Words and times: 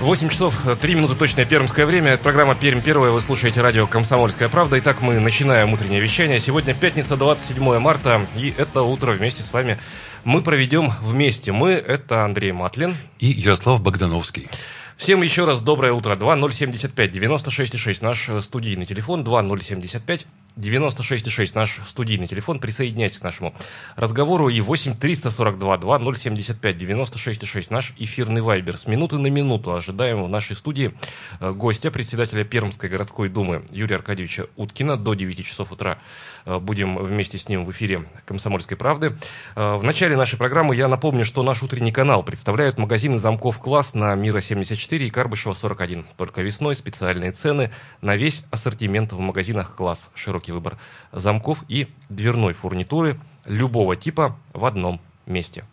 8 0.00 0.30
часов 0.30 0.58
3 0.80 0.94
минуты 0.94 1.14
точное 1.14 1.44
пермское 1.44 1.84
время. 1.84 2.12
Это 2.12 2.22
программа 2.22 2.54
«Пермь 2.54 2.80
первая». 2.80 3.10
Вы 3.10 3.20
слушаете 3.20 3.60
радио 3.60 3.86
«Комсомольская 3.86 4.48
правда». 4.48 4.78
Итак, 4.78 5.02
мы 5.02 5.20
начинаем 5.20 5.74
утреннее 5.74 6.00
вещание. 6.00 6.40
Сегодня 6.40 6.72
пятница, 6.72 7.18
27 7.18 7.78
марта. 7.78 8.26
И 8.34 8.54
это 8.56 8.80
утро 8.80 9.12
вместе 9.12 9.42
с 9.42 9.52
вами 9.52 9.78
мы 10.24 10.40
проведем 10.40 10.90
вместе. 11.02 11.52
Мы– 11.52 11.72
это 11.72 12.24
Андрей 12.24 12.52
Матлин. 12.52 12.96
И 13.18 13.26
Ярослав 13.26 13.82
Богдановский. 13.82 14.48
Всем 14.96 15.20
еще 15.20 15.44
раз 15.44 15.60
доброе 15.60 15.92
утро. 15.92 16.16
2075 16.16 17.14
96,6 17.14 17.98
наш 18.00 18.30
студийный 18.42 18.86
телефон. 18.86 19.22
2075 19.22 20.26
96,6 20.60 21.52
наш 21.54 21.80
студийный 21.86 22.26
телефон. 22.26 22.60
Присоединяйтесь 22.60 23.18
к 23.18 23.22
нашему 23.22 23.54
разговору. 23.96 24.48
И 24.48 24.60
8 24.60 24.96
342 24.96 25.78
2075 25.78 26.76
96,6 26.76 27.66
наш 27.70 27.94
эфирный 27.98 28.42
вайбер. 28.42 28.76
С 28.76 28.86
минуты 28.86 29.18
на 29.18 29.28
минуту 29.28 29.74
ожидаем 29.74 30.22
в 30.22 30.28
нашей 30.28 30.56
студии 30.56 30.92
э, 31.40 31.52
гостя, 31.52 31.90
председателя 31.90 32.44
Пермской 32.44 32.88
городской 32.88 33.28
думы 33.28 33.64
Юрия 33.70 33.96
Аркадьевича 33.96 34.46
Уткина. 34.56 34.96
До 34.96 35.14
9 35.14 35.44
часов 35.44 35.72
утра 35.72 35.98
э, 36.44 36.58
будем 36.58 36.98
вместе 36.98 37.38
с 37.38 37.48
ним 37.48 37.64
в 37.64 37.70
эфире 37.70 38.04
«Комсомольской 38.26 38.76
правды». 38.76 39.16
Э, 39.56 39.76
в 39.76 39.84
начале 39.84 40.16
нашей 40.16 40.36
программы 40.36 40.76
я 40.76 40.88
напомню, 40.88 41.24
что 41.24 41.42
наш 41.42 41.62
утренний 41.62 41.92
канал 41.92 42.22
представляют 42.22 42.78
магазины 42.78 43.18
замков 43.18 43.58
«Класс» 43.58 43.94
на 43.94 44.14
Мира 44.14 44.40
74 44.40 45.06
и 45.06 45.10
Карбышева 45.10 45.54
41. 45.54 46.06
Только 46.16 46.42
весной 46.42 46.76
специальные 46.76 47.32
цены 47.32 47.70
на 48.02 48.16
весь 48.16 48.44
ассортимент 48.50 49.12
в 49.12 49.18
магазинах 49.18 49.74
«Класс». 49.74 50.10
Широкий 50.14 50.49
широкий 50.50 50.52
выбор 50.52 50.76
замков 51.12 51.64
и 51.68 51.88
дверной 52.08 52.52
фурнитуры 52.52 53.16
любого 53.46 53.96
типа 53.96 54.36
в 54.52 54.64
одном 54.64 55.00
месте. 55.26 55.64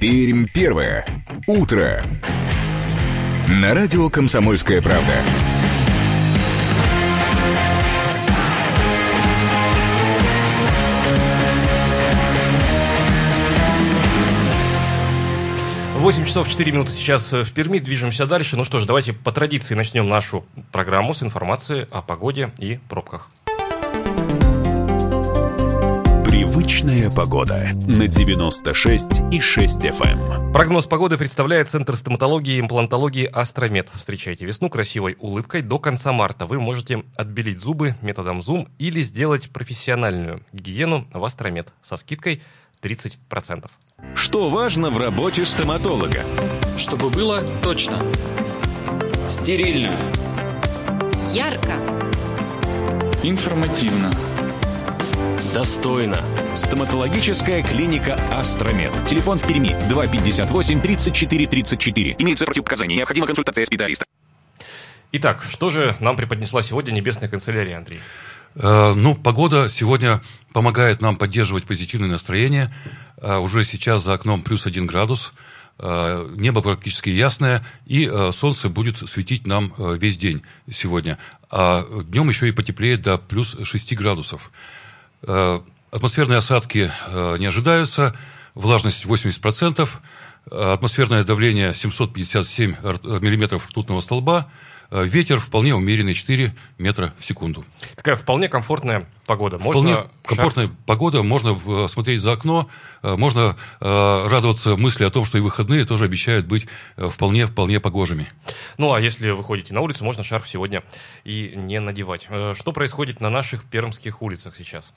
Пермь 0.00 0.46
первое. 0.52 1.06
Утро. 1.46 2.02
На 3.48 3.74
радио 3.74 4.10
«Комсомольская 4.10 4.82
правда». 4.82 5.55
8 16.06 16.24
часов 16.24 16.48
4 16.48 16.70
минуты 16.70 16.92
сейчас 16.92 17.32
в 17.32 17.52
Перми. 17.52 17.80
Движемся 17.80 18.26
дальше. 18.26 18.56
Ну 18.56 18.62
что 18.62 18.78
ж, 18.78 18.86
давайте 18.86 19.12
по 19.12 19.32
традиции 19.32 19.74
начнем 19.74 20.06
нашу 20.06 20.46
программу 20.70 21.14
с 21.14 21.24
информации 21.24 21.88
о 21.90 22.00
погоде 22.00 22.52
и 22.58 22.78
пробках. 22.88 23.28
Привычная 26.24 27.10
погода 27.10 27.70
на 27.88 28.06
96 28.06 29.32
и 29.32 29.40
6 29.40 29.78
FM. 29.78 30.04
Эм. 30.04 30.52
Прогноз 30.52 30.86
погоды 30.86 31.18
представляет 31.18 31.70
Центр 31.70 31.96
стоматологии 31.96 32.58
и 32.58 32.60
имплантологии 32.60 33.26
Астромед. 33.26 33.88
Встречайте 33.92 34.46
весну 34.46 34.70
красивой 34.70 35.16
улыбкой 35.18 35.62
до 35.62 35.80
конца 35.80 36.12
марта. 36.12 36.46
Вы 36.46 36.60
можете 36.60 37.02
отбелить 37.16 37.58
зубы 37.58 37.96
методом 38.00 38.42
зум 38.42 38.68
или 38.78 39.00
сделать 39.00 39.50
профессиональную 39.50 40.40
гигиену 40.52 41.08
в 41.12 41.24
Астромед 41.24 41.72
со 41.82 41.96
скидкой 41.96 42.42
30%. 42.82 43.70
Что 44.14 44.48
важно 44.48 44.90
в 44.90 44.98
работе 44.98 45.44
стоматолога? 45.44 46.24
Чтобы 46.76 47.10
было 47.10 47.42
точно. 47.62 48.02
Стерильно. 49.28 49.98
Ярко. 51.32 51.72
Информативно. 53.22 54.10
Достойно. 55.52 56.18
Стоматологическая 56.54 57.62
клиника 57.62 58.18
«Астромед». 58.32 58.92
Телефон 59.06 59.38
в 59.38 59.46
Перми 59.46 59.74
258 59.88 60.80
34 60.80 61.46
34. 61.46 62.16
Имеется 62.18 62.44
противопоказания. 62.44 62.96
Необходима 62.96 63.26
консультация 63.26 63.64
специалиста. 63.64 64.04
Итак, 65.12 65.42
что 65.48 65.70
же 65.70 65.96
нам 66.00 66.16
преподнесла 66.16 66.62
сегодня 66.62 66.92
Небесная 66.92 67.28
канцелярия, 67.28 67.78
Андрей? 67.78 68.00
Э, 68.56 68.94
ну, 68.94 69.14
погода 69.14 69.68
сегодня 69.68 70.22
помогает 70.52 71.02
нам 71.02 71.16
поддерживать 71.16 71.64
позитивное 71.64 72.08
настроение. 72.08 72.72
Э, 73.18 73.36
уже 73.36 73.64
сейчас 73.64 74.02
за 74.02 74.14
окном 74.14 74.42
плюс 74.42 74.66
один 74.66 74.86
градус. 74.86 75.34
Э, 75.78 76.26
небо 76.36 76.62
практически 76.62 77.10
ясное, 77.10 77.64
и 77.84 78.10
солнце 78.32 78.70
будет 78.70 78.96
светить 78.96 79.46
нам 79.46 79.74
весь 79.78 80.16
день 80.16 80.42
сегодня. 80.70 81.18
А 81.50 81.84
днем 82.04 82.28
еще 82.30 82.48
и 82.48 82.52
потеплеет 82.52 83.02
до 83.02 83.18
плюс 83.18 83.56
6 83.62 83.94
градусов. 83.94 84.50
Атмосферные 85.90 86.38
осадки 86.38 86.90
не 87.38 87.46
ожидаются, 87.46 88.16
влажность 88.54 89.04
80%, 89.04 89.88
атмосферное 90.50 91.24
давление 91.24 91.74
757 91.74 92.70
миллиметров 93.20 93.68
ртутного 93.68 94.00
столба– 94.00 94.50
ветер 94.90 95.40
вполне 95.40 95.74
умеренный, 95.74 96.14
4 96.14 96.54
метра 96.78 97.14
в 97.18 97.24
секунду. 97.24 97.64
Такая 97.94 98.16
вполне 98.16 98.48
комфортная 98.48 99.06
погода. 99.26 99.58
Можно 99.58 99.80
вполне 99.80 99.94
шар... 99.96 100.10
комфортная 100.24 100.70
погода, 100.86 101.22
можно 101.22 101.58
э, 101.66 101.88
смотреть 101.88 102.20
за 102.20 102.32
окно, 102.32 102.68
э, 103.02 103.16
можно 103.16 103.56
радоваться 103.80 104.76
мысли 104.76 105.04
о 105.04 105.10
том, 105.10 105.24
что 105.24 105.38
и 105.38 105.40
выходные 105.40 105.84
тоже 105.84 106.04
обещают 106.04 106.46
быть 106.46 106.66
вполне, 106.96 107.46
вполне 107.46 107.80
погожими. 107.80 108.26
Ну, 108.78 108.92
а 108.92 109.00
если 109.00 109.30
вы 109.30 109.42
ходите 109.42 109.74
на 109.74 109.80
улицу, 109.80 110.04
можно 110.04 110.22
шарф 110.22 110.48
сегодня 110.48 110.82
и 111.24 111.52
не 111.54 111.80
надевать. 111.80 112.28
Что 112.54 112.72
происходит 112.72 113.20
на 113.20 113.30
наших 113.30 113.64
пермских 113.64 114.22
улицах 114.22 114.56
сейчас? 114.56 114.92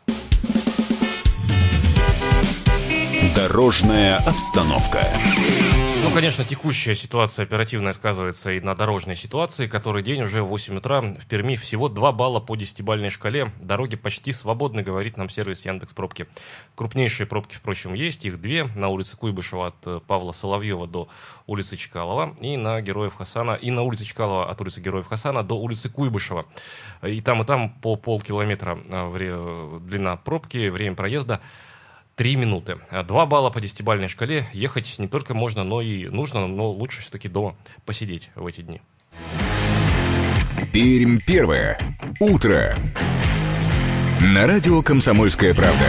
Дорожная 3.35 4.17
обстановка. 4.17 5.07
Ну, 6.01 6.13
конечно, 6.13 6.45
текущая 6.45 6.95
ситуация 6.95 7.43
оперативная 7.43 7.91
сказывается 7.91 8.51
и 8.51 8.61
на 8.61 8.73
дорожной 8.73 9.17
ситуации. 9.17 9.67
Который 9.67 10.01
день 10.01 10.21
уже 10.21 10.41
в 10.41 10.47
8 10.47 10.77
утра 10.77 11.01
в 11.01 11.25
Перми 11.27 11.57
всего 11.57 11.89
2 11.89 12.11
балла 12.13 12.39
по 12.39 12.55
10-бальной 12.55 13.09
шкале. 13.09 13.51
Дороги 13.61 13.97
почти 13.97 14.31
свободны, 14.31 14.81
говорит 14.81 15.17
нам 15.17 15.29
сервис 15.29 15.65
Яндекс 15.65 15.93
Пробки. 15.93 16.27
Крупнейшие 16.75 17.27
пробки, 17.27 17.55
впрочем, 17.55 17.93
есть. 17.93 18.23
Их 18.23 18.39
две. 18.39 18.63
На 18.75 18.87
улице 18.87 19.17
Куйбышева 19.17 19.67
от 19.67 19.75
э, 19.85 19.99
Павла 20.07 20.31
Соловьева 20.31 20.87
до 20.87 21.09
улицы 21.47 21.75
Чкалова. 21.75 22.33
И 22.39 22.55
на 22.55 22.79
Героев 22.79 23.15
Хасана. 23.15 23.51
И 23.51 23.69
на 23.69 23.81
улице 23.81 24.05
Чкалова 24.05 24.49
от 24.49 24.61
улицы 24.61 24.79
Героев 24.79 25.07
Хасана 25.07 25.43
до 25.43 25.55
улицы 25.55 25.89
Куйбышева. 25.89 26.45
И 27.03 27.19
там, 27.19 27.41
и 27.41 27.45
там 27.45 27.71
по 27.81 27.97
полкилометра 27.97 28.79
э, 28.89 29.79
длина 29.81 30.15
пробки, 30.15 30.69
время 30.69 30.95
проезда 30.95 31.41
3 32.19 32.35
минуты. 32.35 32.77
2 32.91 33.25
балла 33.27 33.49
по 33.49 33.61
десятибальной 33.61 34.09
шкале. 34.09 34.45
Ехать 34.51 34.95
не 34.99 35.07
только 35.07 35.33
можно, 35.33 35.63
но 35.63 35.81
и 35.81 36.09
нужно, 36.09 36.47
но 36.47 36.69
лучше 36.69 36.99
все-таки 36.99 37.29
дома 37.29 37.55
посидеть 37.85 38.29
в 38.35 38.45
эти 38.45 38.59
дни. 38.59 38.81
Пермь 40.73 41.19
первое. 41.25 41.79
Утро. 42.19 42.75
На 44.19 44.47
радио 44.47 44.81
«Комсомольская 44.81 45.53
правда». 45.53 45.85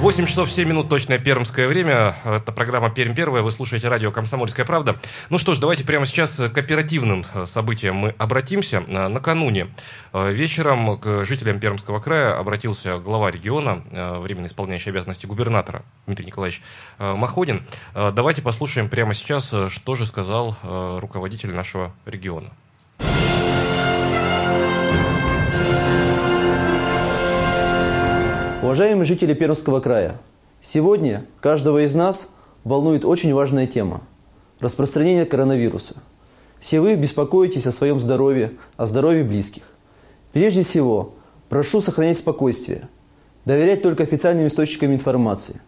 8 0.00 0.26
часов 0.26 0.48
7 0.48 0.68
минут 0.68 0.88
точное 0.88 1.18
пермское 1.18 1.66
время. 1.66 2.14
Это 2.24 2.52
программа 2.52 2.88
«Пермь 2.88 3.14
первая». 3.14 3.42
Вы 3.42 3.50
слушаете 3.50 3.88
радио 3.88 4.12
«Комсомольская 4.12 4.64
правда». 4.64 4.96
Ну 5.28 5.38
что 5.38 5.54
ж, 5.54 5.58
давайте 5.58 5.84
прямо 5.84 6.06
сейчас 6.06 6.36
к 6.36 6.56
оперативным 6.56 7.24
э, 7.34 7.46
событиям 7.46 7.96
мы 7.96 8.14
обратимся. 8.16 8.84
Э, 8.86 9.08
накануне 9.08 9.66
э, 10.12 10.32
вечером 10.32 10.98
к 10.98 11.24
жителям 11.24 11.58
Пермского 11.58 11.98
края 11.98 12.38
обратился 12.38 12.98
глава 12.98 13.32
региона, 13.32 13.82
временно 14.20 14.46
исполняющий 14.46 14.90
обязанности 14.90 15.26
губернатора 15.26 15.82
Дмитрий 16.06 16.26
Николаевич 16.26 16.62
Маходин. 16.98 17.66
Давайте 17.92 18.40
послушаем 18.40 18.88
прямо 18.88 19.14
сейчас, 19.14 19.52
что 19.68 19.94
же 19.96 20.06
сказал 20.06 20.56
руководитель 20.62 21.52
нашего 21.52 21.92
региона. 22.06 22.50
Уважаемые 28.60 29.06
жители 29.06 29.34
Пермского 29.34 29.78
края, 29.78 30.18
сегодня 30.60 31.24
каждого 31.40 31.84
из 31.84 31.94
нас 31.94 32.32
волнует 32.64 33.04
очень 33.04 33.32
важная 33.32 33.68
тема– 33.68 34.00
распространение 34.58 35.26
коронавируса. 35.26 35.94
Все 36.58 36.80
вы 36.80 36.96
беспокоитесь 36.96 37.68
о 37.68 37.72
своем 37.72 38.00
здоровье, 38.00 38.50
о 38.76 38.86
здоровье 38.86 39.22
близких. 39.22 39.62
Прежде 40.32 40.64
всего, 40.64 41.14
прошу 41.48 41.80
сохранять 41.80 42.18
спокойствие, 42.18 42.88
доверять 43.44 43.80
только 43.80 44.02
официальным 44.02 44.48
источникам 44.48 44.92
информации. 44.92 45.60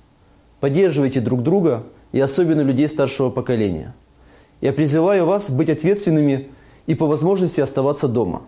Поддерживайте 0.59 1.21
друг 1.21 1.45
друга 1.45 1.85
и 2.11 2.19
особенно 2.19 2.63
людей 2.63 2.89
старшего 2.89 3.31
поколения. 3.31 3.95
Я 4.61 4.73
призываю 4.73 5.27
вас 5.27 5.49
быть 5.49 5.71
ответственными 5.71 6.49
и 6.89 6.97
по 6.97 7.07
возможности 7.07 7.61
оставаться 7.61 8.09
дома. 8.09 8.43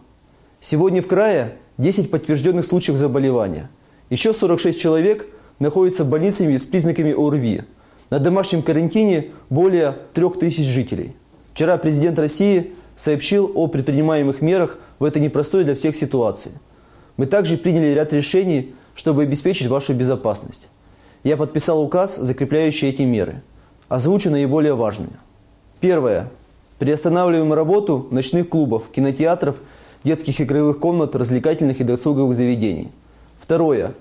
Сегодня 0.58 1.00
в 1.00 1.06
крае 1.06 1.58
10 1.78 2.10
подтвержденных 2.10 2.66
случаев 2.66 2.96
заболевания. 2.96 3.70
Еще 4.12 4.34
46 4.34 4.78
человек 4.78 5.26
находятся 5.58 6.04
в 6.04 6.10
больнице 6.10 6.44
с 6.58 6.66
признаками 6.66 7.14
ОРВИ. 7.16 7.62
На 8.10 8.18
домашнем 8.18 8.60
карантине 8.60 9.28
более 9.48 9.96
3000 10.12 10.60
жителей. 10.60 11.16
Вчера 11.54 11.78
президент 11.78 12.18
России 12.18 12.74
сообщил 12.94 13.50
о 13.54 13.68
предпринимаемых 13.68 14.42
мерах 14.42 14.76
в 14.98 15.04
этой 15.04 15.22
непростой 15.22 15.64
для 15.64 15.74
всех 15.74 15.96
ситуации. 15.96 16.52
Мы 17.16 17.24
также 17.24 17.56
приняли 17.56 17.94
ряд 17.94 18.12
решений, 18.12 18.74
чтобы 18.94 19.22
обеспечить 19.22 19.68
вашу 19.68 19.94
безопасность. 19.94 20.68
Я 21.24 21.38
подписал 21.38 21.82
указ, 21.82 22.16
закрепляющий 22.16 22.90
эти 22.90 23.00
меры. 23.00 23.40
Озвучу 23.88 24.28
наиболее 24.28 24.74
важные. 24.74 25.16
Первое. 25.80 26.28
Приостанавливаем 26.78 27.54
работу 27.54 28.08
ночных 28.10 28.50
клубов, 28.50 28.90
кинотеатров, 28.92 29.56
детских 30.04 30.38
игровых 30.42 30.80
комнат, 30.80 31.16
развлекательных 31.16 31.80
и 31.80 31.84
досуговых 31.84 32.36
заведений. 32.36 32.90
Второе. 33.42 33.94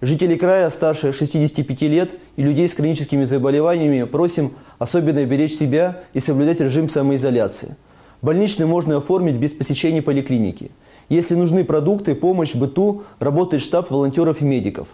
Жителей 0.00 0.36
края 0.36 0.70
старше 0.70 1.12
65 1.12 1.82
лет 1.82 2.12
и 2.36 2.42
людей 2.42 2.68
с 2.68 2.74
хроническими 2.74 3.24
заболеваниями 3.24 4.04
просим 4.04 4.52
особенно 4.78 5.24
беречь 5.24 5.54
себя 5.54 6.00
и 6.12 6.20
соблюдать 6.20 6.60
режим 6.60 6.88
самоизоляции. 6.88 7.74
Больничный 8.22 8.66
можно 8.66 8.98
оформить 8.98 9.34
без 9.34 9.52
посещения 9.52 10.00
поликлиники. 10.00 10.70
Если 11.08 11.34
нужны 11.34 11.64
продукты, 11.64 12.14
помощь, 12.14 12.54
быту, 12.54 13.02
работает 13.18 13.64
штаб 13.64 13.90
волонтеров 13.90 14.42
и 14.42 14.44
медиков. 14.44 14.86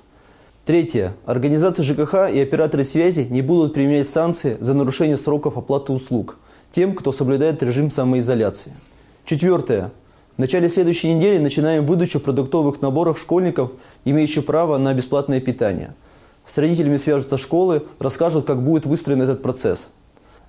Третье. 0.64 1.12
Организации 1.26 1.82
ЖКХ 1.82 2.32
и 2.32 2.40
операторы 2.40 2.84
связи 2.84 3.26
не 3.28 3.42
будут 3.42 3.74
применять 3.74 4.08
санкции 4.08 4.56
за 4.60 4.72
нарушение 4.72 5.18
сроков 5.18 5.58
оплаты 5.58 5.92
услуг 5.92 6.38
тем, 6.72 6.94
кто 6.94 7.12
соблюдает 7.12 7.62
режим 7.62 7.90
самоизоляции. 7.90 8.72
Четвертое. 9.26 9.90
В 10.40 10.42
начале 10.42 10.70
следующей 10.70 11.12
недели 11.12 11.36
начинаем 11.36 11.84
выдачу 11.84 12.18
продуктовых 12.18 12.80
наборов 12.80 13.20
школьников, 13.20 13.72
имеющих 14.06 14.46
право 14.46 14.78
на 14.78 14.94
бесплатное 14.94 15.38
питание. 15.38 15.92
С 16.46 16.56
родителями 16.56 16.96
свяжутся 16.96 17.36
школы, 17.36 17.82
расскажут, 17.98 18.46
как 18.46 18.64
будет 18.64 18.86
выстроен 18.86 19.20
этот 19.20 19.42
процесс. 19.42 19.90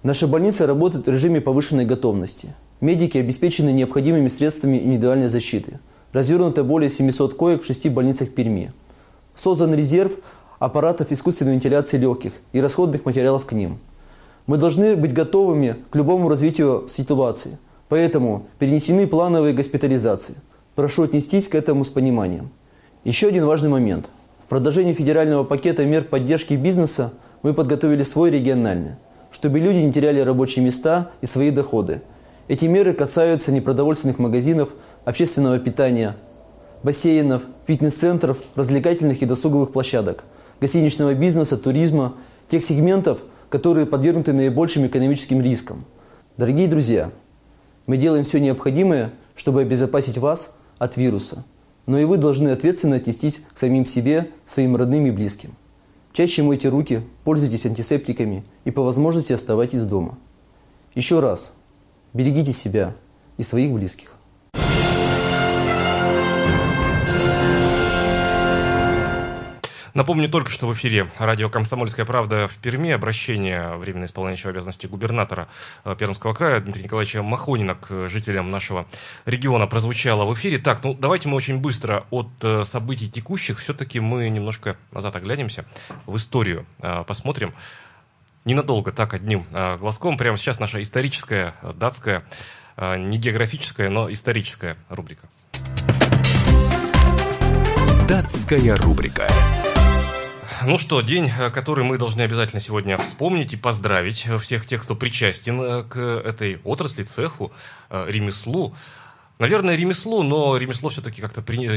Наша 0.02 0.28
больница 0.28 0.66
работает 0.66 1.08
в 1.08 1.12
режиме 1.12 1.42
повышенной 1.42 1.84
готовности. 1.84 2.56
Медики 2.80 3.18
обеспечены 3.18 3.72
необходимыми 3.74 4.30
средствами 4.30 4.78
индивидуальной 4.78 5.28
защиты. 5.28 5.82
Развернуто 6.14 6.64
более 6.64 6.90
700 6.90 7.34
коек 7.34 7.62
в 7.62 7.66
шести 7.66 7.90
больницах 7.90 8.30
Перми. 8.30 8.72
Создан 9.36 9.76
резерв 9.76 10.14
аппаратов 10.60 11.12
искусственной 11.12 11.56
вентиляции 11.56 11.98
легких 11.98 12.32
и 12.54 12.62
расходных 12.62 13.04
материалов 13.04 13.46
к 13.46 13.52
ним. 13.52 13.78
Мы 14.48 14.56
должны 14.56 14.96
быть 14.96 15.12
готовыми 15.12 15.76
к 15.90 15.98
любому 15.98 16.30
развитию 16.30 16.88
ситуации– 16.88 17.58
Поэтому 17.92 18.48
перенесены 18.58 19.06
плановые 19.06 19.54
госпитализации. 19.54 20.36
Прошу 20.76 21.04
отнестись 21.04 21.50
к 21.50 21.56
этому 21.56 21.84
с 21.84 21.90
пониманием. 21.90 22.50
Еще 23.04 23.28
один 23.28 23.46
важный 23.46 23.68
момент. 23.68 24.10
В 24.46 24.48
продолжении 24.48 24.94
федерального 24.94 25.44
пакета 25.44 25.84
мер 25.86 26.06
поддержки 26.06 26.54
бизнеса 26.54 27.12
мы 27.42 27.54
подготовили 27.54 28.04
свой 28.04 28.32
региональный, 28.32 28.92
чтобы 29.30 29.60
люди 29.60 29.80
не 29.80 29.92
теряли 29.92 30.22
рабочие 30.22 30.64
места 30.64 31.12
и 31.20 31.26
свои 31.26 31.52
доходы. 31.52 32.02
Эти 32.48 32.64
меры 32.64 32.94
касаются 32.94 33.52
непродовольственных 33.52 34.20
магазинов, 34.20 34.70
общественного 35.04 35.60
питания, 35.60 36.16
бассейнов, 36.84 37.42
фитнес-центров, 37.68 38.38
развлекательных 38.56 39.22
и 39.22 39.26
досуговых 39.26 39.74
площадок, 39.74 40.24
гостиничного 40.62 41.14
бизнеса, 41.14 41.58
туризма, 41.58 42.14
тех 42.48 42.64
сегментов, 42.64 43.20
которые 43.50 43.86
подвергнуты 43.86 44.32
наибольшим 44.32 44.88
экономическим 44.88 45.42
рискам. 45.42 45.84
Дорогие 46.38 46.70
друзья, 46.70 47.12
мы 47.92 47.98
делаем 47.98 48.24
все 48.24 48.40
необходимое, 48.40 49.12
чтобы 49.36 49.60
обезопасить 49.60 50.18
вас 50.18 50.56
от 50.80 50.96
вируса. 50.96 51.44
Но 51.88 52.00
и 52.00 52.06
вы 52.06 52.16
должны 52.16 52.48
ответственно 52.48 52.96
отнестись 52.96 53.44
к 53.54 53.58
самим 53.58 53.86
себе, 53.86 54.30
своим 54.46 54.78
родным 54.78 55.08
и 55.08 55.12
близким. 55.12 55.56
Чаще 56.14 56.42
мойте 56.42 56.70
руки, 56.70 57.02
пользуйтесь 57.26 57.66
антисептиками 57.66 58.46
и 58.64 58.72
по 58.72 58.82
возможности 58.82 59.34
оставайтесь 59.34 59.84
дома. 59.84 60.18
Еще 60.96 61.20
раз, 61.20 61.54
берегите 62.14 62.54
себя 62.54 62.96
и 63.36 63.44
своих 63.44 63.74
близких. 63.74 64.11
Напомню 69.94 70.30
только, 70.30 70.52
что 70.52 70.68
в 70.68 70.74
эфире 70.74 71.12
радио 71.18 71.50
«Комсомольская 71.50 72.06
правда» 72.06 72.48
в 72.48 72.56
Перми 72.58 72.92
обращение 72.92 73.76
временно 73.76 74.06
исполняющего 74.06 74.52
обязанности 74.52 74.88
губернатора 74.88 75.50
э, 75.84 75.96
Пермского 76.00 76.34
края 76.34 76.62
Дмитрия 76.62 76.84
Николаевича 76.84 77.22
Махонина 77.22 77.76
к 77.76 78.08
жителям 78.08 78.52
нашего 78.52 78.88
региона 79.26 79.68
прозвучало 79.68 80.24
в 80.24 80.34
эфире. 80.36 80.60
Так, 80.60 80.82
ну 80.84 80.94
давайте 80.94 81.28
мы 81.28 81.36
очень 81.36 81.58
быстро 81.58 82.06
от 82.10 82.30
э, 82.42 82.64
событий 82.64 83.10
текущих 83.10 83.60
все-таки 83.60 84.00
мы 84.00 84.30
немножко 84.30 84.78
назад 84.94 85.18
оглянемся, 85.18 85.66
в 86.06 86.16
историю 86.16 86.66
э, 86.80 87.04
посмотрим. 87.06 87.54
Ненадолго, 88.46 88.92
так, 88.92 89.14
одним 89.14 89.46
глазком. 89.52 90.18
Прямо 90.18 90.36
сейчас 90.36 90.60
наша 90.60 90.82
историческая, 90.82 91.54
датская, 91.76 92.24
не 92.76 93.20
географическая, 93.20 93.88
но 93.92 94.12
историческая 94.12 94.78
рубрика. 94.90 95.28
Датская 98.08 98.76
рубрика. 98.78 99.28
Ну 100.66 100.78
что, 100.78 101.02
день, 101.02 101.28
э, 101.28 101.50
который 101.50 101.84
мы 101.84 101.98
должны 101.98 102.22
обязательно 102.22 102.62
сегодня 102.62 102.98
вспомнить 102.98 103.54
и 103.54 103.58
поздравить 103.58 104.28
всех 104.42 104.66
тех, 104.66 104.84
кто 104.84 104.96
причастен 104.96 105.60
э, 105.62 105.84
к 105.84 105.98
этой 105.98 106.62
отрасли, 106.64 107.04
цеху, 107.04 107.52
э, 107.90 108.06
ремеслу. 108.08 108.76
Наверное, 109.40 109.76
ремеслу, 109.76 110.22
но 110.22 110.58
ремесло 110.58 110.90
все-таки 110.90 111.22
как-то 111.22 111.42
при 111.42 111.68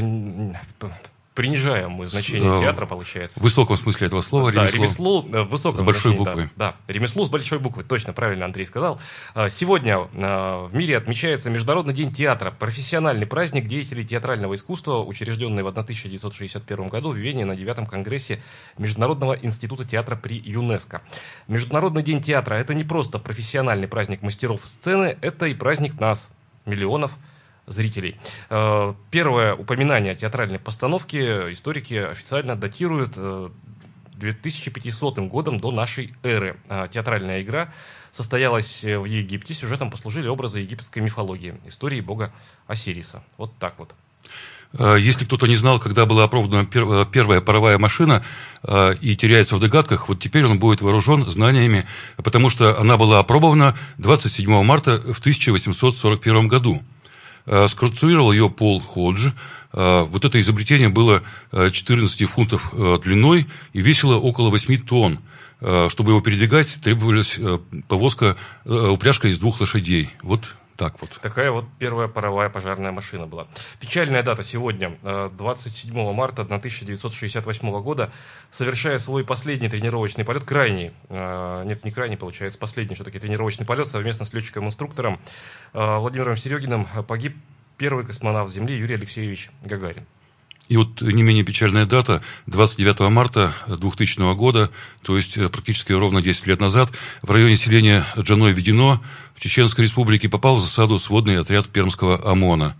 принижаем 1.35 1.91
мы 1.91 2.07
значение 2.07 2.61
театра, 2.61 2.85
получается. 2.85 3.39
В 3.39 3.43
высоком 3.43 3.75
смысле 3.75 4.07
этого 4.07 4.21
слова 4.21 4.51
да, 4.51 4.65
ремесло. 4.65 5.21
ремесло 5.21 5.21
в 5.43 5.49
высоком 5.49 5.81
С 5.81 5.83
большой 5.83 6.13
значении, 6.13 6.25
буквы. 6.25 6.49
Да, 6.55 6.75
да, 6.87 6.93
ремесло 6.93 7.25
с 7.25 7.29
большой 7.29 7.59
буквы, 7.59 7.83
точно, 7.83 8.13
правильно 8.13 8.45
Андрей 8.45 8.65
сказал. 8.65 8.99
А, 9.35 9.49
сегодня 9.49 10.07
а, 10.13 10.65
в 10.65 10.73
мире 10.73 10.97
отмечается 10.97 11.49
Международный 11.49 11.93
день 11.93 12.13
театра, 12.13 12.51
профессиональный 12.51 13.27
праздник 13.27 13.67
деятелей 13.67 14.05
театрального 14.05 14.55
искусства, 14.55 15.03
учрежденный 15.03 15.63
в 15.63 15.67
1961 15.67 16.87
году 16.87 17.11
в 17.11 17.17
Вене 17.17 17.43
на 17.43 17.55
9 17.55 17.87
конгрессе 17.89 18.41
Международного 18.77 19.33
института 19.33 19.83
театра 19.85 20.15
при 20.15 20.41
ЮНЕСКО. 20.43 21.01
Международный 21.47 22.01
день 22.01 22.21
театра– 22.21 22.55
это 22.55 22.73
не 22.73 22.85
просто 22.85 23.19
профессиональный 23.19 23.89
праздник 23.89 24.21
мастеров 24.21 24.61
сцены, 24.63 25.17
это 25.19 25.47
и 25.47 25.53
праздник 25.53 25.99
нас, 25.99 26.29
миллионов 26.65 27.11
зрителей. 27.67 28.15
Э, 28.49 28.93
первое 29.11 29.55
упоминание 29.55 30.13
о 30.13 30.15
театральной 30.15 30.59
постановке 30.59 31.51
историки 31.51 31.95
официально 31.95 32.55
датируют 32.55 33.17
2500 34.17 35.17
э, 35.17 35.21
годом 35.23 35.59
до 35.59 35.71
нашей 35.71 36.13
эры. 36.23 36.57
Э, 36.69 36.87
театральная 36.91 37.41
игра 37.41 37.69
состоялась 38.11 38.83
в 38.83 39.05
Египте. 39.05 39.53
Сюжетом 39.53 39.89
послужили 39.89 40.27
образы 40.27 40.59
египетской 40.59 40.99
мифологии, 40.99 41.55
истории 41.65 42.01
бога 42.01 42.31
Осириса. 42.67 43.23
Вот 43.37 43.51
так 43.59 43.75
вот. 43.77 43.93
Если 44.77 45.23
кто-то 45.23 45.47
не 45.47 45.55
знал, 45.55 45.79
когда 45.79 46.05
была 46.05 46.25
опробована 46.25 46.65
первая 46.65 47.39
паровая 47.39 47.77
машина 47.77 48.25
и 48.99 49.15
теряется 49.15 49.55
в 49.55 49.59
догадках, 49.61 50.09
вот 50.09 50.19
теперь 50.19 50.45
он 50.45 50.59
будет 50.59 50.81
вооружен 50.81 51.29
знаниями, 51.29 51.85
потому 52.17 52.49
что 52.49 52.77
она 52.77 52.97
была 52.97 53.19
опробована 53.19 53.77
27 53.99 54.63
марта 54.63 54.97
в 55.13 55.19
1841 55.19 56.49
году. 56.49 56.81
Э, 57.45 57.67
сконструировал 57.67 58.31
ее 58.31 58.49
Пол 58.49 58.79
Ходж. 58.79 59.29
Э, 59.71 60.03
вот 60.03 60.25
это 60.25 60.39
изобретение 60.39 60.89
было 60.89 61.23
14 61.51 62.21
э, 62.21 62.25
фунтов 62.25 62.73
длиной 63.03 63.47
и 63.73 63.81
весило 63.81 64.15
около 64.15 64.49
8 64.49 64.81
тонн. 64.83 65.19
Чтобы 65.87 66.11
его 66.11 66.19
передвигать, 66.19 66.67
требовалась 66.83 67.39
повозка, 67.87 68.35
упряжка 68.65 69.29
из 69.29 69.39
двух 69.39 69.61
лошадей. 69.61 70.09
Вот 70.21 70.53
так 70.77 70.99
вот. 70.99 71.19
Такая 71.21 71.51
вот 71.51 71.65
первая 71.79 72.07
паровая 72.07 72.49
пожарная 72.49 72.91
машина 72.91 73.27
была. 73.27 73.47
Печальная 73.79 74.23
дата 74.23 74.43
сегодня, 74.43 74.97
27 75.03 75.97
э, 75.97 76.13
марта 76.13 76.41
1968 76.41 77.81
года, 77.81 78.11
совершая 78.51 78.97
свой 78.97 79.23
последний 79.23 79.69
тренировочный 79.69 80.25
полет, 80.25 80.43
крайний, 80.43 80.91
э, 81.09 81.63
нет, 81.65 81.85
не 81.85 81.91
крайний, 81.91 82.17
получается, 82.17 82.59
последний 82.59 82.95
все-таки 82.95 83.19
тренировочный 83.19 83.65
полет 83.65 83.87
совместно 83.87 84.25
с 84.25 84.33
летчиком-инструктором 84.33 85.19
э, 85.73 85.97
Владимиром 85.97 86.35
Серегиным 86.35 86.85
погиб 87.07 87.37
первый 87.77 88.05
космонавт 88.05 88.51
Земли 88.51 88.77
Юрий 88.77 88.95
Алексеевич 88.95 89.51
Гагарин. 89.63 90.05
И 90.67 90.77
вот 90.77 91.01
не 91.01 91.21
менее 91.21 91.43
печальная 91.43 91.85
дата, 91.85 92.23
29 92.47 93.11
марта 93.11 93.53
2000 93.67 94.33
года, 94.35 94.71
то 95.03 95.15
есть 95.15 95.37
э, 95.37 95.47
практически 95.49 95.91
ровно 95.91 96.23
10 96.23 96.47
лет 96.47 96.59
назад, 96.59 96.91
в 97.21 97.29
районе 97.29 97.55
селения 97.55 98.05
Джаной-Ведено 98.17 99.01
в 99.35 99.39
Чеченской 99.41 99.83
республике 99.83 100.27
попал 100.27 100.55
в 100.55 100.61
засаду 100.61 100.97
сводный 100.97 101.39
отряд 101.39 101.67
Пермского 101.67 102.19
ОМОНа. 102.31 102.75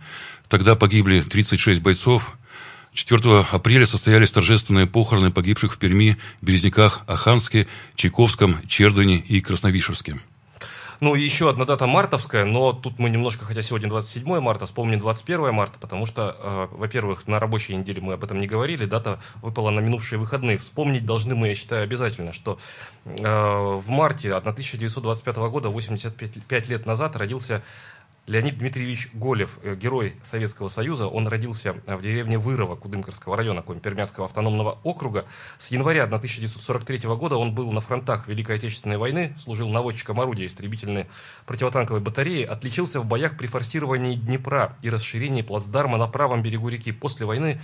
Тогда 0.48 0.76
погибли 0.76 1.22
36 1.22 1.82
бойцов. 1.82 2.38
4 2.94 3.46
апреля 3.52 3.86
состоялись 3.86 4.32
торжественные 4.32 4.88
похороны 4.88 5.30
погибших 5.30 5.74
в 5.74 5.78
Перми, 5.78 6.18
Березняках, 6.42 7.02
Аханске, 7.08 7.68
Чайковском, 7.96 8.66
Чердане 8.68 9.18
и 9.18 9.42
Красновишерске. 9.42 10.22
Ну, 11.06 11.14
и 11.14 11.22
еще 11.22 11.52
одна 11.52 11.66
дата 11.66 11.86
мартовская, 11.86 12.46
но 12.46 12.74
тут 12.74 12.98
мы 12.98 13.12
немножко, 13.12 13.46
хотя 13.46 13.62
сегодня 13.62 13.88
27 13.88 14.40
марта, 14.40 14.66
вспомним 14.66 14.98
21 14.98 15.54
марта, 15.54 15.78
потому 15.80 16.08
что, 16.08 16.36
э, 16.40 16.68
во-первых, 16.76 17.28
на 17.28 17.38
рабочей 17.38 17.76
неделе 17.76 18.02
мы 18.02 18.14
об 18.14 18.24
этом 18.24 18.40
не 18.40 18.48
говорили, 18.48 18.88
дата 18.88 19.20
выпала 19.44 19.70
на 19.70 19.82
минувшие 19.82 20.18
выходные. 20.18 20.58
Вспомнить 20.58 21.06
должны 21.06 21.36
мы, 21.36 21.50
я 21.50 21.54
считаю, 21.54 21.84
обязательно, 21.84 22.34
что 22.34 22.58
э, 23.06 23.22
в 23.22 23.88
марте 23.88 24.34
1925 24.34 25.36
года, 25.36 25.70
85 25.70 26.70
лет 26.70 26.88
назад, 26.88 27.16
родился 27.16 27.62
Леонид 28.28 28.58
Дмитриевич 28.58 29.10
Голев, 29.14 29.60
э, 29.62 29.76
герой 29.76 30.16
Советского 30.24 30.68
Союза, 30.68 31.08
он 31.08 31.28
родился 31.28 31.76
э, 31.86 31.96
в 31.96 32.02
деревне 32.02 32.40
Вырово 32.40 32.76
Кудымкарского 32.76 33.38
района 33.38 33.62
Пермянского 33.62 34.26
автономного 34.26 34.80
округа. 34.84 35.26
С 35.60 35.70
января 35.70 36.06
1943 36.06 37.08
года 37.16 37.38
он 37.38 37.54
был 37.54 37.72
на 37.72 37.82
фронтах 37.82 38.28
Великой 38.28 38.56
Отечественной 38.56 38.98
войны, 38.98 39.36
служил 39.38 39.70
наводчиком 39.70 40.20
орудия 40.20 40.48
истребительной 40.48 41.06
противотанковой 41.46 42.02
батареи, 42.02 42.44
отличился 42.44 43.00
в 43.00 43.06
боях 43.06 43.38
при 43.38 43.46
форсировании 43.46 44.16
Днепра 44.16 44.76
и 44.82 44.90
расширении 44.90 45.44
плацдарма 45.44 46.00
на 46.00 46.08
правом 46.08 46.42
берегу 46.42 46.70
реки. 46.70 46.92
После 46.92 47.28
войны 47.28 47.62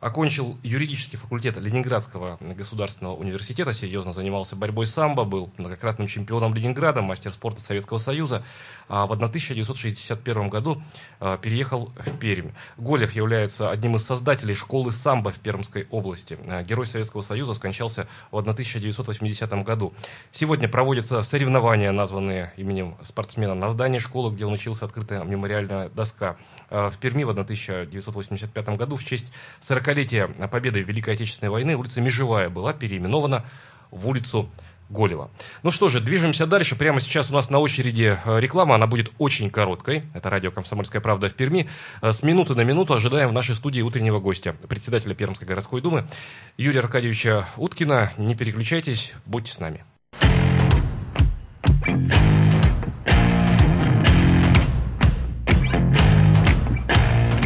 Окончил 0.00 0.56
юридический 0.62 1.18
факультет 1.18 1.58
Ленинградского 1.58 2.38
государственного 2.40 3.16
университета, 3.16 3.74
серьезно 3.74 4.14
занимался 4.14 4.56
борьбой 4.56 4.86
самбо, 4.86 5.24
был 5.24 5.52
многократным 5.58 6.08
чемпионом 6.08 6.54
Ленинграда, 6.54 7.02
мастер 7.02 7.34
спорта 7.34 7.60
Советского 7.60 7.98
Союза. 7.98 8.42
А 8.88 9.06
в 9.06 9.12
1961 9.12 10.48
году 10.48 10.82
а, 11.20 11.36
переехал 11.36 11.92
в 11.98 12.16
Пермь. 12.16 12.52
Голев 12.78 13.12
является 13.12 13.70
одним 13.70 13.96
из 13.96 14.04
создателей 14.04 14.54
школы 14.54 14.90
самбо 14.90 15.32
в 15.32 15.38
Пермской 15.38 15.86
области. 15.90 16.38
А, 16.48 16.62
герой 16.62 16.86
Советского 16.86 17.20
Союза 17.20 17.52
скончался 17.52 18.08
в 18.30 18.38
1980 18.38 19.52
году. 19.64 19.92
Сегодня 20.32 20.66
проводятся 20.66 21.20
соревнования, 21.20 21.92
названные 21.92 22.54
именем 22.56 22.96
спортсмена, 23.02 23.54
на 23.54 23.68
здании 23.68 23.98
школы, 23.98 24.34
где 24.34 24.46
он 24.46 24.54
учился, 24.54 24.86
открытая 24.86 25.24
мемориальная 25.24 25.90
доска. 25.90 26.38
В 26.70 26.94
Перми 27.00 27.24
в 27.24 27.30
1985 27.30 28.68
году 28.70 28.96
в 28.96 29.04
честь 29.04 29.30
40 29.60 29.89
40-летия 29.90 30.48
победы 30.48 30.80
Великой 30.80 31.14
Отечественной 31.14 31.50
войны 31.50 31.76
улица 31.76 32.00
Межевая 32.00 32.48
была 32.48 32.72
переименована 32.72 33.44
в 33.90 34.06
улицу 34.06 34.48
Голева. 34.88 35.30
Ну 35.62 35.70
что 35.70 35.88
же, 35.88 36.00
движемся 36.00 36.46
дальше. 36.46 36.74
Прямо 36.74 37.00
сейчас 37.00 37.30
у 37.30 37.34
нас 37.34 37.48
на 37.48 37.60
очереди 37.60 38.18
э, 38.24 38.40
реклама. 38.40 38.74
Она 38.74 38.88
будет 38.88 39.12
очень 39.18 39.48
короткой. 39.48 40.02
Это 40.14 40.30
радио 40.30 40.50
«Комсомольская 40.50 41.00
правда» 41.00 41.28
в 41.28 41.34
Перми. 41.34 41.68
Э, 42.02 42.10
с 42.10 42.24
минуты 42.24 42.56
на 42.56 42.62
минуту 42.62 42.94
ожидаем 42.94 43.28
в 43.28 43.32
нашей 43.32 43.54
студии 43.54 43.82
утреннего 43.82 44.18
гостя, 44.18 44.56
председателя 44.68 45.14
Пермской 45.14 45.46
городской 45.46 45.80
думы 45.80 46.08
Юрия 46.56 46.80
Аркадьевича 46.80 47.46
Уткина. 47.56 48.12
Не 48.18 48.34
переключайтесь, 48.34 49.12
будьте 49.26 49.52
с 49.52 49.60
нами. 49.60 49.84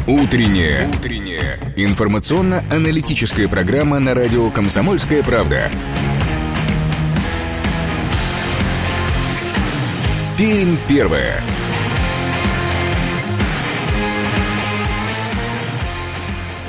Утреннее. 0.07 0.89
Утреннее. 0.89 1.34
Информационно-аналитическая 1.77 3.49
программа 3.49 3.99
на 3.99 4.15
радио 4.15 4.51
«Комсомольская 4.51 5.23
правда». 5.23 5.71
Пермь 10.37 10.77
первая. 10.89 11.41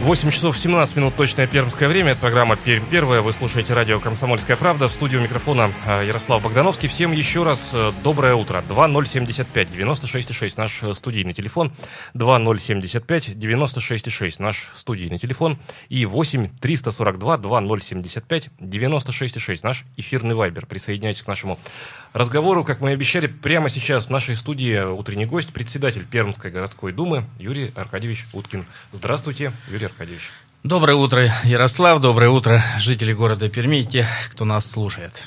8 0.06 0.30
часов 0.30 0.56
17 0.56 0.98
минут 0.98 1.16
точное 1.16 1.48
пермское 1.48 1.90
время. 1.90 2.12
Это 2.12 2.22
программа 2.22 2.58
Пермь 2.58 2.86
первая. 2.92 3.22
Вы 3.22 3.34
слушаете 3.34 3.74
радио 3.74 4.00
«Комсомольская 4.00 4.56
правда». 4.56 4.88
В 4.88 4.94
студию 4.94 5.20
микрофона 5.20 5.72
э, 5.88 6.06
Ярослав 6.06 6.44
Богдановский. 6.44 6.88
Всем 6.88 7.12
еще 7.12 7.42
раз 7.42 7.72
э, 7.74 7.92
доброе 8.04 8.36
утро. 8.36 8.64
2075 8.68 9.70
96,6 9.70 10.54
наш 10.58 10.84
э, 10.84 10.94
студийный 10.94 11.34
телефон. 11.34 11.72
2075 12.14 13.30
96,6 13.30 14.36
наш 14.38 14.72
студийный 14.76 15.18
телефон. 15.18 15.58
И 15.90 16.06
8 16.06 16.50
342 16.62 17.38
2075 17.38 18.50
96,6 18.60 19.60
наш 19.64 19.86
эфирный 19.98 20.36
вайбер. 20.36 20.68
Присоединяйтесь 20.68 21.24
к 21.24 21.28
нашему 21.28 21.58
разговору. 22.16 22.64
Как 22.64 22.80
мы 22.80 22.92
и 22.92 22.94
обещали, 22.94 23.28
прямо 23.28 23.68
сейчас 23.68 24.06
в 24.06 24.10
нашей 24.10 24.36
студии 24.36 24.82
утренний 24.82 25.26
гость, 25.26 25.52
председатель 25.52 26.06
Пермской 26.06 26.50
городской 26.50 26.94
думы 26.94 27.26
Юрий 27.38 27.72
Аркадьевич 27.76 28.26
Уткин. 28.32 28.66
Здравствуйте, 28.94 29.52
Юрий 29.70 29.88
Аркадьевич. 29.88 30.32
Доброе 30.64 30.96
утро, 30.96 31.30
Ярослав. 31.44 32.00
Доброе 32.00 32.30
утро, 32.30 32.64
жители 32.80 33.12
города 33.12 33.50
Перми 33.50 33.82
и 33.82 33.86
те, 33.86 34.08
кто 34.32 34.46
нас 34.46 34.66
слушает. 34.66 35.24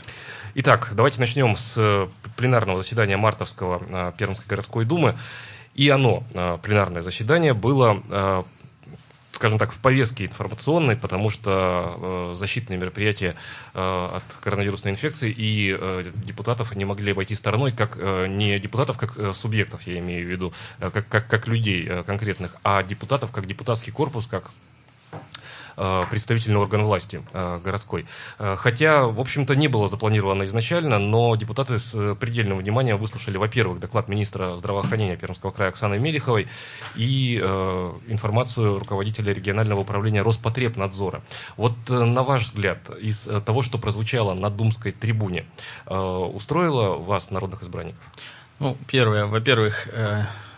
Итак, 0.55 0.93
давайте 0.95 1.21
начнем 1.21 1.57
с 1.57 1.75
э, 1.77 2.09
пленарного 2.37 2.83
заседания 2.83 3.19
Мартовского 3.19 3.83
э, 3.87 4.13
Пермской 4.17 4.47
городской 4.49 4.85
думы. 4.87 5.15
И 5.75 5.91
оно, 5.91 6.25
э, 6.33 6.59
пленарное 6.63 7.03
заседание, 7.03 7.53
было 7.53 8.45
скажем 9.39 9.57
так, 9.57 9.71
в 9.71 9.79
повестке 9.79 10.25
информационной, 10.25 10.97
потому 10.97 11.31
что 11.31 12.33
э, 12.33 12.35
защитные 12.35 12.77
мероприятия 12.77 13.37
э, 13.73 14.09
от 14.17 14.25
коронавирусной 14.43 14.91
инфекции 14.91 15.31
и 15.31 15.77
э, 15.79 16.11
депутатов 16.25 16.75
не 16.75 16.85
могли 16.85 17.13
обойти 17.13 17.37
стороной, 17.37 17.71
как 17.71 17.97
э, 18.01 18.27
не 18.27 18.59
депутатов 18.59 18.99
как 18.99 19.17
э, 19.17 19.33
субъектов, 19.33 19.87
я 19.87 20.01
имею 20.01 20.27
в 20.27 20.29
виду, 20.29 20.53
э, 20.81 20.91
как, 20.91 21.07
как, 21.07 21.29
как 21.29 21.47
людей 21.47 21.87
э, 21.89 22.03
конкретных, 22.03 22.57
а 22.65 22.83
депутатов 22.83 23.31
как 23.31 23.47
депутатский 23.47 23.93
корпус, 23.93 24.27
как 24.27 24.51
представительный 26.11 26.59
орган 26.59 26.85
власти 26.85 27.23
э, 27.33 27.61
городской. 27.63 28.07
Э, 28.39 28.57
хотя, 28.59 29.05
в 29.05 29.21
общем-то, 29.21 29.55
не 29.55 29.69
было 29.69 29.89
запланировано 29.89 30.45
изначально, 30.45 30.99
но 30.99 31.35
депутаты 31.37 31.79
с 31.79 32.15
предельным 32.17 32.59
вниманием 32.59 32.99
выслушали, 32.99 33.37
во-первых, 33.37 33.81
доклад 33.81 34.09
министра 34.09 34.57
здравоохранения 34.57 35.17
Пермского 35.17 35.51
края 35.51 35.71
Оксаны 35.71 35.99
Мелиховой 35.99 36.49
и 36.97 37.37
информацию 38.09 38.79
руководителя 38.79 39.33
регионального 39.33 39.81
управления 39.81 40.23
Роспотребнадзора. 40.23 41.23
Вот 41.57 41.73
на 41.89 42.23
ваш 42.23 42.45
взгляд, 42.45 42.79
из 43.01 43.29
того, 43.47 43.63
что 43.63 43.79
прозвучало 43.79 44.35
на 44.35 44.51
Думской 44.51 44.93
трибуне, 44.93 45.45
устроило 45.87 46.97
вас, 46.97 47.31
народных 47.31 47.63
избранников? 47.63 48.01
Ну, 48.59 48.77
первое, 48.87 49.27
во-первых, 49.27 49.89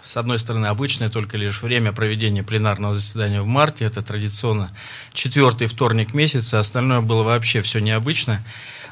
с 0.02 0.16
одной 0.16 0.38
стороны, 0.38 0.66
обычное 0.66 1.08
только 1.08 1.36
лишь 1.36 1.62
время 1.62 1.92
проведения 1.92 2.42
пленарного 2.42 2.94
заседания 2.94 3.42
в 3.42 3.46
марте, 3.46 3.84
это 3.84 4.02
традиционно 4.02 4.68
четвертый 5.12 5.66
вторник 5.66 6.14
месяца, 6.14 6.58
остальное 6.58 7.00
было 7.00 7.22
вообще 7.22 7.62
все 7.62 7.80
необычно. 7.80 8.42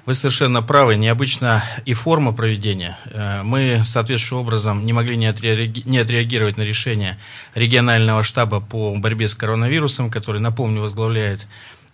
Вы 0.06 0.14
совершенно 0.14 0.62
правы, 0.62 0.96
необычна 0.96 1.62
и 1.84 1.92
форма 1.92 2.32
проведения. 2.32 2.96
Э, 3.06 3.42
мы 3.42 3.82
соответствующим 3.84 4.38
образом 4.38 4.86
не 4.86 4.94
могли 4.94 5.16
не 5.18 5.26
отреагировать 5.26 6.56
на 6.56 6.62
решение 6.62 7.18
регионального 7.54 8.22
штаба 8.22 8.60
по 8.60 8.94
борьбе 8.96 9.28
с 9.28 9.34
коронавирусом, 9.34 10.10
который, 10.10 10.40
напомню, 10.40 10.80
возглавляет 10.80 11.46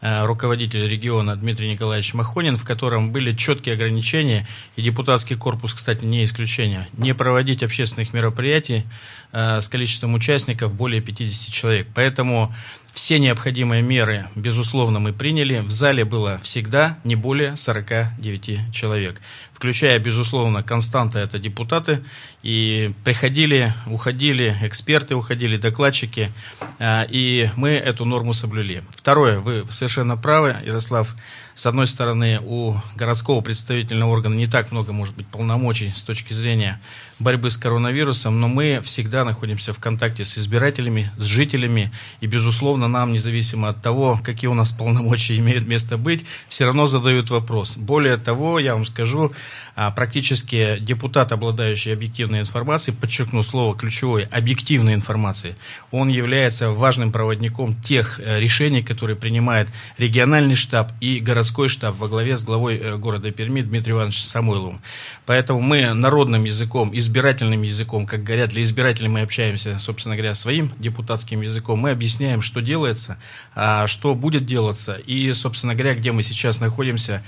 руководитель 0.04 0.86
региона 0.86 1.34
Дмитрий 1.34 1.70
Николаевич 1.70 2.12
Махонин, 2.12 2.56
в 2.56 2.64
котором 2.64 3.10
были 3.10 3.34
четкие 3.34 3.74
ограничения, 3.74 4.46
и 4.76 4.82
депутатский 4.82 5.36
корпус, 5.36 5.72
кстати, 5.72 6.04
не 6.04 6.24
исключение, 6.24 6.86
не 6.96 7.14
проводить 7.14 7.62
общественных 7.62 8.12
мероприятий 8.12 8.84
э, 9.32 9.60
с 9.60 9.68
количеством 9.68 10.14
участников 10.14 10.74
более 10.74 11.00
50 11.00 11.52
человек. 11.52 11.88
Поэтому 11.94 12.54
все 12.92 13.18
необходимые 13.18 13.82
меры, 13.82 14.28
безусловно, 14.36 15.00
мы 15.00 15.12
приняли. 15.12 15.58
В 15.58 15.70
зале 15.70 16.04
было 16.04 16.38
всегда 16.42 16.98
не 17.02 17.16
более 17.16 17.56
49 17.56 18.72
человек. 18.72 19.20
Включая, 19.64 19.98
безусловно, 19.98 20.62
константа 20.62 21.20
это 21.20 21.38
депутаты. 21.38 22.04
И 22.42 22.92
приходили, 23.02 23.72
уходили, 23.86 24.54
эксперты 24.60 25.14
уходили, 25.14 25.56
докладчики. 25.56 26.30
А, 26.78 27.06
и 27.08 27.48
мы 27.56 27.70
эту 27.70 28.04
норму 28.04 28.34
соблюли. 28.34 28.84
Второе, 28.94 29.40
вы 29.40 29.64
совершенно 29.70 30.18
правы, 30.18 30.54
Ярослав. 30.66 31.16
С 31.54 31.64
одной 31.64 31.86
стороны, 31.86 32.40
у 32.44 32.74
городского 32.94 33.40
представительного 33.40 34.10
органа 34.10 34.34
не 34.34 34.46
так 34.46 34.70
много, 34.70 34.92
может 34.92 35.16
быть, 35.16 35.26
полномочий 35.28 35.94
с 35.96 36.02
точки 36.02 36.34
зрения 36.34 36.78
борьбы 37.24 37.50
с 37.50 37.56
коронавирусом, 37.56 38.38
но 38.38 38.46
мы 38.46 38.80
всегда 38.84 39.24
находимся 39.24 39.72
в 39.72 39.78
контакте 39.78 40.24
с 40.24 40.38
избирателями, 40.38 41.10
с 41.16 41.24
жителями, 41.24 41.90
и, 42.20 42.26
безусловно, 42.26 42.86
нам, 42.86 43.12
независимо 43.12 43.70
от 43.70 43.82
того, 43.82 44.20
какие 44.22 44.48
у 44.48 44.54
нас 44.54 44.70
полномочия 44.70 45.36
имеют 45.38 45.66
место 45.66 45.96
быть, 45.96 46.24
все 46.48 46.66
равно 46.66 46.86
задают 46.86 47.30
вопрос. 47.30 47.76
Более 47.76 48.18
того, 48.18 48.58
я 48.60 48.74
вам 48.74 48.84
скажу, 48.84 49.32
а, 49.76 49.90
практически 49.90 50.78
депутат, 50.78 51.32
обладающий 51.32 51.92
объективной 51.92 52.40
информацией, 52.40 52.96
подчеркну 52.96 53.42
слово 53.42 53.76
ключевое, 53.76 54.28
объективной 54.30 54.94
информацией, 54.94 55.56
он 55.90 56.08
является 56.08 56.70
важным 56.70 57.10
проводником 57.10 57.74
тех 57.82 58.20
э, 58.20 58.38
решений, 58.38 58.82
которые 58.82 59.16
принимает 59.16 59.68
региональный 59.98 60.54
штаб 60.54 60.92
и 61.00 61.18
городской 61.18 61.68
штаб 61.68 61.96
во 61.98 62.06
главе 62.06 62.36
с 62.36 62.44
главой 62.44 62.76
э, 62.76 62.96
города 62.96 63.32
Перми 63.32 63.62
Дмитрием 63.62 63.96
Ивановичем 63.96 64.28
Самойловым. 64.28 64.80
Поэтому 65.26 65.60
мы 65.60 65.92
народным 65.92 66.44
языком, 66.44 66.92
избирательным 67.14 67.62
языком, 67.62 68.06
как 68.06 68.24
говорят, 68.24 68.50
для 68.50 68.64
избирателей 68.64 69.08
мы 69.08 69.20
общаемся, 69.20 69.78
собственно 69.78 70.16
говоря, 70.16 70.34
своим 70.34 70.72
депутатским 70.80 71.42
языком, 71.42 71.78
мы 71.78 71.90
объясняем, 71.90 72.42
что 72.42 72.60
делается, 72.60 73.18
а, 73.54 73.86
что 73.86 74.16
будет 74.16 74.46
делаться 74.46 74.94
и, 74.94 75.32
собственно 75.32 75.76
говоря, 75.76 75.94
где 75.94 76.10
мы 76.10 76.24
сейчас 76.24 76.58
находимся, 76.58 77.22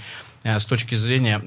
с 0.44 0.64
точки 0.64 0.94
зрения 0.94 1.42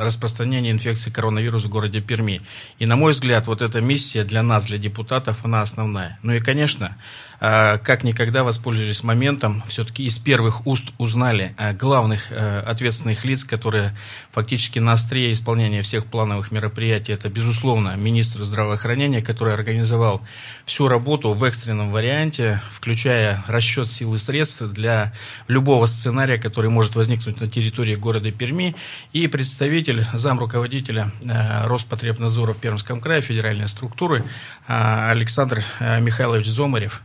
распространения 0.00 0.72
инфекции 0.72 1.10
коронавируса 1.10 1.68
в 1.68 1.70
городе 1.70 2.00
Перми. 2.00 2.40
И, 2.80 2.86
на 2.86 2.96
мой 2.96 3.12
взгляд, 3.12 3.46
вот 3.46 3.62
эта 3.62 3.80
миссия 3.80 4.24
для 4.24 4.42
нас, 4.42 4.66
для 4.66 4.78
депутатов, 4.78 5.44
она 5.44 5.62
основная. 5.62 6.18
Ну 6.22 6.32
и, 6.32 6.40
конечно, 6.40 6.96
а, 7.31 7.31
как 7.42 8.04
никогда 8.04 8.44
воспользовались 8.44 9.02
моментом, 9.02 9.64
все-таки 9.66 10.04
из 10.04 10.16
первых 10.20 10.64
уст 10.64 10.92
узнали 10.98 11.56
главных 11.76 12.30
э, 12.30 12.60
ответственных 12.60 13.24
лиц, 13.24 13.42
которые 13.42 13.96
фактически 14.30 14.78
на 14.78 14.92
острие 14.92 15.32
исполнения 15.32 15.82
всех 15.82 16.06
плановых 16.06 16.52
мероприятий. 16.52 17.12
Это, 17.12 17.28
безусловно, 17.28 17.96
министр 17.96 18.44
здравоохранения, 18.44 19.22
который 19.22 19.54
организовал 19.54 20.22
всю 20.64 20.86
работу 20.86 21.32
в 21.32 21.42
экстренном 21.42 21.90
варианте, 21.90 22.62
включая 22.70 23.42
расчет 23.48 23.88
сил 23.88 24.14
и 24.14 24.18
средств 24.18 24.62
для 24.62 25.12
любого 25.48 25.86
сценария, 25.86 26.38
который 26.38 26.70
может 26.70 26.94
возникнуть 26.94 27.40
на 27.40 27.48
территории 27.48 27.96
города 27.96 28.30
Перми, 28.30 28.76
и 29.12 29.26
представитель, 29.26 30.04
зам 30.12 30.38
руководителя 30.38 31.10
э, 31.22 31.66
Роспотребнадзора 31.66 32.52
в 32.52 32.58
Пермском 32.58 33.00
крае, 33.00 33.20
федеральной 33.20 33.66
структуры 33.66 34.22
э, 34.68 35.10
Александр 35.10 35.64
Михайлович 35.80 36.46
Зомарев. 36.46 37.02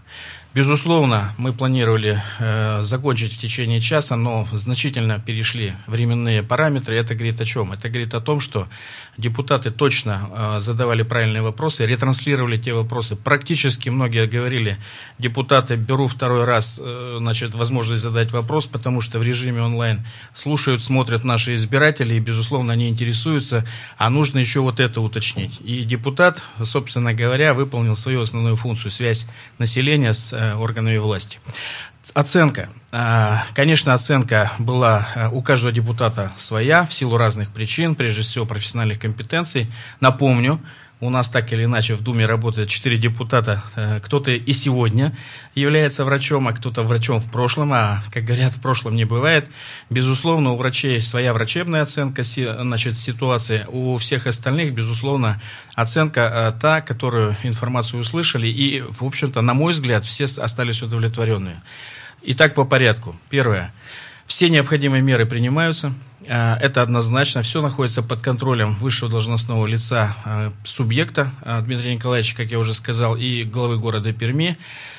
Безусловно, 0.58 1.36
мы 1.38 1.54
планировали 1.54 2.20
э, 2.40 2.82
закончить 2.82 3.34
в 3.34 3.38
течение 3.38 3.80
часа, 3.80 4.16
но 4.16 4.48
значительно 4.52 5.20
перешли 5.20 5.74
временные 5.86 6.42
параметры. 6.42 6.98
Это 6.98 7.14
говорит 7.14 7.40
о 7.40 7.46
чем? 7.46 7.74
Это 7.74 7.90
говорит 7.90 8.16
о 8.16 8.22
том, 8.22 8.40
что 8.40 8.68
депутаты 9.20 9.70
точно 9.70 10.30
э, 10.32 10.60
задавали 10.60 11.04
правильные 11.04 11.44
вопросы, 11.44 11.86
ретранслировали 11.86 12.58
те 12.58 12.74
вопросы. 12.74 13.16
Практически 13.16 13.90
многие 13.90 14.26
говорили, 14.26 14.78
депутаты, 15.20 15.76
беру 15.76 16.08
второй 16.08 16.44
раз 16.46 16.82
э, 16.84 17.18
значит, 17.20 17.54
возможность 17.54 18.02
задать 18.02 18.32
вопрос, 18.32 18.66
потому 18.66 19.00
что 19.02 19.20
в 19.20 19.24
режиме 19.24 19.62
онлайн 19.62 20.08
слушают, 20.34 20.82
смотрят 20.82 21.24
наши 21.24 21.54
избиратели, 21.54 22.16
и, 22.16 22.20
безусловно, 22.20 22.74
они 22.74 22.90
интересуются, 22.90 23.64
а 24.00 24.10
нужно 24.10 24.40
еще 24.40 24.62
вот 24.62 24.80
это 24.80 25.02
уточнить. 25.02 25.60
И 25.64 25.84
депутат, 25.84 26.42
собственно 26.64 27.14
говоря, 27.14 27.54
выполнил 27.54 27.96
свою 27.96 28.22
основную 28.22 28.56
функцию, 28.56 28.90
связь 28.90 29.28
населения 29.60 30.14
с 30.14 30.34
э, 30.34 30.47
органами 30.56 30.98
власти. 30.98 31.40
Оценка. 32.14 32.70
А, 32.92 33.44
конечно, 33.54 33.94
оценка 33.94 34.52
была 34.60 35.08
э, 35.14 35.30
у 35.30 35.42
каждого 35.42 35.72
депутата 35.72 36.32
своя 36.38 36.86
в 36.86 36.94
силу 36.94 37.18
разных 37.18 37.52
причин, 37.52 37.96
прежде 37.96 38.22
всего 38.22 38.46
профессиональных 38.46 39.00
компетенций. 39.00 39.72
Напомню, 40.00 40.60
у 41.00 41.10
нас 41.12 41.30
так 41.30 41.54
или 41.54 41.66
иначе 41.66 41.94
в 41.94 42.02
Думе 42.02 42.26
работает 42.26 42.70
четыре 42.70 42.98
депутата. 42.98 43.64
Э, 43.76 44.00
кто-то 44.02 44.32
и 44.32 44.52
сегодня 44.52 45.16
является 45.54 46.04
врачом, 46.04 46.48
а 46.48 46.54
кто-то 46.54 46.82
врачом 46.82 47.20
в 47.20 47.32
прошлом. 47.32 47.72
А, 47.74 48.02
как 48.12 48.24
говорят, 48.24 48.54
в 48.54 48.62
прошлом 48.62 48.96
не 48.96 49.06
бывает. 49.06 49.48
Безусловно, 49.92 50.54
у 50.54 50.58
врачей 50.58 51.00
своя 51.02 51.34
врачебная 51.34 51.84
оценка 51.84 52.24
значит, 52.24 52.98
ситуации. 52.98 53.66
У 53.68 53.98
всех 53.98 54.26
остальных, 54.26 54.74
безусловно, 54.74 55.40
оценка 55.76 56.54
э, 56.56 56.60
та, 56.60 56.82
которую 56.82 57.36
информацию 57.44 58.00
услышали. 58.00 58.48
И, 58.48 58.82
в 58.82 59.04
общем-то, 59.04 59.42
на 59.42 59.54
мой 59.54 59.74
взгляд, 59.74 60.04
все 60.04 60.26
остались 60.26 60.82
удовлетворенные. 60.82 61.62
Итак, 62.24 62.56
по 62.56 62.66
порядку. 62.66 63.16
Первое. 63.30 63.72
Все 64.26 64.50
необходимые 64.50 65.04
меры 65.04 65.28
принимаются. 65.28 65.94
Э, 66.28 66.56
это 66.60 66.82
однозначно. 66.82 67.42
Все 67.42 67.62
находится 67.62 68.04
под 68.04 68.22
контролем 68.22 68.76
высшего 68.76 69.10
должностного 69.10 69.66
лица 69.66 70.16
э, 70.26 70.52
субъекта 70.66 71.32
э, 71.42 71.62
Дмитрия 71.62 71.94
Николаевича, 71.96 72.36
как 72.36 72.52
я 72.52 72.60
уже 72.60 72.74
сказал, 72.74 73.16
и 73.16 73.44
главы 73.44 73.78
города 73.78 74.12
Перми. 74.12 74.58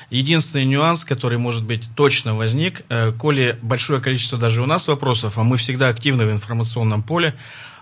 Единственный 0.09 0.65
нюанс, 0.65 1.05
который, 1.05 1.37
может 1.37 1.63
быть, 1.63 1.87
точно 1.95 2.35
возник, 2.35 2.83
коли 3.19 3.59
большое 3.61 4.01
количество 4.01 4.39
даже 4.39 4.63
у 4.63 4.65
нас 4.65 4.87
вопросов, 4.87 5.37
а 5.37 5.43
мы 5.43 5.57
всегда 5.57 5.89
активны 5.89 6.25
в 6.25 6.31
информационном 6.31 7.03
поле, 7.03 7.35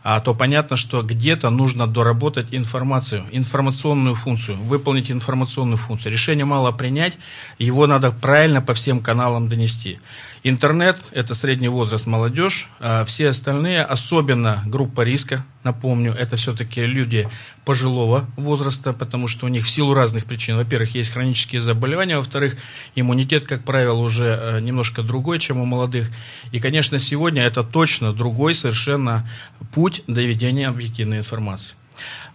а 0.04 0.20
то 0.20 0.34
понятно, 0.34 0.78
что 0.78 1.02
где-то 1.02 1.50
нужно 1.50 1.88
доработать 1.88 2.48
информацию, 2.52 3.26
информационную 3.32 4.16
функцию, 4.16 4.58
выполнить 4.58 5.10
информационную 5.12 5.78
функцию. 5.78 6.12
Решение 6.12 6.46
мало 6.46 6.72
принять, 6.72 7.18
его 7.60 7.88
надо 7.88 8.12
правильно 8.12 8.62
по 8.62 8.74
всем 8.74 9.00
каналам 9.02 9.50
донести. 9.50 10.00
Интернет– 10.50 11.10
это 11.12 11.34
средний 11.34 11.68
возраст 11.68 12.06
молодежь, 12.06 12.70
а 12.80 13.04
все 13.04 13.28
остальные, 13.28 13.84
особенно 13.84 14.64
группа 14.66 15.02
риска, 15.02 15.46
напомню, 15.66 16.14
это 16.14 16.38
все-таки 16.38 16.86
люди 16.86 17.28
пожилого 17.66 18.26
возраста, 18.38 18.94
потому 18.94 19.28
что 19.28 19.46
у 19.46 19.50
них 19.50 19.66
в 19.66 19.70
силу 19.70 19.94
разных 19.94 20.24
причин, 20.24 20.56
во-первых, 20.56 20.96
есть 20.96 21.12
хронические 21.12 21.60
заболевания, 21.60 22.16
во-вторых, 22.16 22.56
иммунитет, 22.96 23.44
как 23.44 23.66
правило, 23.66 23.98
уже 23.98 24.40
э, 24.42 24.60
немножко 24.62 25.04
другой, 25.04 25.40
чем 25.40 25.58
у 25.58 25.66
молодых. 25.66 26.10
И, 26.54 26.62
конечно, 26.62 26.98
сегодня 26.98 27.44
это 27.44 27.62
точно 27.62 28.14
другой 28.14 28.56
совершенно 28.56 29.30
путь 29.74 30.02
доведения 30.08 30.70
объективной 30.70 31.18
информации. 31.18 31.76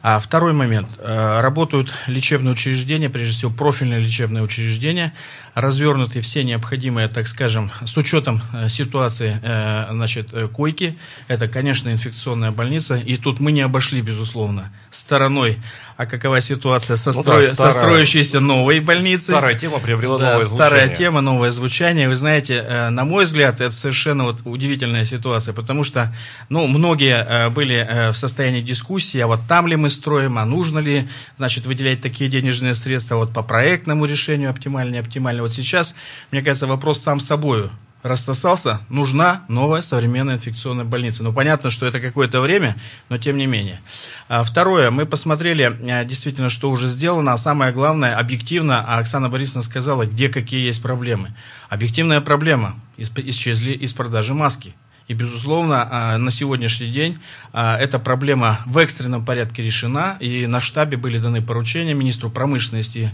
А 0.02 0.18
второй 0.18 0.52
момент. 0.52 0.88
Э, 0.98 1.40
работают 1.40 1.94
лечебные 2.08 2.52
учреждения, 2.52 3.08
прежде 3.08 3.34
всего 3.34 3.52
профильные 3.52 4.00
лечебные 4.00 4.42
учреждения, 4.42 5.12
развернуты 5.54 6.20
все 6.20 6.44
необходимые, 6.44 7.08
так 7.08 7.26
скажем, 7.26 7.70
с 7.86 7.96
учетом 7.96 8.40
э, 8.52 8.68
ситуации, 8.68 9.38
э, 9.42 9.88
значит, 9.90 10.32
койки. 10.52 10.98
Это, 11.28 11.48
конечно, 11.48 11.90
инфекционная 11.90 12.50
больница. 12.50 12.96
И 12.96 13.16
тут 13.16 13.40
мы 13.40 13.52
не 13.52 13.60
обошли, 13.60 14.00
безусловно, 14.00 14.70
стороной 14.90 15.58
а 16.02 16.06
какова 16.06 16.40
ситуация 16.40 16.96
со, 16.96 17.12
ну, 17.12 17.22
строй, 17.22 17.48
да, 17.48 17.54
старая, 17.54 17.72
со 17.72 17.78
строящейся 17.78 18.40
новой 18.40 18.80
больницей. 18.80 19.32
Старая 19.32 19.54
тема 19.54 19.78
приобрела 19.78 20.18
да, 20.18 20.32
новое 20.32 20.42
звучание. 20.42 20.66
Старая 20.66 20.88
тема, 20.88 21.20
новое 21.20 21.50
звучание. 21.52 22.08
Вы 22.08 22.16
знаете, 22.16 22.64
э, 22.66 22.88
на 22.88 23.04
мой 23.04 23.24
взгляд, 23.24 23.60
это 23.60 23.70
совершенно 23.70 24.24
вот 24.24 24.40
удивительная 24.44 25.04
ситуация, 25.04 25.54
потому 25.54 25.84
что 25.84 26.12
ну, 26.48 26.66
многие 26.66 27.24
э, 27.24 27.48
были 27.50 27.76
э, 27.76 28.10
в 28.10 28.16
состоянии 28.16 28.62
дискуссии, 28.62 29.18
а 29.20 29.26
вот 29.26 29.40
там 29.48 29.66
ли 29.66 29.76
мы 29.76 29.90
строим, 29.90 30.38
а 30.38 30.44
нужно 30.44 30.78
ли 30.78 31.08
значит, 31.36 31.66
выделять 31.66 32.00
такие 32.00 32.28
денежные 32.28 32.74
средства 32.74 33.16
вот 33.16 33.32
по 33.32 33.42
проектному 33.42 34.04
решению 34.06 34.50
оптимально, 34.50 34.92
не 34.92 34.98
оптимально. 34.98 35.41
Вот 35.42 35.52
сейчас, 35.52 35.94
мне 36.30 36.42
кажется, 36.42 36.66
вопрос 36.66 37.00
сам 37.00 37.20
собой 37.20 37.70
рассосался, 38.02 38.80
нужна 38.88 39.44
новая 39.48 39.80
современная 39.80 40.34
инфекционная 40.34 40.84
больница. 40.84 41.22
Ну, 41.22 41.32
понятно, 41.32 41.70
что 41.70 41.86
это 41.86 42.00
какое-то 42.00 42.40
время, 42.40 42.76
но 43.08 43.18
тем 43.18 43.36
не 43.36 43.46
менее. 43.46 43.80
А, 44.28 44.42
второе, 44.42 44.90
мы 44.90 45.06
посмотрели 45.06 45.62
а, 45.62 46.04
действительно, 46.04 46.48
что 46.48 46.70
уже 46.70 46.88
сделано, 46.88 47.32
а 47.32 47.36
самое 47.36 47.72
главное, 47.72 48.18
объективно, 48.18 48.84
а 48.86 48.98
Оксана 48.98 49.28
Борисовна 49.28 49.62
сказала, 49.62 50.06
где 50.06 50.28
какие 50.28 50.66
есть 50.66 50.82
проблемы. 50.82 51.34
Объективная 51.68 52.20
проблема, 52.20 52.74
исчезли 52.96 53.72
из 53.72 53.92
продажи 53.92 54.34
маски. 54.34 54.74
И, 55.08 55.14
безусловно, 55.14 55.88
а, 55.90 56.18
на 56.18 56.30
сегодняшний 56.30 56.88
день 56.88 57.18
эта 57.52 57.98
проблема 57.98 58.60
в 58.66 58.78
экстренном 58.78 59.24
порядке 59.24 59.62
решена, 59.62 60.16
и 60.20 60.46
на 60.46 60.60
штабе 60.60 60.96
были 60.96 61.18
даны 61.18 61.42
поручения 61.42 61.92
министру 61.92 62.30
промышленности 62.30 63.10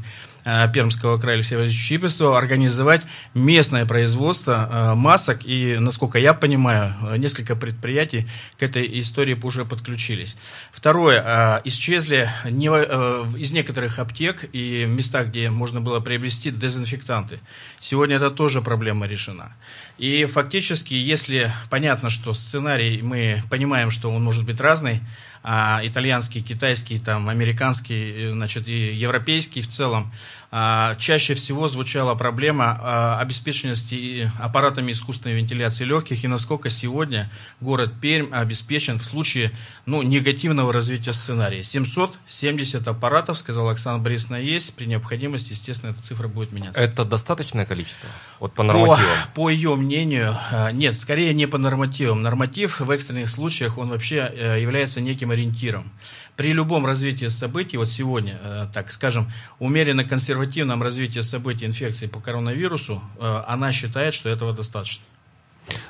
Пермского 0.72 1.18
края 1.18 1.36
Алексея 1.36 1.68
Чиписова 1.68 2.38
организовать 2.38 3.02
местное 3.34 3.84
производство 3.86 4.68
э, 4.70 4.94
масок. 4.94 5.40
И, 5.44 5.76
насколько 5.78 6.18
я 6.18 6.34
понимаю, 6.34 6.94
несколько 7.18 7.56
предприятий 7.56 8.26
к 8.58 8.62
этой 8.62 8.98
истории 9.00 9.38
уже 9.42 9.64
подключились. 9.64 10.36
Второе. 10.72 11.22
Э, 11.24 11.60
исчезли 11.64 12.30
из 12.46 13.52
некоторых 13.52 13.98
аптек 13.98 14.48
и 14.52 14.86
местах, 14.86 15.28
где 15.28 15.50
можно 15.50 15.80
было 15.80 16.00
приобрести 16.00 16.50
дезинфектанты. 16.50 17.40
Сегодня 17.80 18.16
это 18.16 18.30
тоже 18.30 18.62
проблема 18.62 19.06
решена. 19.06 19.52
И 19.98 20.24
фактически, 20.26 20.94
если 20.94 21.52
понятно, 21.70 22.08
что 22.08 22.32
сценарий, 22.32 23.02
мы 23.02 23.42
понимаем, 23.50 23.90
что 23.90 24.10
он 24.10 24.22
может 24.22 24.44
быть 24.44 24.60
разный, 24.60 25.00
а, 25.42 25.80
итальянский, 25.82 26.42
китайский, 26.42 26.98
там, 26.98 27.28
американский, 27.28 28.30
значит, 28.32 28.68
и 28.68 28.94
европейский 28.94 29.62
в 29.62 29.68
целом, 29.68 30.12
чаще 30.50 31.34
всего 31.34 31.68
звучала 31.68 32.14
проблема 32.14 32.78
а, 32.80 33.20
обеспеченности 33.20 34.32
аппаратами 34.38 34.92
искусственной 34.92 35.36
вентиляции 35.36 35.84
легких 35.84 36.24
и 36.24 36.28
насколько 36.28 36.70
сегодня 36.70 37.30
город 37.60 37.92
Пермь 38.00 38.32
обеспечен 38.32 38.98
в 38.98 39.04
случае 39.04 39.52
ну, 39.84 40.00
негативного 40.00 40.72
развития 40.72 41.12
сценария. 41.12 41.62
770 41.62 42.88
аппаратов, 42.88 43.36
сказала 43.36 43.72
Оксана 43.72 43.98
Борисовна, 43.98 44.36
есть. 44.36 44.72
При 44.74 44.86
необходимости, 44.86 45.52
естественно, 45.52 45.90
эта 45.90 46.02
цифра 46.02 46.28
будет 46.28 46.52
меняться. 46.52 46.80
Это 46.80 47.04
достаточное 47.04 47.66
количество? 47.66 48.08
Вот 48.40 48.54
по 48.54 48.62
нормативам? 48.62 48.98
По, 49.34 49.42
по 49.42 49.50
ее 49.50 49.76
мнению, 49.76 50.34
а, 50.50 50.72
нет, 50.72 50.94
скорее 50.94 51.34
не 51.34 51.46
по 51.46 51.58
нормативам. 51.58 52.22
Норматив 52.22 52.80
в 52.80 52.90
экстренных 52.90 53.28
случаях, 53.28 53.76
он 53.76 53.90
вообще 53.90 54.32
э, 54.34 54.62
является 54.62 55.02
неким 55.02 55.30
ориентиром 55.30 55.92
при 56.38 56.52
любом 56.52 56.86
развитии 56.86 57.26
событий, 57.26 57.76
вот 57.78 57.88
сегодня, 57.88 58.38
э, 58.40 58.66
так 58.72 58.92
скажем, 58.92 59.28
умеренно 59.58 60.04
консервативном 60.04 60.84
развитии 60.84 61.18
событий 61.18 61.66
инфекции 61.66 62.06
по 62.06 62.20
коронавирусу, 62.20 63.02
э, 63.18 63.42
она 63.48 63.72
считает, 63.72 64.14
что 64.14 64.28
этого 64.28 64.52
достаточно. 64.52 65.02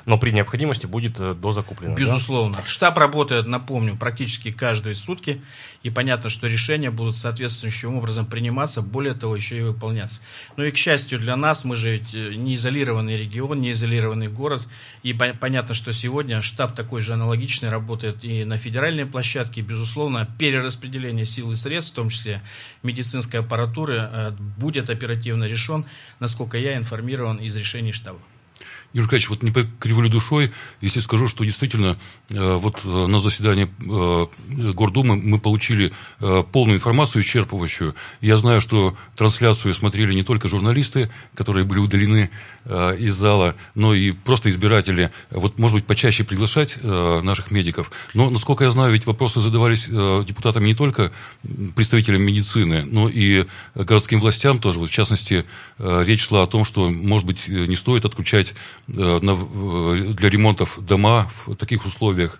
Но 0.05 0.17
при 0.17 0.31
необходимости 0.31 0.85
будет 0.85 1.13
дозакуплено. 1.39 1.95
Безусловно. 1.95 2.57
Да? 2.57 2.65
Штаб 2.65 2.97
работает, 2.97 3.47
напомню, 3.47 3.95
практически 3.95 4.51
каждые 4.51 4.95
сутки, 4.95 5.41
и 5.83 5.89
понятно, 5.89 6.29
что 6.29 6.47
решения 6.47 6.91
будут 6.91 7.17
соответствующим 7.17 7.95
образом 7.95 8.25
приниматься, 8.25 8.81
более 8.81 9.13
того, 9.13 9.35
еще 9.35 9.57
и 9.57 9.61
выполняться. 9.61 10.21
Ну 10.57 10.63
и, 10.63 10.71
к 10.71 10.77
счастью 10.77 11.19
для 11.19 11.35
нас, 11.35 11.63
мы 11.65 11.75
же 11.75 11.91
ведь 11.91 12.13
не 12.13 12.55
изолированный 12.55 13.17
регион, 13.17 13.61
не 13.61 13.71
изолированный 13.71 14.27
город, 14.27 14.67
и 15.03 15.13
понятно, 15.13 15.73
что 15.73 15.93
сегодня 15.93 16.41
штаб 16.41 16.75
такой 16.75 17.01
же 17.01 17.13
аналогичный 17.13 17.69
работает 17.69 18.23
и 18.23 18.43
на 18.43 18.57
федеральной 18.57 19.05
площадке, 19.05 19.61
безусловно, 19.61 20.27
перераспределение 20.37 21.25
сил 21.25 21.51
и 21.51 21.55
средств, 21.55 21.93
в 21.93 21.95
том 21.95 22.09
числе 22.09 22.41
медицинской 22.83 23.39
аппаратуры, 23.39 24.33
будет 24.57 24.89
оперативно 24.89 25.45
решен, 25.45 25.85
насколько 26.19 26.57
я 26.57 26.77
информирован 26.77 27.37
из 27.37 27.55
решений 27.55 27.91
штаба. 27.91 28.19
Юрий 28.91 29.03
Николаевич, 29.03 29.29
вот 29.29 29.43
не 29.43 29.51
покривлю 29.51 30.09
душой, 30.09 30.51
если 30.81 30.99
скажу, 30.99 31.27
что 31.27 31.43
действительно 31.43 31.99
э, 32.31 32.55
вот 32.55 32.81
э, 32.83 32.89
на 32.89 33.19
заседании 33.19 33.69
э, 33.87 34.73
Гордумы 34.73 35.15
мы 35.15 35.39
получили 35.39 35.93
полную 36.51 36.77
информацию 36.77 37.23
исчерпывающую. 37.23 37.93
Я 38.21 38.37
знаю, 38.37 38.61
что 38.61 38.97
трансляцию 39.15 39.73
смотрели 39.73 40.13
не 40.13 40.23
только 40.23 40.47
журналисты, 40.47 41.11
которые 41.35 41.65
были 41.65 41.79
удалены 41.79 42.29
из 42.65 43.13
зала, 43.13 43.55
но 43.75 43.93
и 43.93 44.11
просто 44.11 44.49
избиратели. 44.49 45.11
Вот, 45.29 45.59
может 45.59 45.75
быть, 45.75 45.85
почаще 45.85 46.23
приглашать 46.23 46.77
наших 46.83 47.51
медиков. 47.51 47.91
Но, 48.13 48.29
насколько 48.29 48.63
я 48.63 48.69
знаю, 48.69 48.91
ведь 48.91 49.05
вопросы 49.05 49.39
задавались 49.39 49.85
депутатами 49.87 50.67
не 50.67 50.75
только 50.75 51.11
представителям 51.75 52.21
медицины, 52.21 52.83
но 52.85 53.09
и 53.09 53.45
городским 53.75 54.19
властям 54.19 54.59
тоже. 54.59 54.79
Вот, 54.79 54.89
в 54.89 54.93
частности, 54.93 55.45
речь 55.77 56.27
шла 56.27 56.43
о 56.43 56.47
том, 56.47 56.65
что, 56.65 56.89
может 56.89 57.25
быть, 57.25 57.47
не 57.47 57.75
стоит 57.75 58.05
отключать 58.05 58.53
для 58.89 60.29
ремонтов 60.29 60.79
дома 60.79 61.29
в 61.45 61.55
таких 61.55 61.85
условиях. 61.85 62.39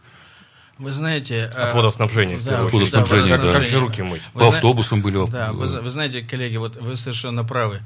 Вы 0.78 0.94
знаете... 0.94 1.46
От 1.46 1.74
водоснабжения. 1.74 2.40
Да, 2.40 2.66
от 2.66 2.72
водоснабжения, 2.72 3.38
да. 3.38 3.52
Как 3.52 3.64
же 3.64 3.80
руки 3.80 4.02
мыть? 4.02 4.22
По 4.34 4.48
автобусам 4.48 5.02
были. 5.02 5.30
Да, 5.30 5.52
вы, 5.52 5.68
вы 5.68 5.90
знаете, 5.90 6.22
коллеги, 6.22 6.56
вот 6.56 6.78
вы 6.78 6.96
совершенно 6.96 7.44
правы. 7.44 7.82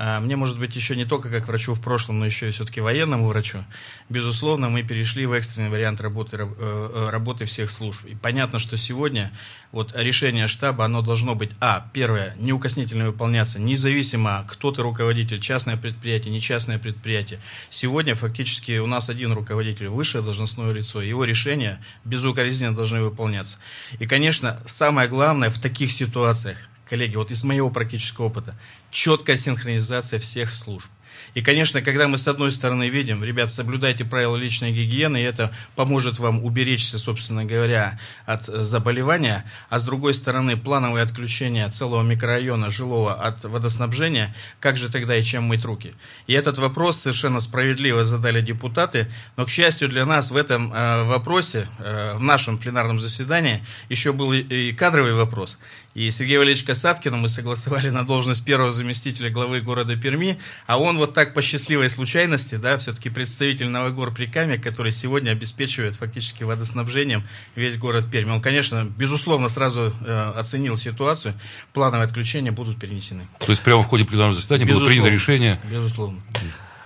А, 0.00 0.20
мне, 0.20 0.36
может 0.36 0.60
быть, 0.60 0.76
еще 0.76 0.94
не 0.94 1.04
только 1.04 1.28
как 1.28 1.48
врачу 1.48 1.74
в 1.74 1.80
прошлом, 1.80 2.20
но 2.20 2.26
еще 2.26 2.46
и 2.48 2.50
все-таки 2.52 2.80
военному 2.80 3.26
врачу. 3.26 3.64
Безусловно, 4.08 4.68
мы 4.68 4.84
перешли 4.84 5.26
в 5.26 5.32
экстренный 5.32 5.70
вариант 5.70 6.00
работы, 6.00 6.36
э, 6.36 6.46
э, 6.48 7.10
работы 7.10 7.46
всех 7.46 7.68
служб. 7.68 8.04
И 8.04 8.14
понятно, 8.14 8.60
что 8.60 8.76
сегодня 8.76 9.32
вот 9.72 9.92
решение 9.96 10.46
штаба, 10.46 10.84
оно 10.84 11.02
должно 11.02 11.34
быть, 11.34 11.50
а, 11.60 11.90
первое, 11.92 12.36
неукоснительно 12.38 13.06
выполняться, 13.06 13.60
независимо, 13.60 14.44
кто 14.48 14.70
ты 14.70 14.82
руководитель, 14.82 15.40
частное 15.40 15.76
предприятие, 15.76 16.32
не 16.32 16.40
частное 16.40 16.78
предприятие. 16.78 17.40
Сегодня 17.68 18.14
фактически 18.14 18.78
у 18.78 18.86
нас 18.86 19.10
один 19.10 19.32
руководитель, 19.32 19.88
высшее 19.88 20.22
должностное 20.22 20.72
лицо, 20.72 21.02
его 21.02 21.24
решения 21.24 21.82
безукоризненно 22.04 22.74
должны 22.74 23.02
выполняться. 23.02 23.58
И, 23.98 24.06
конечно, 24.06 24.60
самое 24.66 25.08
главное 25.08 25.50
в 25.50 25.58
таких 25.58 25.90
ситуациях, 25.90 26.67
коллеги, 26.88 27.16
вот 27.16 27.30
из 27.30 27.44
моего 27.44 27.70
практического 27.70 28.26
опыта, 28.26 28.56
четкая 28.90 29.36
синхронизация 29.36 30.18
всех 30.18 30.52
служб. 30.52 30.88
И, 31.34 31.42
конечно, 31.42 31.82
когда 31.82 32.08
мы 32.08 32.18
с 32.18 32.26
одной 32.26 32.50
стороны 32.52 32.88
видим, 32.88 33.22
ребят, 33.22 33.50
соблюдайте 33.50 34.04
правила 34.04 34.36
личной 34.36 34.72
гигиены, 34.72 35.18
и 35.18 35.24
это 35.24 35.52
поможет 35.76 36.18
вам 36.18 36.44
уберечься, 36.44 36.98
собственно 36.98 37.44
говоря, 37.44 37.98
от 38.26 38.48
э, 38.48 38.62
заболевания, 38.62 39.44
а 39.68 39.78
с 39.78 39.84
другой 39.84 40.14
стороны, 40.14 40.56
плановое 40.56 41.02
отключение 41.02 41.68
целого 41.68 42.02
микрорайона 42.02 42.70
жилого 42.70 43.14
от 43.14 43.44
водоснабжения, 43.44 44.34
как 44.60 44.76
же 44.76 44.90
тогда 44.90 45.16
и 45.16 45.22
чем 45.22 45.44
мыть 45.44 45.64
руки? 45.64 45.92
И 46.26 46.32
этот 46.32 46.58
вопрос 46.58 46.98
совершенно 46.98 47.40
справедливо 47.40 48.04
задали 48.04 48.40
депутаты, 48.40 49.10
но, 49.36 49.44
к 49.44 49.50
счастью 49.50 49.88
для 49.88 50.06
нас, 50.06 50.30
в 50.30 50.36
этом 50.36 50.72
э, 50.72 51.04
вопросе, 51.04 51.68
э, 51.78 52.14
в 52.14 52.22
нашем 52.22 52.58
пленарном 52.58 53.00
заседании, 53.00 53.64
еще 53.88 54.12
был 54.12 54.32
и 54.32 54.72
кадровый 54.72 55.14
вопрос. 55.14 55.58
И 55.98 56.12
Сергей 56.12 56.38
Валерьевич 56.38 56.64
Касаткина 56.64 57.16
мы 57.16 57.28
согласовали 57.28 57.90
на 57.90 58.06
должность 58.06 58.44
первого 58.44 58.70
заместителя 58.70 59.30
главы 59.30 59.60
города 59.60 59.96
Перми, 59.96 60.38
а 60.68 60.78
он 60.78 60.96
вот 60.96 61.12
так 61.12 61.34
по 61.34 61.42
счастливой 61.42 61.90
случайности, 61.90 62.54
да, 62.54 62.78
все-таки 62.78 63.10
представитель 63.10 63.66
Новогор 63.66 64.14
Прикамья, 64.14 64.58
который 64.58 64.92
сегодня 64.92 65.32
обеспечивает 65.32 65.96
фактически 65.96 66.44
водоснабжением 66.44 67.24
весь 67.56 67.76
город 67.78 68.04
Перми. 68.12 68.30
Он, 68.30 68.40
конечно, 68.40 68.84
безусловно, 68.96 69.48
сразу 69.48 69.92
э, 70.06 70.32
оценил 70.36 70.76
ситуацию, 70.76 71.34
плановые 71.72 72.06
отключения 72.06 72.52
будут 72.52 72.78
перенесены. 72.78 73.26
То 73.40 73.50
есть 73.50 73.62
прямо 73.62 73.82
в 73.82 73.86
ходе 73.88 74.04
пленарного 74.04 74.36
заседания 74.36 74.66
было 74.66 74.86
принято 74.86 75.08
решение? 75.08 75.60
Безусловно. 75.68 76.20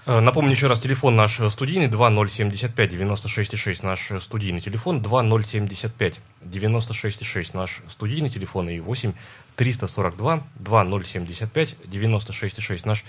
Э, 0.04 0.18
напомню 0.18 0.50
еще 0.50 0.66
раз, 0.66 0.80
телефон 0.80 1.14
наш 1.14 1.40
студийный 1.50 1.86
2075 1.86 2.92
96,6 2.92 3.86
наш 3.86 4.10
студийный 4.20 4.60
телефон, 4.60 5.00
2075 5.00 6.20
96,6 6.42 7.50
наш 7.54 7.80
студийный 7.88 8.28
телефон 8.28 8.68
и 8.68 8.80
8 8.80 9.12
342 9.56 10.42
2075 10.56 11.76
96,6 11.84 12.82
наш 12.84 13.04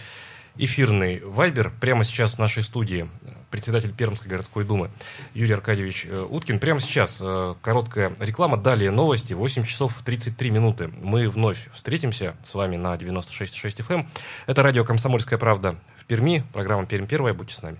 эфирный 0.55 1.19
вайбер. 1.21 1.71
Прямо 1.81 2.03
сейчас 2.03 2.35
в 2.35 2.37
нашей 2.37 2.61
студии 2.61 3.09
председатель 3.49 3.91
Пермской 3.91 4.29
городской 4.29 4.63
думы 4.63 4.91
Юрий 5.33 5.53
Аркадьевич 5.53 6.05
э, 6.07 6.27
Уткин. 6.29 6.59
Прямо 6.59 6.79
сейчас 6.79 7.19
э, 7.21 7.55
короткая 7.61 8.13
реклама, 8.19 8.57
далее 8.57 8.91
новости, 8.91 9.33
8 9.33 9.63
часов 9.63 9.99
33 10.05 10.51
минуты. 10.51 10.91
Мы 11.01 11.27
вновь 11.27 11.69
встретимся 11.73 12.35
с 12.43 12.53
вами 12.53 12.77
на 12.77 12.93
96,6 12.95 13.87
FM. 13.87 13.93
Эм. 13.93 14.09
Это 14.45 14.61
радио 14.61 14.83
«Комсомольская 14.83 15.39
правда» 15.39 15.75
в 16.03 16.07
Перми. 16.07 16.43
Программа 16.51 16.85
«Пермь 16.85 17.07
первая». 17.07 17.33
Будьте 17.33 17.55
с 17.55 17.61
нами. 17.61 17.77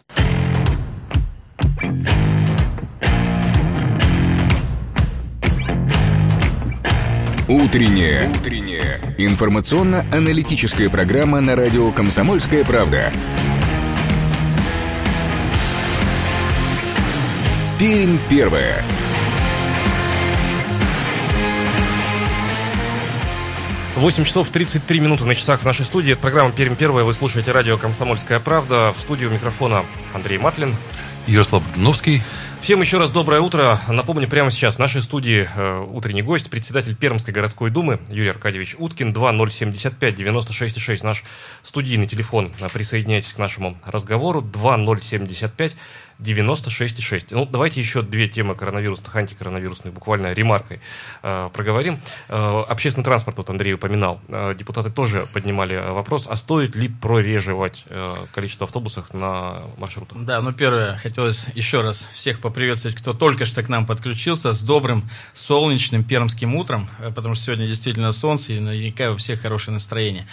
Утренняя. 7.48 8.30
Утренняя. 8.30 9.16
Информационно-аналитическая 9.18 10.90
программа 10.90 11.42
на 11.42 11.56
радио 11.56 11.92
«Комсомольская 11.92 12.64
правда». 12.64 13.12
Пермь 17.78 18.18
первая. 18.30 18.82
8 24.04 24.26
часов 24.26 24.50
33 24.50 25.00
минуты 25.00 25.24
на 25.24 25.34
часах 25.34 25.62
в 25.62 25.66
нашей 25.66 25.86
студии. 25.86 26.12
Это 26.12 26.20
программа 26.20 26.52
«Пермь 26.52 26.76
первая». 26.76 27.06
Вы 27.06 27.14
слушаете 27.14 27.54
радио 27.54 27.78
«Комсомольская 27.78 28.42
правда». 28.42 28.94
В 28.98 29.00
студию 29.00 29.30
микрофона 29.30 29.86
Андрей 30.14 30.38
Матлин. 30.38 30.76
Ярослав 31.26 31.64
Дновский. 31.76 32.22
Всем 32.62 32.82
еще 32.82 32.98
раз 32.98 33.12
доброе 33.12 33.40
утро. 33.40 33.80
Напомню, 33.88 34.28
прямо 34.28 34.52
сейчас 34.52 34.76
в 34.76 34.80
нашей 34.80 35.02
студии 35.02 35.50
э, 35.56 35.86
утренний 35.90 36.22
гость, 36.22 36.50
председатель 36.50 36.98
Пермской 36.98 37.34
городской 37.34 37.72
думы 37.72 38.02
Юрий 38.10 38.30
Аркадьевич 38.30 38.76
Уткин, 38.78 39.14
2075 39.14 40.16
96,6 40.16 41.06
наш 41.06 41.24
студийный 41.62 42.08
телефон. 42.08 42.52
Присоединяйтесь 42.74 43.32
к 43.32 43.38
нашему 43.38 43.78
разговору, 43.86 44.42
2075 44.42 45.76
96,6. 46.20 47.28
Ну, 47.32 47.46
давайте 47.46 47.80
еще 47.80 48.02
две 48.02 48.28
темы 48.28 48.56
коронавирусных, 48.56 49.16
антикоронавирусных, 49.16 49.94
буквально 49.94 50.34
ремаркой 50.34 50.80
э, 51.22 51.50
проговорим. 51.54 52.00
Э, 52.30 52.64
общественный 52.68 53.04
транспорт, 53.04 53.38
вот 53.38 53.50
Андрей 53.50 53.74
упоминал, 53.74 54.22
э, 54.28 54.56
депутаты 54.58 54.90
тоже 54.90 55.28
поднимали 55.34 55.76
вопрос, 55.76 56.26
а 56.30 56.36
стоит 56.36 56.76
ли 56.76 56.90
прореживать 56.90 57.86
э, 57.88 58.16
количество 58.34 58.66
автобусов 58.66 59.14
на 59.14 59.64
маршрутах? 59.78 60.18
Да, 60.24 60.42
ну, 60.42 60.54
первое, 60.54 60.98
хотелось 60.98 61.48
еще 61.56 61.82
раз 61.82 62.08
всех 62.14 62.40
поприветствовать, 62.40 62.98
кто 62.98 63.14
только 63.14 63.46
что 63.46 63.64
к 63.64 63.70
нам 63.70 63.86
подключился, 63.86 64.54
с 64.54 64.62
добрым, 64.62 65.10
солнечным 65.34 66.04
пермским 66.04 66.56
утром, 66.56 66.88
э, 67.00 67.12
потому 67.12 67.36
что 67.36 67.46
сегодня 67.46 67.68
действительно 67.68 68.12
солнце, 68.12 68.54
и 68.54 68.60
наверняка 68.60 69.12
у 69.12 69.18
всех 69.18 69.42
хорошее 69.42 69.74
настроение. 69.74 70.26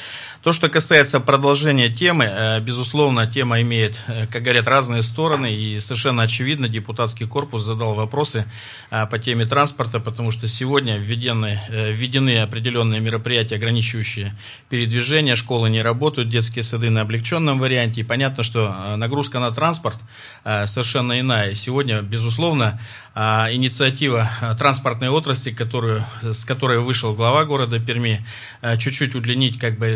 То, 0.42 0.52
что 0.52 0.68
касается 0.68 1.20
продолжения 1.20 1.88
темы, 1.88 2.24
э, 2.24 2.60
безусловно, 2.60 3.26
тема 3.26 3.60
имеет, 3.60 4.00
э, 4.06 4.26
как 4.26 4.42
говорят, 4.42 4.66
разные 4.66 5.02
стороны, 5.02 5.54
и 5.54 5.69
совершенно 5.78 6.22
очевидно 6.22 6.68
депутатский 6.68 7.26
корпус 7.26 7.62
задал 7.62 7.94
вопросы 7.94 8.46
а, 8.90 9.06
по 9.06 9.18
теме 9.18 9.44
транспорта, 9.44 10.00
потому 10.00 10.30
что 10.30 10.48
сегодня 10.48 10.96
введены, 10.96 11.60
э, 11.68 11.92
введены 11.92 12.38
определенные 12.38 13.00
мероприятия, 13.00 13.56
ограничивающие 13.56 14.32
передвижение, 14.68 15.36
школы 15.36 15.70
не 15.70 15.82
работают, 15.82 16.28
детские 16.28 16.62
сады 16.62 16.90
на 16.90 17.02
облегченном 17.02 17.58
варианте, 17.58 18.00
и 18.00 18.04
понятно, 18.04 18.42
что 18.42 18.74
э, 18.74 18.96
нагрузка 18.96 19.38
на 19.40 19.50
транспорт 19.50 19.98
э, 20.44 20.66
совершенно 20.66 21.20
иная. 21.20 21.54
Сегодня, 21.54 22.02
безусловно, 22.02 22.80
инициатива 23.14 24.30
а, 24.40 24.54
транспортной 24.54 25.08
отрасли, 25.08 25.50
которую, 25.50 26.04
с 26.22 26.44
которой 26.44 26.78
вышел 26.78 27.14
глава 27.14 27.44
города 27.44 27.80
Перми, 27.80 28.24
а, 28.62 28.76
чуть-чуть 28.76 29.14
удлинить 29.14 29.58
как 29.58 29.78
бы, 29.78 29.88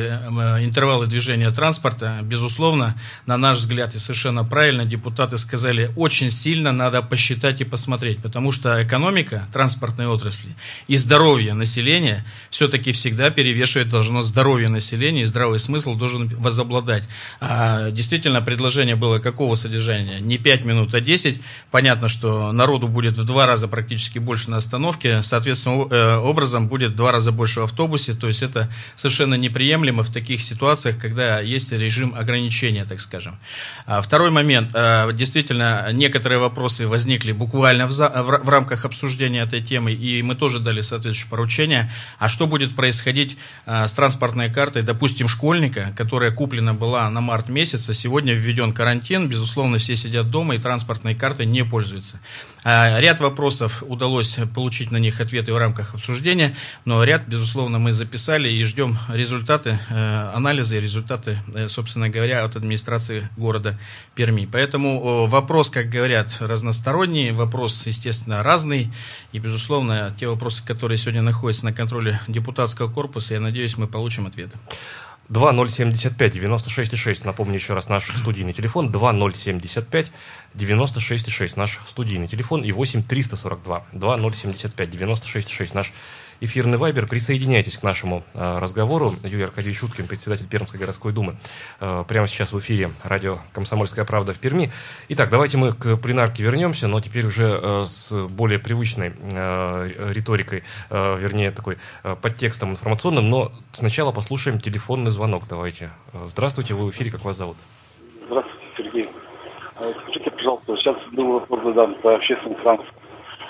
интервалы 0.60 1.06
движения 1.06 1.50
транспорта, 1.50 2.18
безусловно, 2.22 2.96
на 3.26 3.36
наш 3.36 3.58
взгляд, 3.58 3.94
и 3.94 3.98
совершенно 3.98 4.44
правильно, 4.44 4.84
депутаты 4.84 5.38
сказали, 5.38 5.90
очень 5.96 6.30
сильно 6.30 6.72
надо 6.72 7.02
посчитать 7.02 7.60
и 7.60 7.64
посмотреть, 7.64 8.20
потому 8.20 8.50
что 8.50 8.82
экономика 8.82 9.46
транспортной 9.52 10.06
отрасли 10.06 10.56
и 10.88 10.96
здоровье 10.96 11.54
населения 11.54 12.24
все-таки 12.50 12.92
всегда 12.92 13.30
перевешивает 13.30 13.88
должно 13.88 14.22
здоровье 14.22 14.68
населения, 14.68 15.22
и 15.22 15.26
здравый 15.26 15.58
смысл 15.58 15.94
должен 15.94 16.28
возобладать. 16.38 17.04
А, 17.40 17.90
действительно, 17.90 18.42
предложение 18.42 18.96
было 18.96 19.20
какого 19.20 19.54
содержания? 19.54 20.18
Не 20.20 20.38
5 20.38 20.64
минут, 20.64 20.94
а 20.94 21.00
10. 21.00 21.40
Понятно, 21.70 22.08
что 22.08 22.50
народу 22.52 22.88
будет 22.88 23.03
в 23.12 23.24
два 23.24 23.46
раза 23.46 23.68
практически 23.68 24.18
больше 24.18 24.50
на 24.50 24.56
остановке, 24.56 25.22
соответственно, 25.22 25.86
э, 25.90 26.16
образом 26.16 26.68
будет 26.68 26.92
в 26.92 26.96
два 26.96 27.12
раза 27.12 27.30
больше 27.32 27.60
в 27.60 27.64
автобусе, 27.64 28.14
то 28.14 28.28
есть 28.28 28.42
это 28.42 28.70
совершенно 28.94 29.34
неприемлемо 29.34 30.02
в 30.02 30.10
таких 30.10 30.40
ситуациях, 30.40 30.98
когда 30.98 31.40
есть 31.40 31.70
режим 31.72 32.14
ограничения, 32.14 32.84
так 32.84 33.00
скажем. 33.00 33.38
А, 33.86 34.00
второй 34.00 34.30
момент. 34.30 34.70
А, 34.74 35.12
действительно, 35.12 35.88
некоторые 35.92 36.38
вопросы 36.38 36.88
возникли 36.88 37.32
буквально 37.32 37.86
в, 37.86 37.92
в 37.92 38.48
рамках 38.48 38.84
обсуждения 38.84 39.42
этой 39.42 39.62
темы, 39.62 39.92
и 39.92 40.22
мы 40.22 40.34
тоже 40.34 40.60
дали 40.60 40.80
соответствующее 40.80 41.30
поручение. 41.30 41.92
А 42.18 42.28
что 42.28 42.46
будет 42.46 42.74
происходить 42.74 43.36
а, 43.66 43.86
с 43.86 43.92
транспортной 43.92 44.50
картой, 44.50 44.82
допустим, 44.82 45.28
школьника, 45.28 45.92
которая 45.96 46.30
куплена 46.30 46.74
была 46.74 47.08
на 47.10 47.20
март 47.20 47.48
месяц, 47.48 47.88
а 47.88 47.94
сегодня 47.94 48.34
введен 48.34 48.72
карантин, 48.72 49.28
безусловно, 49.28 49.78
все 49.78 49.96
сидят 49.96 50.30
дома 50.30 50.54
и 50.54 50.58
транспортной 50.58 51.14
картой 51.14 51.46
не 51.46 51.64
пользуются. 51.64 52.20
Ряд 52.64 53.20
вопросов 53.20 53.82
удалось 53.86 54.38
получить 54.54 54.90
на 54.90 54.96
них 54.96 55.20
ответы 55.20 55.52
в 55.52 55.58
рамках 55.58 55.94
обсуждения, 55.94 56.56
но 56.86 57.04
ряд, 57.04 57.28
безусловно, 57.28 57.78
мы 57.78 57.92
записали 57.92 58.48
и 58.48 58.62
ждем 58.62 58.96
результаты 59.08 59.78
э, 59.90 60.30
анализа 60.34 60.76
и 60.76 60.80
результаты, 60.80 61.38
э, 61.54 61.68
собственно 61.68 62.08
говоря, 62.08 62.42
от 62.42 62.56
администрации 62.56 63.28
города 63.36 63.78
Перми. 64.14 64.48
Поэтому 64.50 65.26
вопрос, 65.26 65.68
как 65.68 65.90
говорят, 65.90 66.38
разносторонний, 66.40 67.32
вопрос, 67.32 67.86
естественно, 67.86 68.42
разный. 68.42 68.90
И, 69.32 69.38
безусловно, 69.38 70.14
те 70.18 70.26
вопросы, 70.26 70.64
которые 70.64 70.96
сегодня 70.96 71.20
находятся 71.20 71.66
на 71.66 71.74
контроле 71.74 72.18
депутатского 72.28 72.90
корпуса, 72.90 73.34
я 73.34 73.40
надеюсь, 73.40 73.76
мы 73.76 73.88
получим 73.88 74.26
ответы. 74.26 74.56
2075-96-6, 75.28 77.24
напомню 77.24 77.54
еще 77.54 77.74
раз, 77.74 77.88
наш 77.88 78.14
студийный 78.16 78.52
телефон, 78.52 78.90
2075-96-6, 78.90 81.52
наш 81.56 81.80
студийный 81.86 82.28
телефон, 82.28 82.62
и 82.62 82.70
8-342-2075-96-6, 82.70 85.70
наш 85.74 85.92
эфирный 86.44 86.78
вайбер. 86.78 87.06
Присоединяйтесь 87.06 87.78
к 87.78 87.82
нашему 87.82 88.22
э, 88.34 88.58
разговору. 88.58 89.14
Юрий 89.22 89.44
Аркадьевич 89.44 89.80
Шуткин, 89.80 90.06
председатель 90.06 90.46
Пермской 90.46 90.78
городской 90.78 91.12
думы, 91.12 91.36
э, 91.80 92.04
прямо 92.06 92.26
сейчас 92.26 92.52
в 92.52 92.58
эфире 92.60 92.90
радио 93.02 93.38
«Комсомольская 93.52 94.04
правда» 94.04 94.32
в 94.32 94.38
Перми. 94.38 94.70
Итак, 95.08 95.30
давайте 95.30 95.58
мы 95.58 95.72
к 95.72 95.96
пленарке 95.96 96.42
вернемся, 96.42 96.88
но 96.88 97.00
теперь 97.00 97.26
уже 97.26 97.60
э, 97.62 97.84
с 97.86 98.12
более 98.28 98.58
привычной 98.58 99.12
риторикой, 100.12 100.64
вернее, 100.90 101.50
такой 101.50 101.78
подтекстом 102.22 102.70
информационным, 102.72 103.28
но 103.28 103.52
сначала 103.72 104.12
послушаем 104.12 104.60
телефонный 104.60 105.10
звонок. 105.10 105.44
Давайте. 105.48 105.90
Здравствуйте, 106.12 106.74
вы 106.74 106.86
в 106.86 106.90
эфире, 106.90 107.10
как 107.10 107.24
вас 107.24 107.36
зовут? 107.36 107.56
Здравствуйте, 108.26 108.66
Сергей. 108.76 109.04
Скажите, 109.76 110.30
пожалуйста, 110.30 110.76
сейчас 110.76 110.96
был 111.12 111.32
вопрос 111.32 111.62
задан 111.64 111.94
по 112.02 112.14
общественному 112.14 112.62
транспорту. 112.62 113.03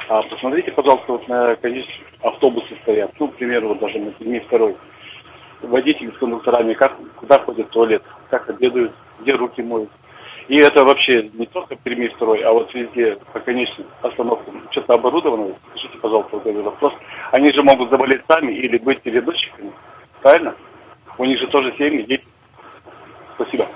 А 0.08 0.22
посмотрите, 0.22 0.70
пожалуйста, 0.72 1.12
вот 1.12 1.28
на 1.28 1.56
количество 1.56 2.04
автобусы 2.22 2.76
стоят. 2.82 3.12
Ну, 3.18 3.28
к 3.28 3.36
примеру, 3.36 3.68
вот 3.68 3.78
даже 3.78 3.98
на 3.98 4.10
Перми 4.12 4.38
второй. 4.40 4.76
Водители 5.62 6.10
с 6.10 6.18
кондукторами, 6.18 6.74
как, 6.74 6.94
куда 7.16 7.38
ходят 7.38 7.68
в 7.68 7.70
туалет, 7.70 8.02
как 8.28 8.48
обедают, 8.50 8.92
где 9.20 9.32
руки 9.32 9.62
моют. 9.62 9.90
И 10.48 10.58
это 10.58 10.84
вообще 10.84 11.30
не 11.32 11.46
только 11.46 11.76
Перми 11.76 12.08
второй, 12.08 12.42
а 12.42 12.52
вот 12.52 12.72
везде 12.74 13.16
по 13.32 13.40
конечным 13.40 13.86
остановкам 14.02 14.62
что-то 14.70 14.92
оборудовано. 14.92 15.54
Скажите, 15.70 15.96
пожалуйста, 15.98 16.36
вот 16.36 16.46
этот 16.46 16.64
вопрос. 16.64 16.92
Они 17.32 17.50
же 17.52 17.62
могут 17.62 17.88
заболеть 17.88 18.22
сами 18.28 18.52
или 18.52 18.76
быть 18.76 19.00
передатчиками. 19.00 19.72
Правильно? 20.20 20.54
У 21.16 21.24
них 21.24 21.38
же 21.38 21.46
тоже 21.46 21.72
семьи, 21.78 22.02
дети. 22.02 22.24
Спасибо. 23.36 23.66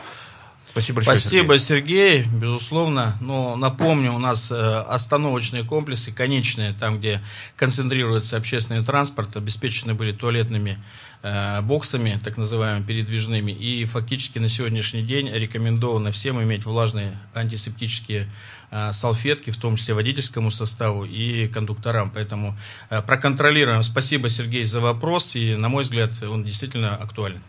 Спасибо 0.79 0.97
большое. 0.97 1.19
Спасибо, 1.19 1.59
Сергей. 1.59 1.79
Сергей. 1.89 2.39
Безусловно. 2.39 3.17
Но 3.21 3.57
напомню, 3.57 4.13
у 4.13 4.19
нас 4.19 4.51
э, 4.51 4.55
остановочные 4.55 5.65
комплексы, 5.65 6.13
конечные, 6.13 6.73
там, 6.73 6.99
где 6.99 7.21
концентрируется 7.57 8.37
общественный 8.37 8.85
транспорт, 8.85 9.37
обеспечены 9.37 9.95
были 9.95 10.13
туалетными 10.13 10.79
э, 11.23 11.61
боксами, 11.63 12.19
так 12.23 12.37
называемыми 12.37 12.85
передвижными. 12.85 13.53
И 13.53 13.85
фактически 13.85 14.39
на 14.39 14.49
сегодняшний 14.49 15.03
день 15.03 15.31
рекомендовано 15.31 16.13
всем 16.13 16.43
иметь 16.43 16.65
влажные 16.65 17.19
антисептические 17.35 18.29
э, 18.71 18.93
салфетки, 18.93 19.51
в 19.51 19.57
том 19.57 19.77
числе 19.77 19.95
водительскому 19.95 20.51
составу 20.51 21.05
и 21.05 21.49
кондукторам. 21.49 22.11
Поэтому 22.11 22.57
проконтролируем. 22.89 23.83
Спасибо, 23.83 24.29
Сергей, 24.29 24.65
за 24.65 24.81
вопрос. 24.81 25.35
И, 25.37 25.55
на 25.55 25.69
мой 25.69 25.85
взгляд, 25.85 26.11
он 26.23 26.45
действительно 26.45 26.95
актуален. 26.97 27.41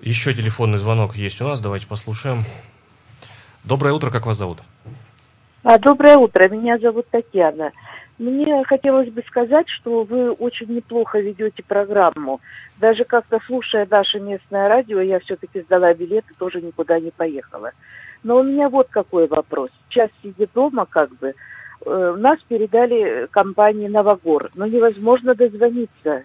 Еще 0.00 0.34
телефонный 0.34 0.78
звонок 0.78 1.16
есть 1.16 1.40
у 1.40 1.44
нас, 1.44 1.60
давайте 1.60 1.86
послушаем. 1.86 2.44
Доброе 3.64 3.94
утро, 3.94 4.10
как 4.10 4.26
вас 4.26 4.36
зовут? 4.36 4.58
А, 5.62 5.78
доброе 5.78 6.16
утро, 6.16 6.48
меня 6.48 6.78
зовут 6.78 7.06
Татьяна. 7.10 7.72
Мне 8.18 8.62
хотелось 8.64 9.10
бы 9.10 9.22
сказать, 9.26 9.68
что 9.68 10.04
вы 10.04 10.30
очень 10.32 10.72
неплохо 10.72 11.18
ведете 11.18 11.62
программу. 11.62 12.40
Даже 12.76 13.04
как-то 13.04 13.40
слушая 13.46 13.88
наше 13.90 14.20
местное 14.20 14.68
радио, 14.68 15.00
я 15.00 15.18
все-таки 15.20 15.62
сдала 15.62 15.92
билет 15.94 16.24
и 16.30 16.34
тоже 16.34 16.60
никуда 16.60 17.00
не 17.00 17.10
поехала. 17.10 17.72
Но 18.22 18.38
у 18.38 18.42
меня 18.42 18.68
вот 18.68 18.88
какой 18.90 19.26
вопрос. 19.26 19.70
Сейчас 19.88 20.10
сидя 20.22 20.46
дома, 20.54 20.86
как 20.86 21.10
бы, 21.16 21.34
э, 21.84 22.14
нас 22.18 22.38
передали 22.46 23.26
компании 23.30 23.88
«Новогор», 23.88 24.50
но 24.54 24.66
невозможно 24.66 25.34
дозвониться 25.34 26.24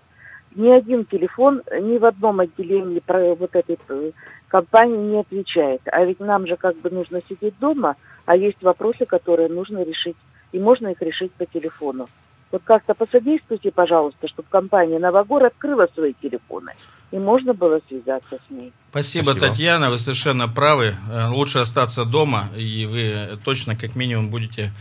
ни 0.56 0.70
один 0.70 1.06
телефон 1.06 1.62
ни 1.82 1.98
в 1.98 2.06
одном 2.06 2.40
отделении 2.40 3.00
про 3.00 3.36
вот 3.36 3.56
этой 3.56 3.78
э, 3.88 4.12
компании 4.48 4.98
не 4.98 5.20
отвечает. 5.20 5.82
А 5.86 6.04
ведь 6.04 6.20
нам 6.20 6.48
же 6.48 6.56
как 6.58 6.78
бы 6.78 6.90
нужно 6.90 7.22
сидеть 7.28 7.54
дома, 7.60 7.96
а 8.26 8.36
есть 8.36 8.62
вопросы, 8.62 9.06
которые 9.06 9.50
нужно 9.50 9.84
решить. 9.84 10.18
И 10.52 10.60
можно 10.60 10.88
их 10.88 11.02
решить 11.02 11.32
по 11.34 11.46
телефону. 11.46 12.08
Вот 12.52 12.64
как-то 12.64 12.96
посодействуйте, 12.96 13.70
пожалуйста, 13.72 14.28
чтобы 14.28 14.48
компания 14.50 14.98
«Новогор» 14.98 15.44
открыла 15.46 15.88
свои 15.94 16.14
телефоны, 16.20 16.72
и 17.12 17.20
можно 17.20 17.54
было 17.54 17.80
связаться 17.88 18.40
с 18.48 18.50
ней. 18.50 18.74
Спасибо, 18.90 19.26
Спасибо, 19.26 19.48
Татьяна, 19.48 19.90
вы 19.92 20.00
совершенно 20.00 20.48
правы. 20.48 20.96
Э, 21.12 21.28
лучше 21.28 21.60
остаться 21.60 22.06
дома, 22.06 22.50
и 22.56 22.88
вы 22.88 23.40
точно 23.46 23.76
как 23.76 23.96
минимум 23.96 24.30
будете 24.30 24.72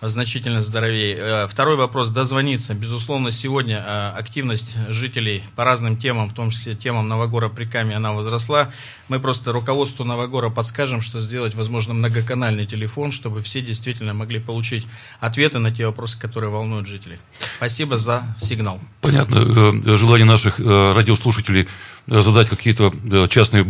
значительно 0.00 0.60
здоровее. 0.60 1.16
Э, 1.18 1.48
второй 1.48 1.76
вопрос, 1.76 2.10
дозвониться. 2.10 2.74
Безусловно, 2.74 3.32
сегодня 3.32 3.78
э, 3.78 4.18
активность 4.18 4.76
жителей 4.88 5.42
по 5.54 5.64
разным 5.64 5.96
темам, 5.96 6.28
в 6.28 6.34
том 6.34 6.50
числе 6.50 6.74
темам 6.74 7.08
Новогора 7.08 7.48
Приками, 7.48 7.94
она 7.94 8.12
возросла. 8.12 8.70
Мы 9.08 9.20
просто 9.20 9.52
руководству 9.52 10.04
Новогора 10.04 10.50
подскажем, 10.50 11.00
что 11.02 11.20
сделать, 11.20 11.54
возможно, 11.54 11.94
многоканальный 11.94 12.66
телефон, 12.66 13.12
чтобы 13.12 13.42
все 13.42 13.60
действительно 13.60 14.14
могли 14.14 14.40
получить 14.40 14.86
ответы 15.20 15.58
на 15.58 15.70
те 15.70 15.86
вопросы, 15.86 16.18
которые 16.18 16.50
волнуют 16.50 16.86
жителей. 16.86 17.18
Спасибо 17.56 17.96
за 17.96 18.24
сигнал. 18.40 18.80
Понятно. 19.00 19.36
Э, 19.36 19.96
желание 19.96 20.26
наших 20.26 20.58
радиослушателей 20.58 21.68
задать 22.06 22.48
какие-то 22.48 22.92
частные 23.28 23.64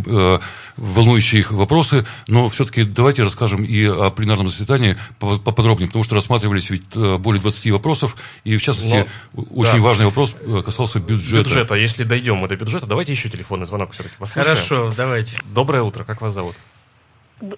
волнующие 0.77 1.41
их 1.41 1.53
вопросы, 1.53 2.07
но 2.29 2.49
все-таки 2.49 2.85
давайте 2.85 3.23
расскажем 3.23 3.65
и 3.65 3.85
о 3.85 4.11
пленарном 4.11 4.49
заседании 4.49 4.97
поподробнее, 5.19 5.89
потому 5.89 6.05
что 6.05 6.15
рассматривались 6.15 6.71
ведь 6.71 6.85
э, 6.95 7.17
более 7.19 7.41
20 7.41 7.71
вопросов, 7.73 8.17
и 8.45 8.57
в 8.57 8.63
частности 8.63 9.07
но, 9.33 9.43
очень 9.55 9.79
да. 9.79 9.83
важный 9.83 10.07
вопрос 10.07 10.37
э, 10.41 10.63
касался 10.65 11.01
бюджета. 11.01 11.49
Бюджета. 11.49 11.75
Если 11.75 12.05
дойдем 12.05 12.37
мы 12.37 12.49
до 12.49 12.57
бюджета, 12.57 12.87
давайте 12.87 13.13
еще 13.13 13.29
телефонный 13.29 13.67
звонок 13.67 13.93
все-таки 13.93 14.17
послушаем. 14.19 14.47
Хорошо, 14.47 14.93
давайте. 14.97 15.41
Доброе 15.55 15.83
утро, 15.83 16.05
как 16.05 16.21
вас 16.21 16.35
зовут? 16.35 16.57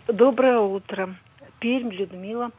Доброе 0.06 0.60
утро. 0.60 1.14
Пермь, 1.58 1.90
Людмила. 1.90 2.50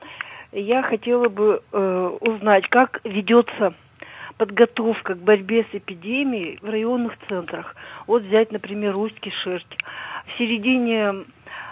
Я 0.51 0.81
хотела 0.83 1.29
бы 1.29 1.61
э, 1.71 2.17
узнать, 2.19 2.67
как 2.69 2.99
ведется 3.03 3.73
подготовка 4.37 5.15
к 5.15 5.19
борьбе 5.19 5.65
с 5.71 5.75
эпидемией 5.75 6.59
в 6.61 6.69
районных 6.69 7.13
центрах. 7.27 7.75
Вот 8.09 8.23
взять, 8.23 8.51
например, 8.51 8.97
Усть-Кишерть 8.97 9.77
в 10.25 10.37
середине 10.39 11.25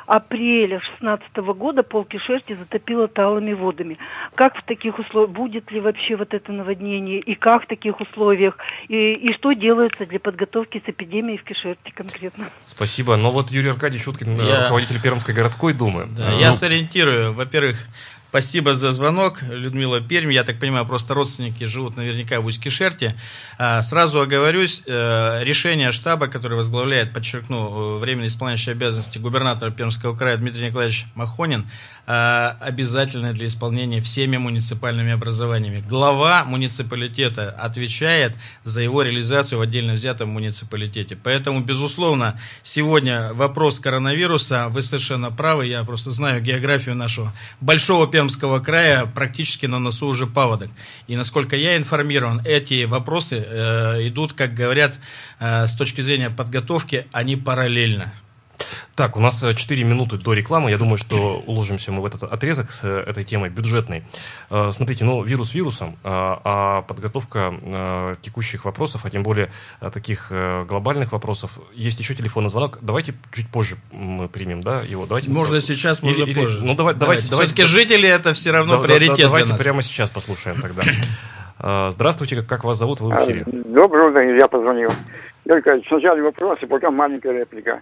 апреля 0.05 0.79
2016 1.01 1.35
года 1.57 1.81
полки 1.81 2.19
шерсти 2.19 2.53
затопило 2.53 3.07
талыми 3.07 3.53
водами. 3.53 3.97
Как 4.35 4.55
в 4.55 4.63
таких 4.63 4.99
условиях, 4.99 5.31
будет 5.31 5.71
ли 5.71 5.79
вообще 5.79 6.15
вот 6.15 6.35
это 6.35 6.51
наводнение, 6.51 7.19
и 7.21 7.33
как 7.33 7.63
в 7.63 7.67
таких 7.67 7.99
условиях, 7.99 8.55
и, 8.87 9.13
и 9.13 9.33
что 9.33 9.53
делается 9.53 10.05
для 10.05 10.19
подготовки 10.19 10.77
с 10.85 10.87
эпидемией 10.87 11.39
в 11.39 11.43
Кишерте 11.43 11.91
конкретно? 11.91 12.51
Спасибо. 12.67 13.17
Но 13.17 13.31
вот 13.31 13.49
Юрий 13.49 13.71
Аркадьевич 13.71 14.05
Шуткин, 14.05 14.39
я... 14.39 14.65
руководитель 14.65 15.01
Пермской 15.01 15.33
городской 15.33 15.73
думы. 15.73 16.05
Да, 16.15 16.29
ну... 16.29 16.39
Я 16.39 16.53
сориентирую. 16.53 17.33
Во-первых, 17.33 17.77
Спасибо 18.37 18.75
за 18.75 18.91
звонок, 18.91 19.41
Людмила 19.49 19.99
Пермь. 19.99 20.31
Я 20.31 20.43
так 20.43 20.59
понимаю, 20.59 20.85
просто 20.85 21.15
родственники 21.15 21.63
живут 21.63 21.97
наверняка 21.97 22.39
в 22.39 22.45
Усть-Кишерте. 22.45 23.15
А, 23.57 23.81
сразу 23.81 24.21
оговорюсь, 24.21 24.83
э, 24.85 25.39
решение 25.43 25.91
штаба, 25.91 26.27
который 26.27 26.55
возглавляет, 26.55 27.13
подчеркну, 27.13 27.97
временно 27.97 28.27
исполняющий 28.27 28.73
обязанности 28.73 29.17
губернатора 29.17 29.71
Пермского 29.71 30.15
края 30.15 30.37
Дмитрий 30.37 30.67
Николаевич 30.67 31.07
Махонин, 31.15 31.65
э, 32.05 32.53
обязательное 32.59 33.33
для 33.33 33.47
исполнения 33.47 34.01
всеми 34.01 34.37
муниципальными 34.37 35.13
образованиями. 35.13 35.83
Глава 35.89 36.45
муниципалитета 36.45 37.49
отвечает 37.49 38.35
за 38.63 38.81
его 38.81 39.01
реализацию 39.01 39.57
в 39.57 39.63
отдельно 39.63 39.93
взятом 39.93 40.29
муниципалитете. 40.29 41.15
Поэтому, 41.15 41.61
безусловно, 41.61 42.39
сегодня 42.61 43.33
вопрос 43.33 43.79
коронавируса, 43.79 44.67
вы 44.67 44.83
совершенно 44.83 45.31
правы, 45.31 45.65
я 45.65 45.83
просто 45.83 46.11
знаю 46.11 46.39
географию 46.39 46.93
нашего 46.93 47.33
большого 47.61 48.05
Пермского 48.05 48.26
края, 48.59 49.05
практически 49.05 49.65
на 49.65 49.79
носу 49.79 50.07
уже 50.07 50.27
паводок. 50.27 50.69
И 51.07 51.15
насколько 51.15 51.55
я 51.55 51.77
информирован, 51.77 52.41
эти 52.45 52.85
вопросы 52.85 53.45
э, 53.47 54.07
идут, 54.07 54.33
как 54.33 54.53
говорят, 54.53 54.99
э, 55.39 55.67
с 55.67 55.75
точки 55.75 56.01
зрения 56.01 56.29
подготовки, 56.29 57.07
они 57.11 57.35
параллельно. 57.35 58.13
Так, 58.95 59.15
у 59.15 59.19
нас 59.19 59.43
4 59.55 59.83
минуты 59.83 60.17
до 60.17 60.33
рекламы. 60.33 60.71
Я 60.71 60.77
думаю, 60.77 60.97
что 60.97 61.43
уложимся 61.45 61.91
мы 61.91 62.01
в 62.01 62.05
этот 62.05 62.23
отрезок 62.23 62.71
с 62.71 62.83
этой 62.83 63.23
темой 63.23 63.49
бюджетной. 63.49 64.03
Э, 64.49 64.71
смотрите, 64.71 65.05
ну, 65.05 65.21
вирус 65.21 65.53
вирусом, 65.53 65.97
э, 66.03 66.07
а 66.09 66.81
подготовка 66.81 67.53
э, 67.61 68.15
текущих 68.21 68.65
вопросов, 68.65 69.05
а 69.05 69.09
тем 69.09 69.23
более 69.23 69.51
таких 69.93 70.31
глобальных 70.67 71.11
вопросов, 71.11 71.51
есть 71.73 71.99
еще 71.99 72.15
телефонный 72.15 72.49
звонок. 72.49 72.79
Давайте 72.81 73.13
чуть 73.31 73.49
позже 73.49 73.77
мы 73.91 74.27
примем, 74.27 74.63
да, 74.63 74.81
его. 74.81 75.05
Давайте. 75.05 75.29
Можно 75.29 75.59
сейчас, 75.61 76.01
можно 76.01 76.23
или, 76.23 76.33
позже. 76.33 76.63
ну, 76.63 76.73
давай, 76.73 76.95
давайте, 76.95 77.29
давайте. 77.29 77.53
Все-таки 77.53 77.71
жители 77.71 78.09
это 78.09 78.33
все 78.33 78.51
равно 78.51 78.77
да, 78.77 78.83
приоритет 78.83 79.17
да, 79.17 79.23
да, 79.23 79.27
Давайте 79.27 79.45
для 79.45 79.53
нас. 79.53 79.61
прямо 79.61 79.81
сейчас 79.83 80.09
послушаем 80.09 80.57
тогда. 80.59 81.89
Здравствуйте, 81.91 82.41
как 82.41 82.63
вас 82.63 82.77
зовут? 82.77 82.99
Вы 82.99 83.09
в 83.09 83.23
эфире. 83.23 83.43
Доброе 83.45 84.09
утро, 84.09 84.37
я 84.37 84.47
позвонил. 84.47 84.91
Только 85.47 85.79
сначала 85.87 86.19
вопросы, 86.19 86.65
потом 86.67 86.95
маленькая 86.95 87.33
реплика 87.33 87.81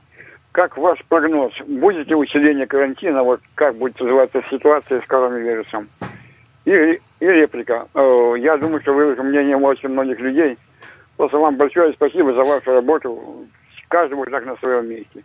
как 0.56 0.78
ваш 0.78 0.98
прогноз? 1.10 1.52
Будет 1.68 2.08
ли 2.08 2.16
усиление 2.16 2.66
карантина? 2.66 3.24
Вот 3.24 3.42
как 3.56 3.76
будет 3.76 4.00
называться 4.00 4.42
ситуация 4.50 5.02
с 5.02 5.06
коронавирусом? 5.06 5.90
И, 6.64 6.72
и 6.72 7.26
реплика. 7.26 7.88
Я 7.94 8.56
думаю, 8.56 8.82
что 8.82 8.94
вы 8.94 9.22
мнение 9.22 9.58
очень 9.58 9.90
многих 9.90 10.18
людей. 10.20 10.58
Просто 11.18 11.38
вам 11.40 11.58
большое 11.58 11.92
спасибо 11.92 12.34
за 12.34 12.44
вашу 12.44 12.72
работу. 12.72 13.46
Каждому 13.90 14.26
так 14.28 14.46
на 14.46 14.56
своем 14.56 14.90
месте. 14.90 15.24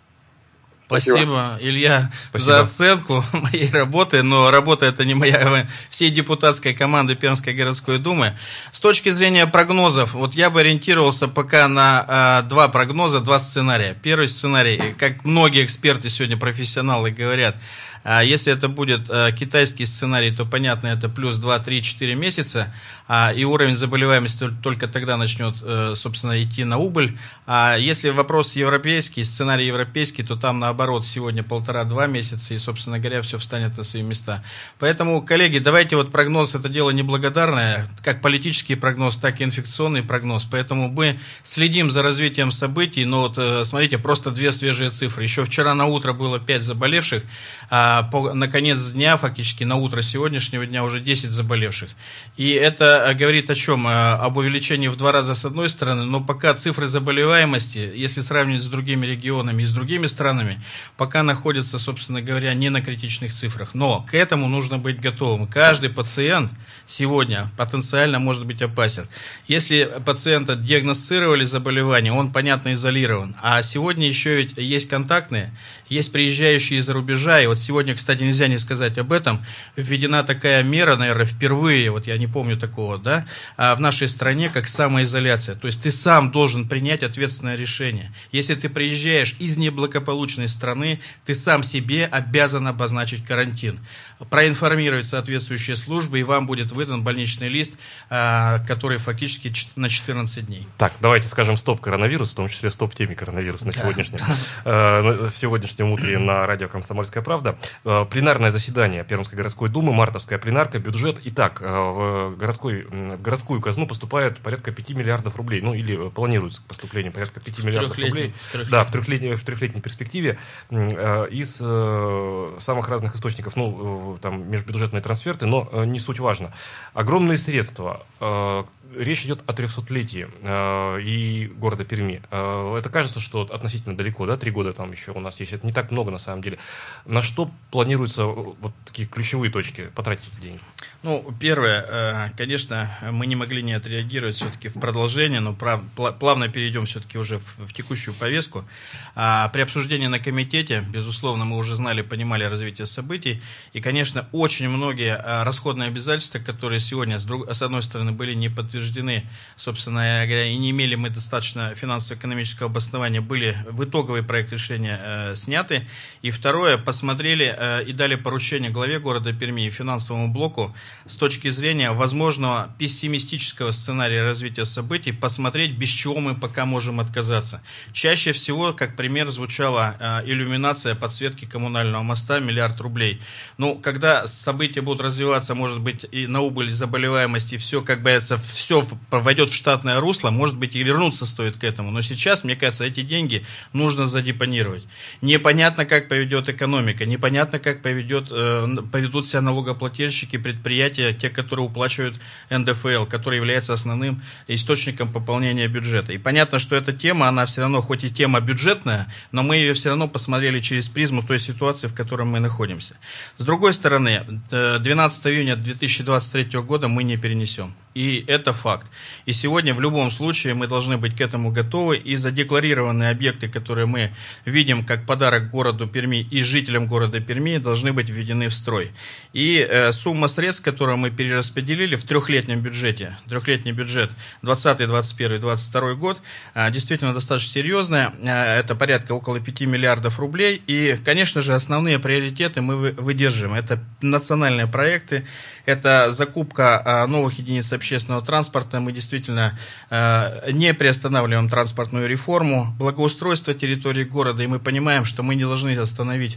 Спасибо, 0.90 1.14
Спасибо 1.14 1.58
Илья, 1.60 2.10
Спасибо. 2.30 2.52
за 2.52 2.60
оценку 2.62 3.24
моей 3.32 3.70
работы, 3.70 4.24
но 4.24 4.50
работа 4.50 4.86
это 4.86 5.04
не 5.04 5.14
моя, 5.14 5.68
всей 5.88 6.10
депутатской 6.10 6.74
команды 6.74 7.14
Пермской 7.14 7.52
городской 7.52 7.98
думы. 7.98 8.36
С 8.72 8.80
точки 8.80 9.10
зрения 9.10 9.46
прогнозов, 9.46 10.14
вот 10.14 10.34
я 10.34 10.50
бы 10.50 10.58
ориентировался 10.58 11.28
пока 11.28 11.68
на 11.68 12.42
э, 12.42 12.48
два 12.48 12.66
прогноза, 12.66 13.20
два 13.20 13.38
сценария. 13.38 13.96
Первый 14.02 14.26
сценарий, 14.26 14.96
как 14.98 15.24
многие 15.24 15.64
эксперты 15.64 16.10
сегодня, 16.10 16.36
профессионалы 16.36 17.12
говорят, 17.12 17.54
а 18.02 18.22
если 18.22 18.52
это 18.52 18.68
будет 18.68 19.10
э, 19.10 19.30
китайский 19.32 19.84
сценарий, 19.84 20.30
то 20.30 20.46
понятно, 20.46 20.88
это 20.88 21.08
плюс 21.08 21.36
2, 21.36 21.58
3, 21.58 21.82
4 21.82 22.14
месяца, 22.14 22.72
а, 23.06 23.32
и 23.32 23.44
уровень 23.44 23.76
заболеваемости 23.76 24.50
только 24.62 24.88
тогда 24.88 25.16
начнет, 25.16 25.56
э, 25.62 25.92
собственно, 25.96 26.42
идти 26.42 26.64
на 26.64 26.78
убыль. 26.78 27.18
А 27.46 27.76
если 27.76 28.08
вопрос 28.10 28.56
европейский, 28.56 29.22
сценарий 29.22 29.66
европейский, 29.66 30.22
то 30.22 30.36
там 30.36 30.60
наоборот 30.60 31.04
сегодня 31.04 31.42
полтора-два 31.42 32.06
месяца, 32.06 32.54
и, 32.54 32.58
собственно 32.58 32.98
говоря, 32.98 33.20
все 33.20 33.36
встанет 33.36 33.76
на 33.76 33.82
свои 33.82 34.02
места. 34.02 34.42
Поэтому, 34.78 35.20
коллеги, 35.20 35.58
давайте 35.58 35.96
вот 35.96 36.10
прогноз, 36.10 36.54
это 36.54 36.68
дело 36.68 36.90
неблагодарное, 36.90 37.86
как 38.02 38.22
политический 38.22 38.76
прогноз, 38.76 39.18
так 39.18 39.40
и 39.40 39.44
инфекционный 39.44 40.02
прогноз. 40.02 40.44
Поэтому 40.44 40.88
мы 40.88 41.18
следим 41.42 41.90
за 41.90 42.02
развитием 42.02 42.50
событий, 42.50 43.04
но 43.04 43.22
вот 43.22 43.36
э, 43.36 43.64
смотрите, 43.64 43.98
просто 43.98 44.30
две 44.30 44.52
свежие 44.52 44.88
цифры. 44.90 45.24
Еще 45.24 45.44
вчера 45.44 45.74
на 45.74 45.86
утро 45.86 46.12
было 46.14 46.38
5 46.38 46.62
заболевших, 46.62 47.24
а 47.68 47.89
по, 48.10 48.32
на 48.34 48.48
конец 48.48 48.90
дня, 48.90 49.16
фактически 49.16 49.64
на 49.64 49.76
утро 49.76 50.02
сегодняшнего 50.02 50.66
дня, 50.66 50.84
уже 50.84 51.00
10 51.00 51.30
заболевших. 51.30 51.90
И 52.36 52.50
это 52.50 53.06
э, 53.06 53.14
говорит 53.14 53.50
о 53.50 53.54
чем? 53.54 53.86
Э, 53.86 54.12
об 54.14 54.36
увеличении 54.36 54.88
в 54.88 54.96
два 54.96 55.12
раза 55.12 55.34
с 55.34 55.44
одной 55.44 55.68
стороны, 55.68 56.04
но 56.04 56.20
пока 56.20 56.54
цифры 56.54 56.86
заболеваемости, 56.86 57.92
если 57.94 58.20
сравнивать 58.20 58.62
с 58.62 58.68
другими 58.68 59.06
регионами 59.06 59.62
и 59.62 59.66
с 59.66 59.72
другими 59.72 60.06
странами, 60.06 60.60
пока 60.96 61.22
находятся, 61.22 61.78
собственно 61.78 62.22
говоря, 62.22 62.54
не 62.54 62.70
на 62.70 62.80
критичных 62.80 63.32
цифрах. 63.32 63.74
Но 63.74 64.06
к 64.10 64.14
этому 64.14 64.48
нужно 64.48 64.78
быть 64.78 65.00
готовым. 65.00 65.46
Каждый 65.46 65.90
пациент 65.90 66.52
сегодня 66.86 67.48
потенциально 67.56 68.18
может 68.18 68.46
быть 68.46 68.62
опасен. 68.62 69.06
Если 69.48 69.90
пациента 70.04 70.56
диагностировали 70.56 71.44
заболевание, 71.44 72.12
он, 72.12 72.32
понятно, 72.32 72.72
изолирован. 72.72 73.36
А 73.42 73.62
сегодня 73.62 74.06
еще 74.06 74.36
ведь 74.36 74.56
есть 74.56 74.88
контактные, 74.88 75.52
есть 75.90 76.12
приезжающие 76.12 76.78
из-за 76.78 76.94
рубежа, 76.94 77.40
и 77.40 77.46
вот 77.46 77.58
сегодня, 77.58 77.94
кстати, 77.94 78.22
нельзя 78.22 78.48
не 78.48 78.56
сказать 78.56 78.96
об 78.96 79.12
этом, 79.12 79.44
введена 79.76 80.22
такая 80.22 80.62
мера, 80.62 80.96
наверное, 80.96 81.26
впервые, 81.26 81.90
вот 81.90 82.06
я 82.06 82.16
не 82.16 82.26
помню 82.26 82.56
такого, 82.56 82.96
да, 82.96 83.26
а 83.56 83.74
в 83.74 83.80
нашей 83.80 84.08
стране, 84.08 84.48
как 84.48 84.68
самоизоляция. 84.68 85.56
То 85.56 85.66
есть 85.66 85.82
ты 85.82 85.90
сам 85.90 86.30
должен 86.30 86.68
принять 86.68 87.02
ответственное 87.02 87.56
решение. 87.56 88.12
Если 88.32 88.54
ты 88.54 88.68
приезжаешь 88.68 89.36
из 89.38 89.56
неблагополучной 89.56 90.48
страны, 90.48 91.00
ты 91.26 91.34
сам 91.34 91.62
себе 91.62 92.06
обязан 92.06 92.68
обозначить 92.68 93.24
карантин 93.24 93.80
проинформировать 94.28 95.06
соответствующие 95.06 95.76
службы, 95.76 96.20
и 96.20 96.22
вам 96.22 96.46
будет 96.46 96.72
выдан 96.72 97.02
больничный 97.02 97.48
лист, 97.48 97.74
а, 98.10 98.58
который 98.66 98.98
фактически 98.98 99.52
на 99.76 99.88
14 99.88 100.46
дней. 100.46 100.66
Так, 100.78 100.92
давайте 101.00 101.28
скажем 101.28 101.56
стоп 101.56 101.80
коронавирус, 101.80 102.32
в 102.32 102.34
том 102.34 102.48
числе 102.48 102.70
стоп 102.70 102.94
теме 102.94 103.14
коронавирус 103.14 103.62
на 103.62 103.72
сегодняшнем, 103.72 104.18
в 104.64 105.32
сегодняшнем 105.34 105.90
утре 105.92 106.18
на 106.18 106.46
радио 106.46 106.68
«Комсомольская 106.68 107.22
правда». 107.22 107.56
А, 107.84 108.04
пленарное 108.04 108.50
заседание 108.50 109.04
Пермской 109.04 109.36
городской 109.36 109.68
думы, 109.68 109.92
мартовская 109.92 110.38
пленарка, 110.38 110.78
бюджет. 110.78 111.18
Итак, 111.24 111.60
а, 111.62 112.30
в, 112.30 112.36
городской, 112.36 112.84
в 112.84 113.22
городскую 113.22 113.60
казну 113.60 113.86
поступает 113.86 114.38
порядка 114.38 114.72
5 114.72 114.90
миллиардов 114.90 115.36
рублей, 115.36 115.60
ну 115.60 115.74
или 115.74 116.10
планируется 116.10 116.62
поступление 116.66 117.10
порядка 117.10 117.40
5 117.40 117.64
миллиардов 117.64 117.98
рублей. 117.98 118.34
Да, 118.70 118.84
в 118.84 118.90
трехлетней, 118.90 119.34
в 119.34 119.44
трехлетней 119.44 119.80
перспективе 119.80 120.38
из 120.70 121.58
э, 121.60 122.56
самых 122.60 122.88
разных 122.88 123.16
источников. 123.16 123.56
Ну, 123.56 124.09
там 124.18 124.50
межбюджетные 124.50 125.02
трансферты, 125.02 125.46
но 125.46 125.68
э, 125.72 125.84
не 125.84 125.98
суть 125.98 126.18
важно. 126.18 126.52
Огромные 126.94 127.38
средства. 127.38 128.06
Э, 128.20 128.62
речь 128.96 129.24
идет 129.24 129.42
о 129.46 129.52
300-летии 129.52 130.28
э, 130.42 131.02
и 131.02 131.46
города 131.56 131.84
Перми. 131.84 132.22
Это 132.30 132.88
кажется, 132.90 133.20
что 133.20 133.42
относительно 133.42 133.96
далеко, 133.96 134.26
да, 134.26 134.36
три 134.36 134.50
года 134.50 134.72
там 134.72 134.92
еще 134.92 135.12
у 135.12 135.20
нас 135.20 135.40
есть. 135.40 135.52
Это 135.52 135.66
не 135.66 135.72
так 135.72 135.90
много 135.90 136.10
на 136.10 136.18
самом 136.18 136.42
деле. 136.42 136.58
На 137.06 137.22
что 137.22 137.50
планируется 137.70 138.24
вот 138.24 138.72
такие 138.84 139.08
ключевые 139.08 139.50
точки 139.50 139.90
потратить 139.94 140.38
деньги? 140.40 140.60
Ну, 141.02 141.34
первое, 141.40 142.30
конечно, 142.36 142.90
мы 143.10 143.26
не 143.26 143.34
могли 143.34 143.62
не 143.62 143.72
отреагировать 143.72 144.36
все-таки 144.36 144.68
в 144.68 144.74
продолжение, 144.74 145.40
но 145.40 145.54
плавно 145.54 146.48
перейдем 146.48 146.84
все-таки 146.84 147.16
уже 147.16 147.40
в, 147.56 147.72
текущую 147.72 148.14
повестку. 148.14 148.66
А, 149.14 149.48
при 149.48 149.62
обсуждении 149.62 150.08
на 150.08 150.18
комитете, 150.18 150.84
безусловно, 150.92 151.46
мы 151.46 151.56
уже 151.56 151.74
знали, 151.74 152.02
понимали 152.02 152.44
развитие 152.44 152.84
событий, 152.84 153.42
и, 153.72 153.80
конечно, 153.80 154.28
очень 154.32 154.68
многие 154.68 155.16
а, 155.16 155.42
расходные 155.44 155.88
обязательства, 155.88 156.38
которые 156.38 156.80
сегодня, 156.80 157.18
с, 157.18 157.62
одной 157.62 157.82
стороны, 157.82 158.12
были 158.12 158.34
не 158.34 158.50
подтверждены, 158.50 159.24
собственно 159.56 160.26
говоря, 160.26 160.48
и 160.48 160.56
не 160.58 160.70
имели 160.70 160.96
мы 160.96 161.08
достаточно 161.08 161.74
финансово-экономического 161.74 162.68
обоснования, 162.68 163.22
были 163.22 163.56
в 163.70 163.84
итоговый 163.84 164.22
проект 164.22 164.52
решения 164.52 165.00
э, 165.02 165.34
сняты. 165.34 165.86
И 166.20 166.30
второе, 166.30 166.76
посмотрели 166.76 167.54
э, 167.56 167.84
и 167.84 167.92
дали 167.92 168.16
поручение 168.16 168.70
главе 168.70 168.98
города 168.98 169.32
Перми 169.32 169.66
и 169.66 169.70
финансовому 169.70 170.28
блоку 170.28 170.74
с 171.06 171.16
точки 171.16 171.48
зрения 171.48 171.92
возможного 171.92 172.70
пессимистического 172.78 173.70
сценария 173.70 174.22
развития 174.22 174.64
событий, 174.64 175.12
посмотреть, 175.12 175.72
без 175.72 175.88
чего 175.88 176.20
мы 176.20 176.34
пока 176.34 176.66
можем 176.66 177.00
отказаться. 177.00 177.62
Чаще 177.92 178.32
всего, 178.32 178.72
как 178.72 178.96
пример, 178.96 179.28
звучала 179.28 179.96
э, 179.98 180.30
иллюминация 180.30 180.94
подсветки 180.94 181.46
коммунального 181.46 182.02
моста 182.02 182.38
миллиард 182.38 182.80
рублей. 182.80 183.20
Ну, 183.58 183.76
когда 183.76 184.26
события 184.26 184.82
будут 184.82 185.00
развиваться, 185.00 185.54
может 185.54 185.80
быть, 185.80 186.06
и 186.12 186.26
на 186.26 186.40
убыль 186.40 186.70
заболеваемости, 186.70 187.56
все, 187.56 187.82
как 187.82 188.02
бы, 188.02 188.10
это 188.10 188.38
все 188.38 188.86
войдет 189.10 189.50
в 189.50 189.54
штатное 189.54 190.00
русло, 190.00 190.30
может 190.30 190.56
быть, 190.56 190.76
и 190.76 190.82
вернуться 190.82 191.26
стоит 191.26 191.56
к 191.56 191.64
этому. 191.64 191.90
Но 191.90 192.02
сейчас, 192.02 192.44
мне 192.44 192.56
кажется, 192.56 192.84
эти 192.84 193.02
деньги 193.02 193.44
нужно 193.72 194.06
задепонировать. 194.06 194.84
Непонятно, 195.22 195.86
как 195.86 196.08
поведет 196.08 196.48
экономика, 196.48 197.06
непонятно, 197.06 197.58
как 197.58 197.82
поведет, 197.82 198.28
э, 198.30 198.66
поведут 198.92 199.26
себя 199.26 199.40
налогоплательщики, 199.40 200.36
предприятия, 200.36 200.79
те, 200.88 201.28
которые 201.28 201.66
уплачивают 201.66 202.16
НДФЛ, 202.48 203.04
который 203.04 203.36
является 203.36 203.74
основным 203.74 204.22
источником 204.48 205.12
пополнения 205.12 205.68
бюджета. 205.68 206.12
И 206.12 206.18
понятно, 206.18 206.58
что 206.58 206.76
эта 206.76 206.92
тема, 206.92 207.28
она 207.28 207.44
все 207.44 207.60
равно, 207.60 207.82
хоть 207.82 208.04
и 208.04 208.10
тема 208.10 208.40
бюджетная, 208.40 209.12
но 209.32 209.42
мы 209.42 209.56
ее 209.56 209.74
все 209.74 209.90
равно 209.90 210.08
посмотрели 210.08 210.60
через 210.60 210.88
призму 210.88 211.22
той 211.22 211.38
ситуации, 211.38 211.88
в 211.88 211.94
которой 211.94 212.26
мы 212.26 212.40
находимся. 212.40 212.94
С 213.36 213.44
другой 213.44 213.74
стороны, 213.74 214.24
12 214.50 215.26
э, 215.26 215.30
июня 215.30 215.56
2023 215.56 216.60
года 216.60 216.88
мы 216.88 217.02
не 217.02 217.16
перенесем. 217.16 217.74
И 217.94 218.24
это 218.28 218.52
факт. 218.52 218.86
И 219.26 219.32
сегодня 219.32 219.74
в 219.74 219.80
любом 219.80 220.12
случае 220.12 220.54
мы 220.54 220.68
должны 220.68 220.96
быть 220.96 221.16
к 221.16 221.20
этому 221.20 221.50
готовы. 221.50 221.96
И 221.96 222.14
задекларированные 222.14 223.10
объекты, 223.10 223.48
которые 223.48 223.86
мы 223.86 224.12
видим 224.44 224.84
как 224.84 225.06
подарок 225.06 225.50
городу 225.50 225.88
Перми 225.88 226.20
и 226.30 226.42
жителям 226.42 226.86
города 226.86 227.20
Перми, 227.20 227.58
должны 227.58 227.92
быть 227.92 228.08
введены 228.08 228.48
в 228.48 228.54
строй. 228.54 228.92
И 229.32 229.58
э, 229.58 229.90
сумма 229.90 230.28
средств, 230.28 230.62
которую 230.62 230.98
мы 230.98 231.10
перераспределили 231.10 231.96
в 231.96 232.04
трехлетнем 232.04 232.60
бюджете, 232.60 233.16
трехлетний 233.28 233.72
бюджет 233.72 234.10
20, 234.42 234.86
21, 234.86 235.40
22 235.40 235.94
год, 235.94 236.22
э, 236.54 236.70
действительно 236.70 237.12
достаточно 237.12 237.52
серьезная. 237.52 238.12
Э, 238.22 238.58
это 238.58 238.76
порядка 238.76 239.12
около 239.12 239.40
5 239.40 239.62
миллиардов 239.62 240.20
рублей. 240.20 240.62
И, 240.68 240.96
конечно 241.04 241.40
же, 241.40 241.54
основные 241.54 241.98
приоритеты 241.98 242.62
мы 242.62 242.92
выдерживаем. 242.92 243.56
Это 243.56 243.82
национальные 244.00 244.68
проекты, 244.68 245.26
это 245.66 246.12
закупка 246.12 246.82
э, 246.84 247.06
новых 247.06 247.38
единиц 247.38 247.79
общественного 247.80 248.22
транспорта. 248.22 248.78
Мы 248.78 248.92
действительно 248.92 249.58
э, 249.88 250.52
не 250.52 250.74
приостанавливаем 250.74 251.48
транспортную 251.48 252.06
реформу, 252.08 252.74
благоустройство 252.78 253.54
территории 253.54 254.04
города, 254.04 254.42
и 254.42 254.46
мы 254.46 254.58
понимаем, 254.58 255.06
что 255.06 255.22
мы 255.22 255.34
не 255.34 255.44
должны 255.44 255.74
остановить 255.76 256.36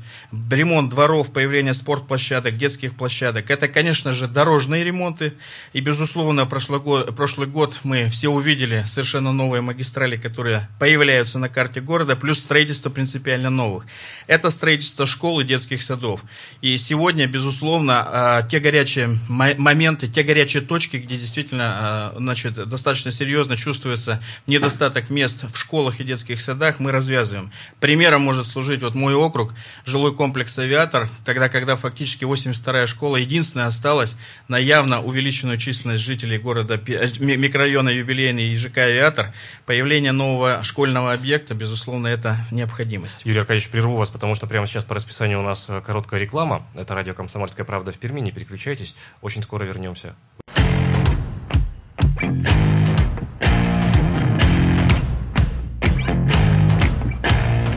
ремонт 0.50 0.90
дворов, 0.90 1.34
появление 1.34 1.74
спортплощадок, 1.74 2.58
детских 2.58 2.96
площадок. 2.96 3.52
Это, 3.52 3.68
конечно 3.68 4.14
же, 4.14 4.28
дорожные 4.28 4.86
ремонты, 4.86 5.34
и, 5.74 5.82
безусловно, 5.82 6.46
прошлый 6.46 6.80
год, 6.80 7.14
прошлый 7.16 7.48
год 7.48 7.82
мы 7.84 8.10
все 8.10 8.30
увидели 8.30 8.84
совершенно 8.86 9.34
новые 9.34 9.62
магистрали, 9.62 10.16
которые 10.16 10.70
появляются 10.80 11.40
на 11.40 11.50
карте 11.50 11.82
города, 11.82 12.16
плюс 12.16 12.40
строительство 12.40 12.90
принципиально 12.90 13.50
новых. 13.50 13.86
Это 14.28 14.50
строительство 14.50 15.06
школ 15.06 15.42
и 15.42 15.44
детских 15.44 15.84
садов. 15.84 16.24
И 16.62 16.78
сегодня, 16.78 17.28
безусловно, 17.28 18.44
э, 18.46 18.50
те 18.50 18.60
горячие 18.60 19.10
моменты, 19.28 20.08
те 20.08 20.24
горячие 20.24 20.62
точки, 20.62 20.98
где 20.98 21.18
действительно 21.34 22.12
э, 22.14 22.18
значит, 22.20 22.54
достаточно 22.70 23.12
серьезно 23.12 23.58
чувствуется 23.58 24.22
недостаток 24.46 25.10
мест 25.10 25.46
в 25.52 25.58
школах 25.58 26.00
и 26.00 26.04
детских 26.04 26.40
садах, 26.40 26.80
мы 26.80 26.92
развязываем. 26.92 27.52
Примером 27.80 28.22
может 28.22 28.46
служить 28.46 28.84
вот 28.84 28.94
мой 28.94 29.16
округ, 29.16 29.54
жилой 29.84 30.16
комплекс 30.16 30.58
«Авиатор», 30.60 31.10
тогда, 31.26 31.50
когда 31.50 31.76
фактически 31.76 32.24
82-я 32.24 32.86
школа 32.86 33.18
единственная 33.18 33.66
осталась 33.66 34.16
на 34.48 34.58
явно 34.58 35.02
увеличенную 35.02 35.58
численность 35.58 36.04
жителей 36.04 36.38
города, 36.38 36.80
э, 36.86 37.08
микрорайона 37.20 37.90
юбилейный 37.90 38.50
и 38.50 38.56
ЖК 38.56 38.78
«Авиатор», 38.80 39.34
появление 39.66 40.12
нового 40.12 40.62
школьного 40.62 41.14
объекта, 41.14 41.56
безусловно, 41.56 42.08
это 42.08 42.38
необходимость. 42.52 43.22
Юрий 43.24 43.40
Аркадьевич, 43.40 43.70
прерву 43.70 43.96
вас, 43.96 44.12
потому 44.12 44.36
что 44.36 44.46
прямо 44.46 44.68
сейчас 44.68 44.84
по 44.84 44.94
расписанию 44.94 45.40
у 45.40 45.44
нас 45.44 45.66
э, 45.68 45.82
короткая 45.82 46.20
реклама. 46.20 46.64
Это 46.76 46.94
радио 46.94 47.16
«Комсомольская 47.16 47.66
правда» 47.66 47.92
в 47.92 47.98
Перми, 47.98 48.20
не 48.20 48.32
переключайтесь, 48.32 48.94
очень 49.22 49.42
скоро 49.42 49.64
вернемся. 49.64 50.16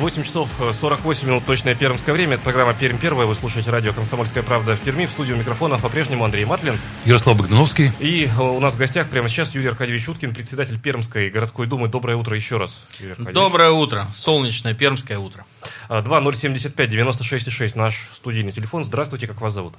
8 0.00 0.22
часов 0.22 0.48
48 0.72 1.28
минут 1.28 1.44
точное 1.44 1.74
пермское 1.74 2.14
время. 2.14 2.36
Это 2.36 2.44
программа 2.44 2.72
«Пермь 2.72 2.96
первая». 2.96 3.26
Вы 3.26 3.34
слушаете 3.34 3.70
радио 3.70 3.92
«Комсомольская 3.92 4.42
правда» 4.42 4.74
в 4.74 4.80
Перми. 4.80 5.04
В 5.04 5.10
студию 5.10 5.36
микрофона 5.36 5.78
по-прежнему 5.78 6.24
Андрей 6.24 6.46
Матлин. 6.46 6.72
Ярослав 7.04 7.36
Богдановский. 7.36 7.90
И 8.00 8.24
э, 8.26 8.42
у 8.42 8.58
нас 8.60 8.76
в 8.76 8.78
гостях 8.78 9.10
прямо 9.10 9.28
сейчас 9.28 9.54
Юрий 9.54 9.68
Аркадьевич 9.68 10.08
Уткин, 10.08 10.32
председатель 10.32 10.80
Пермской 10.80 11.28
городской 11.28 11.66
думы. 11.66 11.88
Доброе 11.88 12.16
утро 12.16 12.34
еще 12.34 12.56
раз, 12.56 12.86
Юрий 12.98 13.14
Доброе 13.34 13.72
утро. 13.72 14.06
Солнечное 14.14 14.72
пермское 14.72 15.18
утро. 15.18 15.44
2075-96-6 15.90 17.72
наш 17.76 18.08
студийный 18.10 18.52
телефон. 18.52 18.84
Здравствуйте, 18.84 19.26
как 19.26 19.42
вас 19.42 19.52
зовут? 19.52 19.74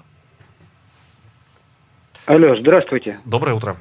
Алло, 2.27 2.55
здравствуйте. 2.59 3.19
Доброе 3.25 3.55
утро. 3.55 3.75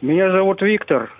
Меня 0.00 0.32
зовут 0.32 0.62
Виктор. 0.62 1.12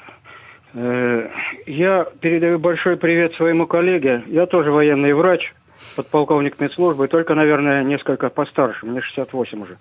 Э, 0.79 1.31
я 1.67 2.07
передаю 2.21 2.59
большой 2.59 2.99
привет 2.99 3.35
своему 3.35 3.67
коллеге. 3.67 4.23
Я 4.27 4.45
тоже 4.45 4.71
военный 4.71 5.15
врач, 5.15 5.55
подполковник 5.97 6.61
медслужбы, 6.61 7.09
только, 7.09 7.35
наверное, 7.35 7.83
несколько 7.83 8.29
постарше. 8.29 8.85
Мне 8.85 9.01
68 9.01 9.63
уже. 9.63 9.79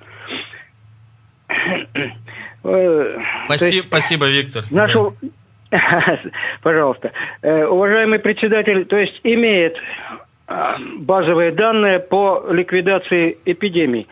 Э, 2.64 3.20
спасибо, 3.46 3.76
есть, 3.76 3.88
спасибо 3.88 4.30
Виктор. 4.30 4.64
Нашу... 4.72 5.14
Пожалуйста. 6.64 7.12
Э, 7.41 7.66
уважаемый 7.66 8.20
председатель, 8.20 8.86
то 8.86 8.96
есть 8.96 9.20
имеет 9.24 9.76
базовые 11.00 11.52
данные 11.52 12.00
по 12.00 12.46
ликвидации 12.50 13.38
эпидемии. 13.46 14.08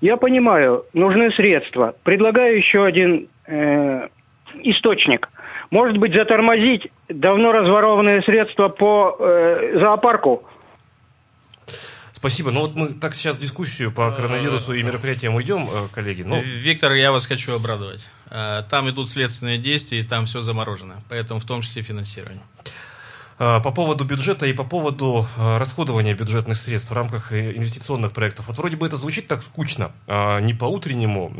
Я 0.00 0.16
понимаю, 0.16 0.84
нужны 0.94 1.30
средства. 1.32 1.94
Предлагаю 2.04 2.56
еще 2.56 2.86
один 2.86 3.28
э, 3.46 4.08
источник– 4.62 5.28
может 5.74 5.98
быть, 5.98 6.12
затормозить 6.12 6.86
давно 7.08 7.50
разворованные 7.50 8.22
средства 8.22 8.68
по 8.68 9.16
э, 9.18 9.80
зоопарку? 9.80 10.44
Спасибо. 12.12 12.52
Ну 12.52 12.60
вот 12.60 12.76
мы 12.76 12.88
так 12.90 13.12
сейчас 13.14 13.38
дискуссию 13.38 13.90
по 13.90 14.12
коронавирусу 14.12 14.72
и 14.72 14.84
мероприятиям 14.84 15.34
уйдем, 15.34 15.64
э, 15.64 15.88
коллеги. 15.92 16.22
Но... 16.22 16.38
Виктор, 16.38 16.92
я 16.92 17.10
вас 17.10 17.26
хочу 17.26 17.52
обрадовать. 17.54 18.08
Э, 18.30 18.62
там 18.70 18.88
идут 18.88 19.08
следственные 19.08 19.58
действия, 19.58 19.98
и 19.98 20.02
там 20.04 20.26
все 20.26 20.42
заморожено. 20.42 21.02
Поэтому 21.10 21.40
в 21.40 21.44
том 21.44 21.60
числе 21.62 21.82
финансирование. 21.82 22.44
Э, 23.38 23.60
по 23.60 23.72
поводу 23.72 24.04
бюджета 24.04 24.46
и 24.46 24.52
по 24.52 24.64
поводу 24.64 25.26
э, 25.36 25.56
расходования 25.58 26.14
бюджетных 26.14 26.56
средств 26.56 26.90
в 26.90 26.94
рамках 26.94 27.32
э, 27.32 27.56
инвестиционных 27.56 28.12
проектов. 28.12 28.46
Вот 28.46 28.58
вроде 28.58 28.76
бы 28.76 28.86
это 28.86 28.96
звучит 28.96 29.26
так 29.26 29.42
скучно, 29.42 29.92
не 30.06 30.54
по 30.54 30.64
утреннему 30.64 31.32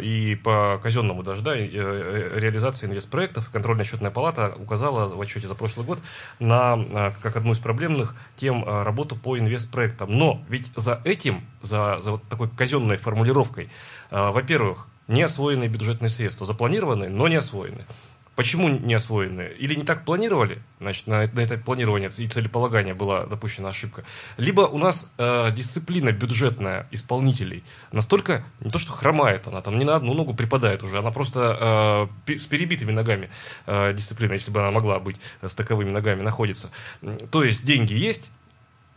и 0.00 0.34
по 0.36 0.78
казенному 0.82 1.22
даже, 1.22 1.42
да, 1.42 1.54
реализации 1.54 2.86
инвестпроектов. 2.86 3.50
Контрольно-счетная 3.50 4.10
палата 4.10 4.54
указала 4.58 5.06
в 5.06 5.20
отчете 5.20 5.48
за 5.48 5.54
прошлый 5.54 5.86
год 5.86 6.00
на, 6.38 7.12
как 7.22 7.36
одну 7.36 7.52
из 7.52 7.58
проблемных 7.58 8.14
тем, 8.36 8.64
работу 8.64 9.16
по 9.16 9.38
инвестпроектам. 9.38 10.16
Но 10.16 10.42
ведь 10.48 10.70
за 10.76 11.00
этим, 11.04 11.44
за, 11.62 12.00
за 12.00 12.12
вот 12.12 12.22
такой 12.28 12.48
казенной 12.48 12.96
формулировкой, 12.96 13.68
во-первых, 14.10 14.86
не 15.08 15.22
освоенные 15.22 15.68
бюджетные 15.68 16.08
средства, 16.08 16.46
запланированные, 16.46 17.08
но 17.08 17.28
не 17.28 17.36
освоенные. 17.36 17.86
Почему 18.36 18.68
не 18.68 18.92
освоены? 18.92 19.50
Или 19.58 19.74
не 19.74 19.84
так 19.84 20.04
планировали? 20.04 20.58
Значит, 20.78 21.06
на, 21.06 21.26
на 21.26 21.40
это 21.40 21.56
планирование 21.56 22.10
и 22.18 22.26
целеполагание 22.26 22.92
была 22.92 23.24
допущена 23.24 23.70
ошибка. 23.70 24.04
Либо 24.36 24.60
у 24.60 24.76
нас 24.76 25.10
э, 25.16 25.50
дисциплина 25.52 26.12
бюджетная 26.12 26.86
исполнителей 26.90 27.64
настолько, 27.92 28.44
не 28.60 28.70
то 28.70 28.78
что 28.78 28.92
хромает, 28.92 29.46
она 29.46 29.62
там 29.62 29.78
не 29.78 29.86
на 29.86 29.96
одну 29.96 30.12
ногу 30.12 30.34
припадает 30.34 30.82
уже, 30.82 30.98
она 30.98 31.10
просто 31.10 32.08
э, 32.26 32.36
с 32.36 32.44
перебитыми 32.44 32.92
ногами 32.92 33.30
э, 33.66 33.94
дисциплина, 33.94 34.34
если 34.34 34.50
бы 34.50 34.60
она 34.60 34.70
могла 34.70 35.00
быть 35.00 35.16
с 35.40 35.54
таковыми 35.54 35.88
ногами 35.88 36.20
находится. 36.20 36.70
То 37.30 37.42
есть 37.42 37.64
деньги 37.64 37.94
есть, 37.94 38.30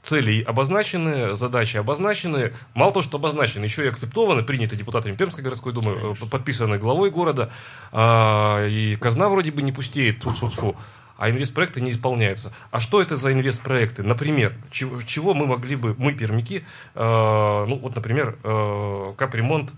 цели 0.01 0.41
обозначены, 0.41 1.35
задачи 1.35 1.77
обозначены. 1.77 2.53
Мало 2.73 2.91
того, 2.91 3.03
что 3.03 3.17
обозначены, 3.17 3.65
еще 3.65 3.85
и 3.85 3.87
акцептованы, 3.87 4.43
приняты 4.43 4.75
депутатами 4.75 5.15
Пермской 5.15 5.43
городской 5.43 5.73
думы, 5.73 5.91
э, 5.91 5.99
Конечно. 5.99 6.27
подписаны 6.27 6.77
главой 6.77 7.11
города. 7.11 7.49
А, 7.91 8.65
и 8.65 8.95
казна 8.95 9.29
вроде 9.29 9.51
бы 9.51 9.61
не 9.61 9.71
пустеет, 9.71 10.19
тут 10.21 10.41
-фу 10.41 10.49
-фу, 10.49 10.75
а 11.17 11.29
инвестпроекты 11.29 11.81
не 11.81 11.91
исполняются. 11.91 12.51
А 12.71 12.79
что 12.79 13.01
это 13.01 13.17
за 13.17 13.33
инвестпроекты? 13.33 14.03
Например, 14.03 14.53
чего, 14.71 15.01
чего 15.01 15.33
мы 15.33 15.45
могли 15.45 15.75
бы, 15.75 15.95
мы, 15.97 16.13
пермики, 16.13 16.63
э, 16.95 17.65
ну 17.67 17.77
вот, 17.77 17.95
например, 17.95 18.37
э, 18.43 19.13
капремонт 19.17 19.71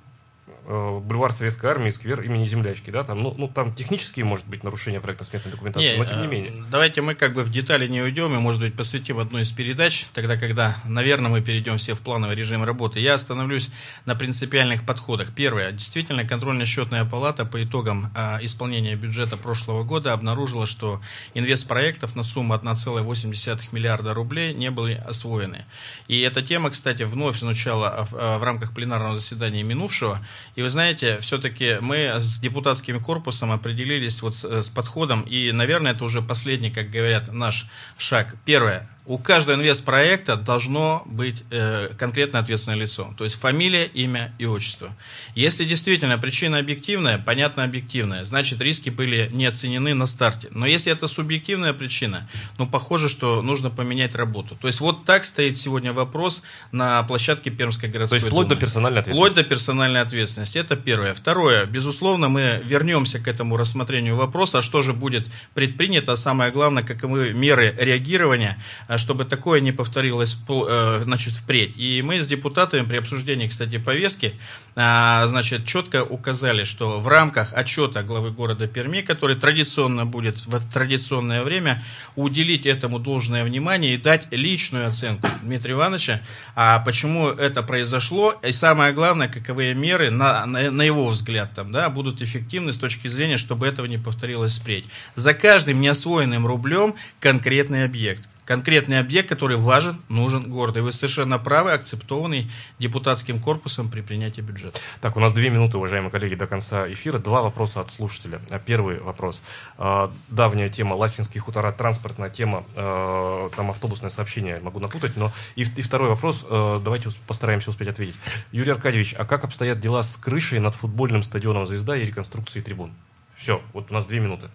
бульвар 0.71 1.33
Советской 1.33 1.65
Армии, 1.71 1.89
сквер 1.89 2.21
имени 2.21 2.45
Землячки, 2.45 2.91
да, 2.91 3.03
там, 3.03 3.21
ну, 3.21 3.33
ну, 3.37 3.47
там 3.47 3.73
технические, 3.73 4.25
может 4.25 4.47
быть, 4.47 4.63
нарушения 4.63 5.01
проекта 5.01 5.25
сметной 5.25 5.51
документации, 5.51 5.93
не, 5.93 5.97
но 5.97 6.05
тем 6.05 6.21
не 6.21 6.27
э, 6.27 6.29
менее. 6.29 6.51
Давайте 6.71 7.01
мы 7.01 7.13
как 7.15 7.33
бы 7.33 7.43
в 7.43 7.51
детали 7.51 7.87
не 7.87 8.01
уйдем 8.01 8.33
и, 8.35 8.39
может 8.39 8.61
быть, 8.61 8.75
посвятим 8.75 9.19
одну 9.19 9.39
из 9.39 9.51
передач, 9.51 10.05
тогда, 10.13 10.37
когда, 10.37 10.77
наверное, 10.85 11.29
мы 11.29 11.41
перейдем 11.41 11.77
все 11.77 11.93
в 11.93 11.99
плановый 11.99 12.35
режим 12.35 12.63
работы. 12.63 12.99
Я 12.99 13.15
остановлюсь 13.15 13.69
на 14.05 14.15
принципиальных 14.15 14.85
подходах. 14.85 15.33
Первое. 15.35 15.71
Действительно, 15.71 16.23
контрольно-счетная 16.25 17.03
палата 17.05 17.45
по 17.45 17.61
итогам 17.63 18.11
э, 18.15 18.39
исполнения 18.41 18.95
бюджета 18.95 19.35
прошлого 19.37 19.83
года 19.83 20.13
обнаружила, 20.13 20.65
что 20.65 21.01
инвестпроектов 21.33 22.15
на 22.15 22.23
сумму 22.23 22.53
1,8 22.53 23.59
миллиарда 23.71 24.13
рублей 24.13 24.53
не 24.53 24.71
были 24.71 24.93
освоены. 24.93 25.65
И 26.07 26.19
эта 26.21 26.41
тема, 26.41 26.69
кстати, 26.69 27.03
вновь 27.03 27.39
звучала 27.39 28.07
в, 28.09 28.15
э, 28.15 28.37
в 28.37 28.43
рамках 28.43 28.73
пленарного 28.73 29.17
заседания 29.17 29.63
минувшего, 29.63 30.19
и 30.55 30.60
вы 30.61 30.69
знаете, 30.69 31.19
все-таки 31.21 31.77
мы 31.81 32.19
с 32.19 32.39
депутатским 32.39 32.99
корпусом 32.99 33.51
определились 33.51 34.21
вот 34.21 34.35
с, 34.35 34.63
с 34.63 34.69
подходом, 34.69 35.21
и, 35.21 35.51
наверное, 35.51 35.93
это 35.93 36.03
уже 36.03 36.21
последний, 36.21 36.71
как 36.71 36.89
говорят, 36.89 37.31
наш 37.31 37.67
шаг. 37.97 38.35
Первое 38.45 38.89
у 39.11 39.17
каждого 39.17 39.57
инвестпроекта 39.57 40.37
должно 40.37 41.03
быть 41.05 41.43
э, 41.51 41.89
конкретно 41.97 42.39
ответственное 42.39 42.77
лицо. 42.77 43.13
То 43.17 43.25
есть 43.25 43.35
фамилия, 43.35 43.85
имя 43.85 44.33
и 44.39 44.45
отчество. 44.45 44.95
Если 45.35 45.65
действительно 45.65 46.17
причина 46.17 46.59
объективная, 46.59 47.17
понятно 47.17 47.65
объективная, 47.65 48.23
значит 48.23 48.61
риски 48.61 48.89
были 48.89 49.29
не 49.33 49.45
оценены 49.47 49.93
на 49.95 50.05
старте. 50.05 50.47
Но 50.51 50.65
если 50.65 50.93
это 50.93 51.09
субъективная 51.09 51.73
причина, 51.73 52.29
ну 52.57 52.65
похоже, 52.67 53.09
что 53.09 53.41
нужно 53.41 53.69
поменять 53.69 54.15
работу. 54.15 54.55
То 54.55 54.67
есть 54.67 54.79
вот 54.79 55.03
так 55.03 55.25
стоит 55.25 55.57
сегодня 55.57 55.91
вопрос 55.91 56.41
на 56.71 57.03
площадке 57.03 57.49
Пермской 57.49 57.89
городской 57.89 58.19
То 58.19 58.23
есть 58.23 58.27
вплоть 58.27 58.47
думы. 58.47 58.55
до 58.55 58.61
персональной 58.65 59.01
Вплоть 59.01 59.31
ответственности. 59.31 59.43
до 59.43 59.49
персональной 59.49 60.01
ответственности. 60.01 60.57
Это 60.57 60.75
первое. 60.77 61.13
Второе. 61.13 61.65
Безусловно, 61.65 62.29
мы 62.29 62.61
вернемся 62.63 63.19
к 63.19 63.27
этому 63.27 63.57
рассмотрению 63.57 64.15
вопроса, 64.15 64.61
что 64.61 64.81
же 64.81 64.93
будет 64.93 65.29
предпринято, 65.53 66.13
а 66.13 66.15
самое 66.15 66.49
главное, 66.49 66.83
каковы 66.83 67.33
меры 67.33 67.75
реагирования, 67.77 68.57
чтобы 69.01 69.25
такое 69.25 69.59
не 69.59 69.71
повторилось 69.71 70.37
э, 70.47 70.99
значит, 71.03 71.33
впредь. 71.33 71.75
И 71.75 72.01
мы 72.01 72.21
с 72.21 72.27
депутатами 72.27 72.85
при 72.85 72.97
обсуждении, 72.97 73.47
кстати, 73.47 73.77
повестки, 73.77 74.33
а, 74.75 75.27
значит, 75.27 75.65
четко 75.65 76.03
указали, 76.03 76.63
что 76.63 76.99
в 76.99 77.07
рамках 77.07 77.53
отчета 77.53 78.03
главы 78.03 78.31
города 78.31 78.67
Перми, 78.67 79.01
который 79.01 79.35
традиционно 79.35 80.05
будет 80.05 80.45
в 80.45 80.71
традиционное 80.71 81.43
время, 81.43 81.83
уделить 82.15 82.65
этому 82.65 82.99
должное 82.99 83.43
внимание 83.43 83.95
и 83.95 83.97
дать 83.97 84.27
личную 84.31 84.87
оценку 84.87 85.27
Дмитрия 85.41 85.73
Ивановича, 85.73 86.21
а 86.55 86.79
почему 86.79 87.29
это 87.29 87.63
произошло, 87.63 88.35
и 88.43 88.51
самое 88.51 88.93
главное, 88.93 89.27
каковые 89.27 89.73
меры, 89.73 90.11
на, 90.11 90.45
на, 90.45 90.71
на 90.71 90.81
его 90.83 91.07
взгляд, 91.07 91.53
там, 91.53 91.71
да, 91.71 91.89
будут 91.89 92.21
эффективны 92.21 92.71
с 92.71 92.77
точки 92.77 93.07
зрения, 93.07 93.37
чтобы 93.37 93.67
этого 93.67 93.87
не 93.87 93.97
повторилось 93.97 94.59
впредь. 94.59 94.85
За 95.15 95.33
каждым 95.33 95.81
неосвоенным 95.81 96.45
рублем 96.45 96.95
конкретный 97.19 97.83
объект. 97.83 98.30
Конкретный 98.45 98.99
объект, 98.99 99.29
который 99.29 99.55
важен, 99.55 100.01
нужен 100.09 100.49
городу. 100.49 100.79
И 100.79 100.81
вы 100.81 100.91
совершенно 100.91 101.37
правы, 101.37 101.71
акцептованный 101.71 102.49
депутатским 102.79 103.39
корпусом 103.39 103.89
при 103.89 104.01
принятии 104.01 104.41
бюджета. 104.41 104.79
Так, 104.99 105.15
у 105.15 105.19
нас 105.19 105.31
две 105.33 105.49
минуты, 105.49 105.77
уважаемые 105.77 106.11
коллеги, 106.11 106.35
до 106.35 106.47
конца 106.47 106.91
эфира. 106.91 107.19
Два 107.19 107.43
вопроса 107.43 107.81
от 107.81 107.91
слушателя. 107.91 108.41
А, 108.49 108.59
Первый 108.59 108.99
вопрос. 108.99 109.43
А, 109.77 110.11
Давняя 110.29 110.69
тема 110.69 110.95
Ласвинские 110.95 111.41
хутора, 111.41 111.71
транспортная 111.71 112.29
тема, 112.29 112.63
э, 112.75 113.49
там 113.55 113.69
автобусное 113.69 114.09
сообщение, 114.09 114.59
могу 114.59 114.79
напутать, 114.79 115.17
но 115.17 115.31
и, 115.55 115.63
второй 115.63 116.09
вопрос, 116.09 116.45
давайте 116.49 117.09
постараемся 117.27 117.69
успеть 117.69 117.87
ответить. 117.87 118.15
Юрий 118.51 118.71
Аркадьевич, 118.71 119.13
а 119.17 119.25
как 119.25 119.43
обстоят 119.43 119.79
дела 119.79 120.03
с 120.03 120.15
крышей 120.15 120.59
над 120.59 120.75
футбольным 120.75 121.23
стадионом 121.23 121.67
«Звезда» 121.67 121.95
и 121.95 122.05
реконструкцией 122.05 122.63
трибун? 122.63 122.93
Все, 123.35 123.61
вот 123.73 123.91
у 123.91 123.93
нас 123.93 124.05
две 124.05 124.19
минуты. 124.19 124.49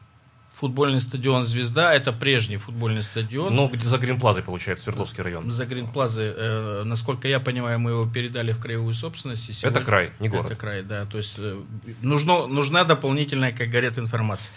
Футбольный 0.56 1.02
стадион 1.02 1.44
«Звезда»– 1.44 1.92
это 1.94 2.14
прежний 2.14 2.56
футбольный 2.56 3.02
стадион. 3.02 3.54
Ну, 3.54 3.68
где 3.68 3.86
за 3.86 3.98
Гринплазой, 3.98 4.42
получается, 4.42 4.84
Свердловский 4.84 5.22
район. 5.22 5.50
За 5.50 5.66
Гринплазы, 5.66 6.32
э, 6.34 6.82
насколько 6.82 7.28
я 7.28 7.40
понимаю, 7.40 7.78
мы 7.78 7.90
его 7.90 8.06
передали 8.06 8.52
в 8.52 8.58
краевую 8.58 8.94
собственность. 8.94 9.50
и 9.50 9.66
Это 9.66 9.84
край, 9.84 10.12
не 10.18 10.30
город. 10.30 10.46
Это 10.46 10.58
край, 10.58 10.82
да. 10.82 11.04
То 11.04 11.18
есть 11.18 11.34
э, 11.36 11.58
нужно, 12.00 12.46
нужна 12.46 12.84
дополнительная, 12.84 13.52
как 13.52 13.68
говорят, 13.68 13.98
информация. 13.98 14.50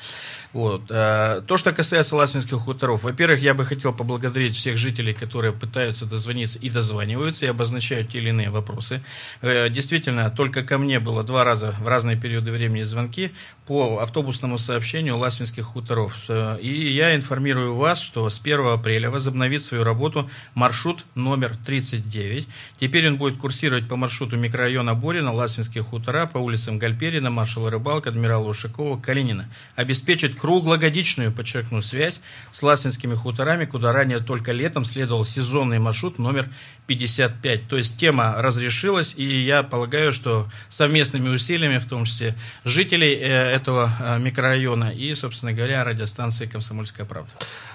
Вот. 0.52 0.84
э, 0.89 1.41
То, 1.47 1.58
что 1.58 1.72
касается 1.72 2.16
ласвинских 2.16 2.58
хуторов. 2.58 3.04
Во-первых, 3.04 3.39
я 3.39 3.54
бы 3.54 3.66
хотел 3.66 3.93
поблагодарить 3.93 4.56
всех 4.56 4.78
жителей, 4.78 5.14
которые 5.14 5.54
пытаются 5.54 6.06
дозвониться 6.06 6.58
и 6.58 6.70
дозваниваются, 6.70 7.45
и 7.45 7.50
обозначают 7.50 8.10
те 8.10 8.18
или 8.18 8.30
иные 8.30 8.50
вопросы. 8.50 9.04
Э, 9.41 9.70
Действительно, 9.70 10.30
только 10.32 10.64
ко 10.64 10.78
мне 10.80 11.00
было 11.00 11.24
два 11.24 11.43
раза 11.43 11.76
в 11.80 11.88
разные 11.88 12.18
периоды 12.18 12.52
времени 12.52 12.82
звонки 12.84 13.32
по 13.68 14.00
автобусному 14.00 14.58
сообщению 14.58 15.18
ласвинских 15.18 15.66
хуторов. 15.66 16.16
Э, 16.30 16.58
И 16.60 16.91
я 16.93 17.16
информирую 17.16 17.76
вас, 17.76 18.02
что 18.02 18.28
с 18.28 18.39
1 18.39 18.74
апреля 18.74 19.12
возобновит 19.12 19.62
свою 19.62 19.84
работу 19.84 20.30
маршрут 20.56 21.06
номер 21.14 21.56
39. 21.64 22.47
Теперь 22.80 23.08
он 23.08 23.18
будет 23.18 23.38
курсировать 23.38 23.88
по 23.88 23.95
маршруту 23.95 24.36
микрорайона 24.38 24.95
Борина, 24.95 25.32
Ласвинские 25.32 25.84
хутора, 25.84 26.26
по 26.26 26.39
улицам 26.39 26.80
Гальперина, 26.80 27.30
Маршала 27.30 27.70
Рыбалка, 27.70 28.10
Адмирала 28.10 28.47
Ушакова, 28.47 29.00
Калинина. 29.00 29.47
Обеспечить 29.76 30.39
круглогодичную, 30.40 31.32
подчеркну, 31.32 31.82
связь 31.82 32.22
с 32.52 32.64
Ласвинскими 32.64 33.14
хуторами, 33.14 33.66
куда 33.66 33.92
ранее 33.92 34.20
только 34.20 34.52
летом 34.52 34.86
следовал 34.86 35.26
сезонный 35.26 35.80
маршрут 35.80 36.20
номер 36.20 36.50
55. 36.88 37.68
То 37.68 37.78
есть 37.78 37.98
тема 37.98 38.36
разрешилась, 38.38 39.14
и 39.16 39.42
я 39.42 39.64
полагаю, 39.64 40.12
что 40.14 40.50
совместными 40.70 41.30
усилиями, 41.30 41.78
в 41.78 41.88
том 41.88 42.06
числе 42.06 42.36
жителей 42.66 43.16
э, 43.16 43.28
этого 43.28 43.92
э, 44.00 44.20
микрорайона 44.20 44.92
и, 44.92 45.14
собственно 45.14 45.54
говоря, 45.54 45.84
радиостанции 45.84 46.48
«Комсомольская 46.48 47.06
правда». 47.06 47.32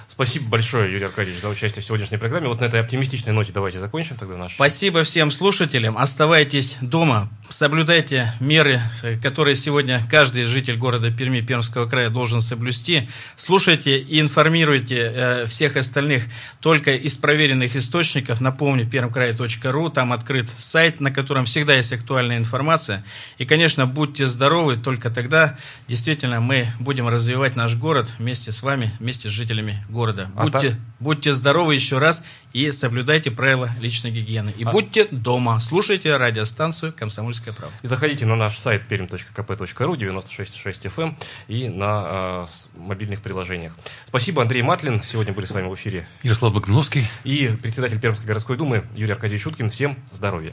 Спасибо 0.09 0.49
большое, 0.49 0.93
Юрий 0.93 1.07
Аркадьевич, 1.07 1.41
за 1.41 1.49
участие 1.49 1.83
в 1.83 1.87
сегодняшней 1.87 2.19
программе. 2.19 2.49
Вот 2.49 2.61
на 2.61 2.67
этой 2.67 2.81
оптимистичной 2.81 3.33
ноте 3.33 3.53
давайте 3.53 3.79
закончим 3.79 4.17
тогда 4.17 4.37
наш... 4.37 4.55
Спасибо 4.55 5.03
всем 5.03 5.31
слушателям. 5.31 5.99
Оставайтесь 5.99 6.77
дома, 6.81 7.29
соблюдайте 7.49 8.33
меры, 8.39 8.81
которые 9.23 9.57
сегодня 9.57 10.03
каждый 10.11 10.45
житель 10.45 10.77
города 10.77 11.11
Перми, 11.11 11.41
Пермского 11.41 11.87
края 11.87 12.11
должен 12.11 12.41
соблюсти. 12.41 13.09
Слушайте 13.37 13.99
и 13.99 14.21
информируйте 14.21 15.13
э, 15.15 15.47
всех 15.47 15.77
остальных 15.77 16.25
только 16.61 16.95
из 16.95 17.17
проверенных 17.17 17.75
источников. 17.75 18.41
Напомню, 18.41 18.89
пермкрай.ру, 18.89 19.89
там 19.91 20.13
открыт 20.13 20.51
сайт, 20.51 21.01
на 21.01 21.11
котором 21.11 21.45
всегда 21.45 21.75
есть 21.75 21.93
актуальная 21.93 22.39
информация. 22.39 23.05
И, 23.39 23.45
конечно, 23.45 23.87
будьте 23.87 24.29
здоровы, 24.29 24.77
только 24.77 25.11
тогда 25.11 25.59
действительно 25.89 26.41
мы 26.41 26.69
будем 26.79 27.09
развивать 27.09 27.57
наш 27.57 27.75
город 27.75 28.13
вместе 28.19 28.53
с 28.53 28.63
вами, 28.63 28.93
вместе 29.01 29.29
с 29.29 29.33
жителями 29.33 29.85
города. 29.89 29.94
А 30.37 30.43
Будьте, 30.43 30.71
так- 30.71 30.79
будьте 31.01 31.33
здоровы 31.33 31.75
еще 31.75 31.99
раз 31.99 32.25
и 32.53 32.71
соблюдайте 32.73 33.31
правила 33.31 33.71
личной 33.81 34.11
гигиены. 34.11 34.53
И 34.57 34.65
А- 34.65 34.71
будьте 34.71 35.07
дома, 35.11 35.61
слушайте 35.61 36.17
радиостанцию 36.17 36.93
«Комсомольская 36.93 37.55
правда». 37.55 37.75
И 37.83 37.87
заходите 37.87 38.27
на 38.27 38.37
наш 38.37 38.59
сайт 38.59 38.83
perm.kp.ru, 38.89 39.97
96.6 39.97 40.85
FM 40.87 41.03
эм 41.05 41.17
и 41.49 41.69
на 41.69 42.47
э, 42.47 42.79
мобильных 42.79 43.21
приложениях. 43.23 43.73
Спасибо, 44.07 44.43
Андрей 44.43 44.63
Матлин. 44.63 45.03
Сегодня 45.05 45.33
были 45.33 45.47
с 45.47 45.51
вами 45.51 45.69
в 45.69 45.75
эфире. 45.75 46.07
Ярослав 46.23 46.53
Багновский. 46.53 47.07
И 47.25 47.51
председатель 47.63 48.01
Пермской 48.01 48.27
городской 48.27 48.57
думы 48.57 48.85
Юрий 48.97 49.13
Аркадьевич 49.13 49.43
Шуткин. 49.45 49.71
Всем 49.71 49.97
здоровья. 50.13 50.53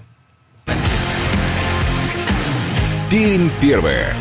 Пермь 3.10 3.50
первая. 3.60 4.16